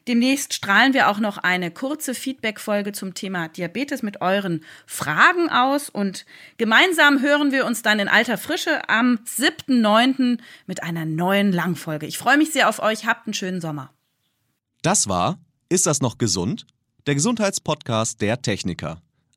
Demnächst 0.07 0.53
strahlen 0.53 0.93
wir 0.93 1.09
auch 1.09 1.19
noch 1.19 1.37
eine 1.37 1.69
kurze 1.69 2.13
Feedback-Folge 2.13 2.93
zum 2.93 3.13
Thema 3.13 3.49
Diabetes 3.49 4.03
mit 4.03 4.21
euren 4.21 4.63
Fragen 4.85 5.49
aus 5.49 5.89
und 5.89 6.25
gemeinsam 6.57 7.21
hören 7.21 7.51
wir 7.51 7.65
uns 7.65 7.81
dann 7.81 7.99
in 7.99 8.07
alter 8.07 8.37
Frische 8.37 8.87
am 8.87 9.19
7.9. 9.25 10.39
mit 10.65 10.81
einer 10.81 11.03
neuen 11.03 11.51
Langfolge. 11.51 12.05
Ich 12.05 12.17
freue 12.17 12.37
mich 12.37 12.53
sehr 12.53 12.69
auf 12.69 12.79
euch. 12.79 13.05
Habt 13.05 13.27
einen 13.27 13.33
schönen 13.33 13.59
Sommer. 13.59 13.91
Das 14.81 15.09
war 15.09 15.39
Ist 15.67 15.87
das 15.87 15.99
noch 15.99 16.17
gesund? 16.17 16.65
Der 17.05 17.15
Gesundheitspodcast 17.15 18.21
der 18.21 18.41
Techniker. 18.41 19.01